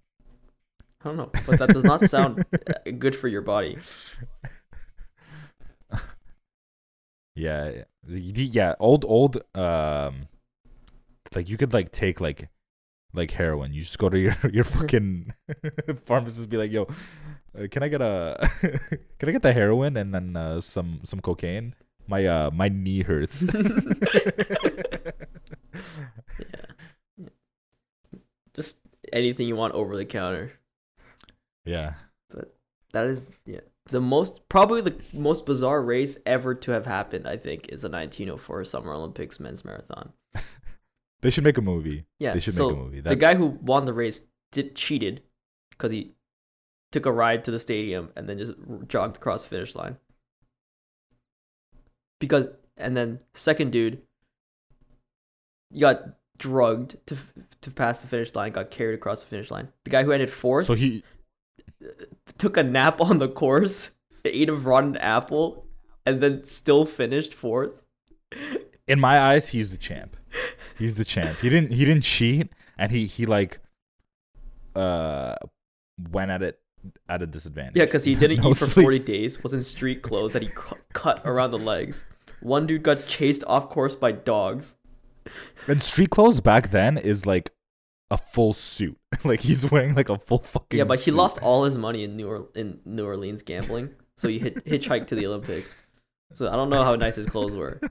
I 1.01 1.09
don't 1.09 1.17
know, 1.17 1.29
but 1.45 1.59
that 1.59 1.69
does 1.69 1.83
not 1.83 2.01
sound 2.01 2.45
uh, 2.53 2.91
good 2.97 3.15
for 3.15 3.27
your 3.27 3.41
body. 3.41 3.77
Yeah, 7.35 7.71
yeah. 7.71 7.83
Yeah, 8.07 8.75
old 8.79 9.05
old 9.05 9.37
um 9.55 10.27
like 11.36 11.49
you 11.49 11.57
could 11.57 11.73
like 11.73 11.91
take 11.91 12.21
like 12.21 12.49
like 13.13 13.32
heroin. 13.32 13.73
You 13.73 13.82
just 13.82 13.97
go 13.97 14.09
to 14.09 14.19
your 14.19 14.36
your 14.51 14.63
fucking 14.75 15.34
pharmacist 16.05 16.49
be 16.49 16.57
like, 16.57 16.71
"Yo, 16.71 16.84
uh, 17.57 17.67
can 17.71 17.82
I 17.84 17.88
get 17.88 18.01
a 18.01 18.49
can 19.19 19.30
I 19.30 19.32
get 19.32 19.41
the 19.41 19.53
heroin 19.53 19.97
and 19.97 20.13
then 20.13 20.36
uh, 20.36 20.61
some 20.61 21.01
some 21.03 21.21
cocaine? 21.21 21.73
My 22.07 22.25
uh 22.25 22.51
my 22.51 22.69
knee 22.69 23.01
hurts." 23.03 23.45
Yeah. 27.17 27.28
Just 28.53 28.78
anything 29.14 29.47
you 29.47 29.55
want 29.55 29.74
over 29.74 29.95
the 29.95 30.05
counter. 30.05 30.51
yeah. 31.64 31.93
But 32.30 32.53
that 32.91 33.05
is 33.05 33.24
yeah. 33.45 33.61
The 33.86 34.01
most 34.01 34.47
probably 34.49 34.82
the 34.82 34.95
most 35.14 35.45
bizarre 35.45 35.82
race 35.82 36.18
ever 36.26 36.55
to 36.55 36.72
have 36.72 36.86
happened, 36.86 37.28
I 37.28 37.38
think, 37.38 37.68
is 37.70 37.82
the 37.82 37.89
1904 37.89 38.64
Summer 38.66 38.93
Olympics 38.93 39.39
men's 39.39 39.64
marathon. 39.64 40.14
They 41.22 41.30
should 41.30 41.45
make 41.45 41.57
a 41.57 41.61
movie. 41.61 42.03
Yeah, 42.20 42.34
They 42.34 42.41
should 42.41 42.53
so 42.53 42.68
make 42.68 42.78
a 42.78 42.80
movie. 42.82 42.99
the 42.99 43.16
guy 43.16 43.36
who 43.36 43.45
won 43.45 43.86
the 43.86 43.93
race 43.93 44.26
did 44.51 44.76
cheated 44.76 45.22
because 45.70 45.89
he 45.93 46.11
took 46.91 47.05
a 47.05 47.14
ride 47.14 47.45
to 47.45 47.51
the 47.51 47.59
stadium 47.59 48.09
and 48.18 48.28
then 48.28 48.38
just 48.38 48.51
jogged 48.89 49.16
across 49.16 49.43
the 49.43 49.49
finish 49.49 49.74
line. 49.74 49.95
Because 52.20 52.47
and 52.76 52.97
then 52.97 53.22
second 53.34 53.72
dude, 53.72 54.01
you 55.72 55.80
got 55.80 56.03
drugged 56.43 56.97
to 57.07 57.17
to 57.61 57.71
pass 57.71 58.01
the 58.01 58.07
finish 58.07 58.35
line, 58.35 58.51
got 58.51 58.69
carried 58.69 58.95
across 58.95 59.21
the 59.21 59.27
finish 59.27 59.49
line. 59.49 59.69
The 59.85 59.89
guy 59.89 60.03
who 60.03 60.11
ended 60.11 60.29
fourth 60.29 60.65
So 60.65 60.73
he 60.73 61.03
took 62.37 62.57
a 62.57 62.63
nap 62.63 62.99
on 62.99 63.19
the 63.19 63.29
course, 63.29 63.91
ate 64.25 64.49
a 64.49 64.53
rotten 64.53 64.97
apple, 64.97 65.65
and 66.05 66.21
then 66.21 66.43
still 66.43 66.85
finished 66.85 67.33
fourth. 67.33 67.71
in 68.87 68.99
my 68.99 69.17
eyes, 69.19 69.49
he's 69.49 69.71
the 69.71 69.77
champ. 69.77 70.17
He's 70.77 70.95
the 70.95 71.05
champ. 71.05 71.39
He 71.39 71.49
didn't 71.49 71.71
he 71.71 71.85
didn't 71.85 72.03
cheat 72.03 72.49
and 72.77 72.91
he 72.91 73.05
he 73.05 73.25
like 73.25 73.59
uh 74.75 75.35
went 76.11 76.31
at 76.31 76.41
it 76.41 76.59
at 77.07 77.21
a 77.21 77.27
disadvantage. 77.27 77.75
Yeah, 77.77 77.85
because 77.85 78.03
he 78.03 78.15
didn't 78.23 78.41
No 78.41 78.49
eat 78.49 78.57
for 78.57 78.65
sleep. 78.65 78.83
40 78.83 78.99
days, 78.99 79.41
was 79.43 79.53
in 79.53 79.63
street 79.63 80.01
clothes 80.01 80.33
that 80.33 80.41
he 80.41 80.49
cu- 80.49 80.75
cut 80.91 81.21
around 81.23 81.51
the 81.51 81.59
legs. 81.59 82.03
One 82.41 82.67
dude 82.67 82.83
got 82.83 83.07
chased 83.07 83.43
off 83.47 83.69
course 83.69 83.95
by 83.95 84.11
dogs. 84.11 84.75
And 85.67 85.82
street 85.82 86.09
clothes 86.09 86.41
back 86.41 86.71
then 86.71 86.97
is 86.97 87.26
like 87.26 87.51
a 88.11 88.17
full 88.17 88.53
suit. 88.53 88.97
like 89.24 89.41
he's 89.41 89.69
wearing 89.69 89.95
like 89.95 90.09
a 90.09 90.17
full 90.17 90.39
fucking 90.39 90.78
Yeah, 90.78 90.84
but 90.86 90.99
he 90.99 91.11
suit. 91.11 91.15
lost 91.15 91.39
all 91.41 91.63
his 91.63 91.78
money 91.78 92.03
in 92.03 92.15
New 92.15 92.28
or- 92.30 92.49
in 92.55 92.80
New 92.86 93.05
Orleans 93.05 93.41
gambling, 93.43 93.89
so 94.17 94.28
he 94.28 94.39
hit- 94.39 94.63
hitchhiked 94.65 95.07
to 95.07 95.15
the 95.15 95.26
Olympics. 95.28 95.76
So 96.34 96.47
I 96.47 96.55
don't 96.55 96.69
know 96.69 96.84
how 96.84 96.95
nice 96.95 97.15
his 97.15 97.28
clothes 97.28 97.55
were. 97.55 97.80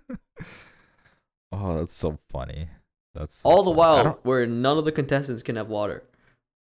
Oh, 1.53 1.77
that's 1.77 1.93
so 1.93 2.19
funny. 2.31 2.69
That's 3.15 3.37
so 3.37 3.49
All 3.51 3.63
the 3.63 3.75
funny. 3.75 4.05
While, 4.09 4.19
where 4.23 4.47
none 4.47 4.79
of 4.79 4.85
the 4.85 4.93
contestants 4.93 5.43
can 5.43 5.57
have 5.57 5.69
water. 5.69 6.03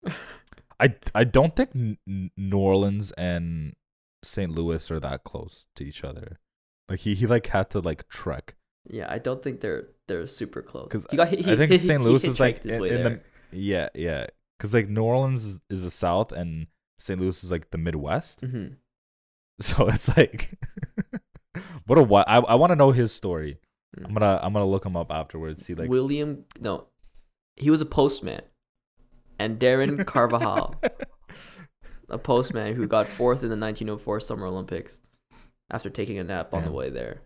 I, 0.80 0.94
I 1.14 1.24
don't 1.24 1.54
think 1.54 1.70
N- 1.74 1.98
N- 2.08 2.30
New 2.36 2.58
Orleans 2.58 3.10
and 3.12 3.74
St. 4.24 4.50
Louis 4.50 4.90
are 4.90 5.00
that 5.00 5.24
close 5.24 5.66
to 5.76 5.84
each 5.84 6.04
other. 6.04 6.38
Like 6.88 7.00
he, 7.00 7.14
he 7.14 7.26
like 7.26 7.48
had 7.48 7.68
to 7.70 7.80
like 7.80 8.08
trek. 8.08 8.54
Yeah, 8.86 9.06
I 9.10 9.18
don't 9.18 9.42
think 9.42 9.60
they're 9.60 9.88
they're 10.06 10.26
super 10.26 10.62
close. 10.62 10.88
'Cause 10.90 11.06
he 11.10 11.16
got 11.16 11.28
he, 11.28 11.38
I 11.52 11.56
think 11.56 11.72
he, 11.72 11.78
St. 11.78 12.02
Louis 12.02 12.24
is 12.24 12.40
like 12.40 12.64
in, 12.64 12.84
in 12.84 13.02
the 13.04 13.20
yeah 13.52 13.88
yeah 13.94 14.26
because 14.58 14.74
like 14.74 14.88
New 14.88 15.02
Orleans 15.02 15.44
is, 15.44 15.58
is 15.70 15.82
the 15.82 15.90
south 15.90 16.32
and 16.32 16.66
St. 16.98 17.20
Louis 17.20 17.42
is 17.44 17.50
like 17.50 17.70
the 17.70 17.78
Midwest. 17.78 18.40
hmm 18.40 18.66
So 19.60 19.88
it's 19.88 20.08
like 20.16 20.50
what 21.86 21.98
a 21.98 22.02
what 22.02 22.28
I 22.28 22.38
I 22.38 22.54
want 22.54 22.70
to 22.70 22.76
know 22.76 22.92
his 22.92 23.12
story. 23.12 23.58
Mm. 23.98 24.06
I'm 24.06 24.14
gonna 24.14 24.40
I'm 24.42 24.52
gonna 24.52 24.66
look 24.66 24.86
him 24.86 24.96
up 24.96 25.10
afterwards. 25.10 25.64
See 25.66 25.74
like 25.74 25.88
William, 25.90 26.44
no, 26.60 26.86
he 27.56 27.68
was 27.70 27.80
a 27.80 27.86
postman, 27.86 28.42
Andarín 29.40 30.06
Carvajal, 30.06 30.76
a 32.08 32.18
postman 32.18 32.74
who 32.74 32.86
got 32.86 33.06
fourth 33.06 33.38
in 33.42 33.48
the 33.50 33.56
1904 33.56 34.20
Summer 34.20 34.46
Olympics 34.46 35.00
after 35.70 35.90
taking 35.90 36.18
a 36.18 36.24
nap 36.24 36.54
on 36.54 36.64
the 36.64 36.70
way 36.72 36.88
there. 36.90 37.20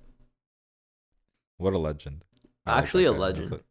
What 1.63 1.73
a 1.75 1.79
legend. 1.79 2.25
I 2.67 2.79
Actually 2.79 3.05
a 3.07 3.13
guy. 3.13 3.19
Legend. 3.19 3.51
what- 3.51 3.65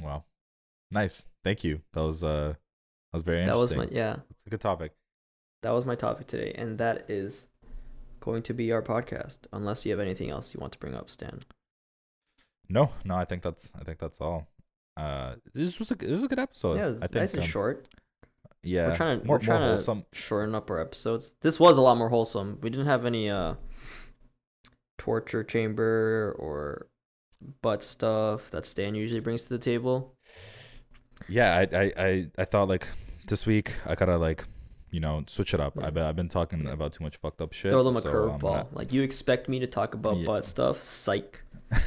Wow, 0.00 0.24
nice. 0.90 1.26
Thank 1.42 1.62
you. 1.62 1.82
That 1.92 2.02
was 2.02 2.22
uh 2.24 2.54
that 2.54 3.12
was 3.12 3.22
very 3.22 3.42
interesting. 3.42 3.76
That 3.78 3.82
was 3.82 3.90
my 3.92 3.94
yeah, 3.96 4.16
It's 4.30 4.46
a 4.46 4.50
good 4.50 4.60
topic. 4.60 4.92
that 5.62 5.72
was 5.74 5.84
my 5.84 5.94
topic 5.94 6.26
today, 6.26 6.52
and 6.56 6.78
that 6.78 7.10
is 7.10 7.44
going 8.20 8.42
to 8.44 8.54
be 8.54 8.72
our 8.72 8.80
podcast. 8.82 9.40
Unless 9.52 9.84
you 9.84 9.92
have 9.92 10.00
anything 10.00 10.30
else 10.30 10.54
you 10.54 10.60
want 10.60 10.72
to 10.72 10.78
bring 10.78 10.94
up, 10.94 11.10
Stan. 11.10 11.40
No, 12.68 12.90
no, 13.04 13.14
I 13.16 13.26
think 13.26 13.42
that's 13.42 13.72
I 13.78 13.84
think 13.84 13.98
that's 13.98 14.20
all. 14.22 14.48
Uh, 14.96 15.34
this 15.52 15.78
was 15.78 15.90
a 15.90 15.96
this 15.96 16.10
was 16.12 16.24
a 16.24 16.28
good 16.28 16.38
episode. 16.38 16.76
yeah, 16.76 16.86
it 16.86 16.90
was 16.92 17.02
I 17.02 17.06
think, 17.08 17.14
nice 17.16 17.34
and 17.34 17.42
um, 17.42 17.48
short. 17.48 17.88
Yeah, 18.62 18.88
We're 18.88 18.94
trying 18.96 19.20
to 19.20 19.26
more, 19.26 19.36
we're 19.36 19.44
trying 19.44 19.60
to 19.60 19.68
wholesome. 19.76 20.06
shorten 20.14 20.54
up 20.54 20.70
our 20.70 20.80
episodes. 20.80 21.34
This 21.42 21.60
was 21.60 21.76
a 21.76 21.82
lot 21.82 21.98
more 21.98 22.08
wholesome. 22.08 22.58
We 22.62 22.70
didn't 22.70 22.86
have 22.86 23.04
any 23.04 23.28
uh 23.28 23.54
torture 25.04 25.44
chamber 25.44 26.34
or 26.38 26.86
butt 27.60 27.82
stuff 27.82 28.50
that 28.52 28.64
Stan 28.64 28.94
usually 28.94 29.20
brings 29.20 29.42
to 29.42 29.48
the 29.50 29.58
table. 29.58 30.14
Yeah, 31.28 31.66
I, 31.72 31.76
I 31.82 31.92
I 32.08 32.26
I 32.38 32.44
thought 32.46 32.68
like 32.68 32.86
this 33.28 33.44
week 33.44 33.72
I 33.84 33.94
gotta 33.94 34.16
like 34.16 34.46
you 34.90 35.00
know 35.00 35.22
switch 35.26 35.52
it 35.52 35.60
up. 35.60 35.74
Yeah. 35.76 35.86
I've 35.86 35.94
been, 35.94 36.02
I've 36.04 36.16
been 36.16 36.28
talking 36.30 36.66
about 36.66 36.92
too 36.92 37.04
much 37.04 37.18
fucked 37.18 37.42
up 37.42 37.52
shit. 37.52 37.70
Throw 37.70 37.84
them 37.84 37.96
a 37.98 38.02
so 38.02 38.10
curveball. 38.10 38.68
Like 38.72 38.92
you 38.94 39.02
expect 39.02 39.46
me 39.48 39.58
to 39.60 39.66
talk 39.66 39.92
about 39.94 40.16
Yeah. 40.16 40.26
butt 40.26 40.46
stuff? 40.46 40.80
Psych. 40.82 41.42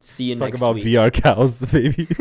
See 0.00 0.24
you 0.24 0.36
Talk 0.36 0.48
next 0.50 0.60
about 0.62 0.76
week. 0.76 0.84
VR 0.84 1.12
cows, 1.12 1.62
baby. 1.72 2.08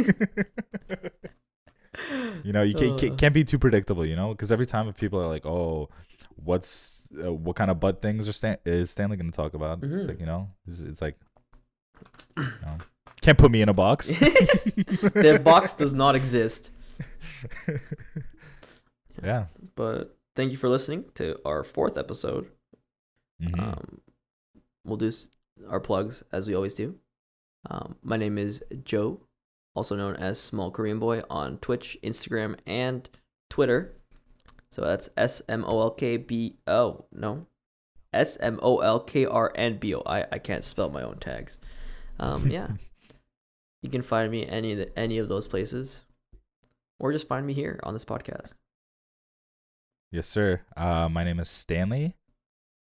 you 2.43 2.51
know, 2.51 2.61
you 2.63 2.73
can't, 2.75 2.93
Uh. 2.93 2.97
can't 2.97 3.17
can't 3.17 3.33
be 3.33 3.43
too 3.45 3.57
predictable. 3.59 4.05
You 4.05 4.15
know, 4.17 4.31
because 4.33 4.51
every 4.51 4.65
time 4.65 4.91
people 4.93 5.21
are 5.21 5.27
like, 5.27 5.45
"Oh, 5.45 5.89
what's 6.35 7.04
uh, 7.23 7.33
what 7.33 7.55
kind 7.55 7.69
of 7.71 7.79
butt 7.79 8.01
things 8.01 8.27
are 8.27 8.33
Stan- 8.33 8.57
is 8.65 8.89
Stanley 8.91 9.17
gonna 9.17 9.31
talk 9.31 9.53
about?" 9.53 9.81
Mhm. 9.81 9.99
It's 9.99 10.07
like 10.07 10.19
you 10.19 10.25
know, 10.25 10.49
it's, 10.67 10.79
it's 10.81 11.01
like, 11.01 11.17
you 12.37 12.43
know, 12.61 12.77
can't 13.21 13.37
put 13.37 13.51
me 13.51 13.61
in 13.61 13.69
a 13.69 13.73
box. 13.73 14.07
the 14.09 15.39
box 15.43 15.73
does 15.73 15.93
not 15.93 16.15
exist. 16.15 16.71
yeah. 19.23 19.45
But 19.75 20.17
thank 20.35 20.51
you 20.51 20.57
for 20.57 20.69
listening 20.69 21.05
to 21.15 21.39
our 21.45 21.63
fourth 21.63 21.97
episode. 21.97 22.47
Mhm. 23.41 23.59
Um, 23.59 24.01
we'll 24.85 24.97
do 24.97 25.11
our 25.69 25.79
plugs 25.79 26.23
as 26.31 26.47
we 26.47 26.55
always 26.55 26.73
do. 26.75 26.95
Um, 27.69 27.95
my 28.03 28.17
name 28.17 28.37
is 28.37 28.63
Joe, 28.83 29.21
also 29.73 29.95
known 29.95 30.15
as 30.15 30.39
Small 30.39 30.69
Korean 30.71 30.99
Boy 30.99 31.21
on 31.29 31.57
Twitch, 31.57 31.97
Instagram, 32.03 32.57
and 32.65 33.09
Twitter. 33.49 33.93
So 34.75 34.81
that's 34.81 35.09
S 35.15 35.41
M 35.47 35.63
O 35.63 35.79
L 35.83 35.91
K 35.91 36.17
B 36.17 36.57
O. 36.67 37.05
No, 37.13 37.45
S 38.11 38.37
M 38.41 38.59
O 38.61 38.79
L 38.79 38.99
K 38.99 39.25
R 39.25 39.53
N 39.55 39.77
B 39.77 39.95
O. 39.95 40.03
I 40.05 40.25
I 40.29 40.37
can't 40.37 40.65
spell 40.65 40.89
my 40.89 41.01
own 41.01 41.17
tags. 41.17 41.57
Um, 42.19 42.47
yeah, 42.51 42.67
you 43.81 43.89
can 43.89 44.01
find 44.01 44.29
me 44.29 44.45
any 44.45 44.73
of 44.73 44.79
the, 44.79 44.99
any 44.99 45.17
of 45.17 45.29
those 45.29 45.47
places, 45.47 46.01
or 46.99 47.13
just 47.13 47.25
find 47.25 47.47
me 47.47 47.53
here 47.53 47.79
on 47.83 47.93
this 47.93 48.03
podcast. 48.03 48.51
Yes, 50.11 50.27
sir. 50.27 50.63
Uh, 50.75 51.07
my 51.07 51.23
name 51.23 51.39
is 51.39 51.47
Stanley. 51.47 52.17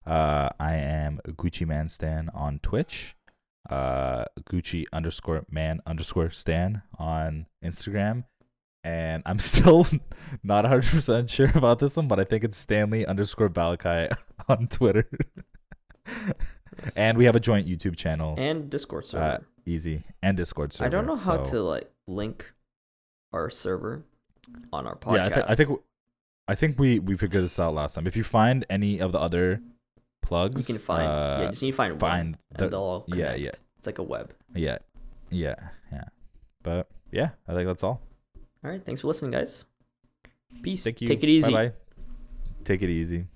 Uh, 0.06 0.50
I 0.60 0.76
am 0.76 1.18
Gucci 1.26 1.66
Man 1.66 1.88
Stan 1.88 2.30
on 2.32 2.60
Twitch. 2.60 3.16
Uh, 3.68 4.26
Gucci 4.48 4.84
underscore 4.92 5.44
man 5.50 5.80
underscore 5.84 6.30
Stan 6.30 6.82
on 7.00 7.46
Instagram. 7.64 8.26
And 8.82 9.22
I'm 9.26 9.38
still 9.50 9.86
not 10.42 10.64
100% 10.64 11.28
sure 11.28 11.50
about 11.54 11.78
this 11.80 11.96
one, 11.96 12.08
but 12.08 12.18
I 12.20 12.24
think 12.24 12.44
it's 12.44 12.56
Stanley 12.56 13.04
underscore 13.06 13.48
Balakai 13.50 14.12
on 14.48 14.68
Twitter. 14.68 15.08
and 16.96 17.18
we 17.18 17.24
have 17.26 17.36
a 17.36 17.40
joint 17.40 17.66
YouTube 17.66 17.96
channel. 17.96 18.34
and 18.38 18.70
Discord 18.70 19.06
server. 19.06 19.24
Uh, 19.24 19.38
easy. 19.66 20.04
And 20.22 20.36
Discord 20.36 20.72
server. 20.72 20.86
I 20.86 20.88
don't 20.88 21.06
know 21.06 21.16
how 21.16 21.42
so- 21.44 21.50
to 21.52 21.62
like 21.62 21.90
link 22.06 22.52
our 23.32 23.50
server 23.50 24.04
on 24.72 24.86
our 24.86 24.96
podcast. 24.96 25.14
Yeah, 25.16 25.24
I, 25.24 25.28
th- 25.28 25.46
I 25.48 25.54
think 25.54 25.80
I 26.48 26.54
think 26.54 26.78
we 26.78 26.98
we 26.98 27.16
figured 27.16 27.44
this 27.44 27.60
out 27.60 27.74
last 27.74 27.94
time. 27.94 28.06
If 28.06 28.16
you 28.16 28.24
find 28.24 28.64
any 28.68 28.98
of 29.00 29.12
the 29.12 29.20
other 29.20 29.60
plugs, 30.22 30.68
you 30.68 30.74
can 30.74 30.82
find. 30.82 31.06
uh, 31.06 31.36
yeah, 31.38 31.44
you 31.44 31.50
just 31.50 31.62
need 31.62 31.70
to 31.72 31.76
find, 31.76 32.00
find 32.00 32.26
one, 32.30 32.36
the- 32.56 32.64
and 32.64 32.72
they'll 32.72 32.80
all 32.80 33.04
yeah, 33.08 33.14
connect. 33.34 33.40
yeah. 33.40 33.50
It's 33.78 33.86
like 33.86 33.98
a 33.98 34.02
web. 34.02 34.32
Yeah, 34.54 34.78
yeah, 35.30 35.54
yeah. 35.92 36.04
But 36.62 36.88
yeah, 37.12 37.30
I 37.46 37.52
think 37.54 37.66
that's 37.68 37.84
all. 37.84 38.00
All 38.62 38.70
right, 38.70 38.84
thanks 38.84 39.00
for 39.00 39.06
listening, 39.08 39.30
guys. 39.30 39.64
Peace. 40.62 40.84
Take 40.84 41.02
it 41.02 41.24
easy. 41.24 41.50
Bye 41.50 41.68
bye. 41.68 41.72
Take 42.64 42.82
it 42.82 42.90
easy. 42.90 43.26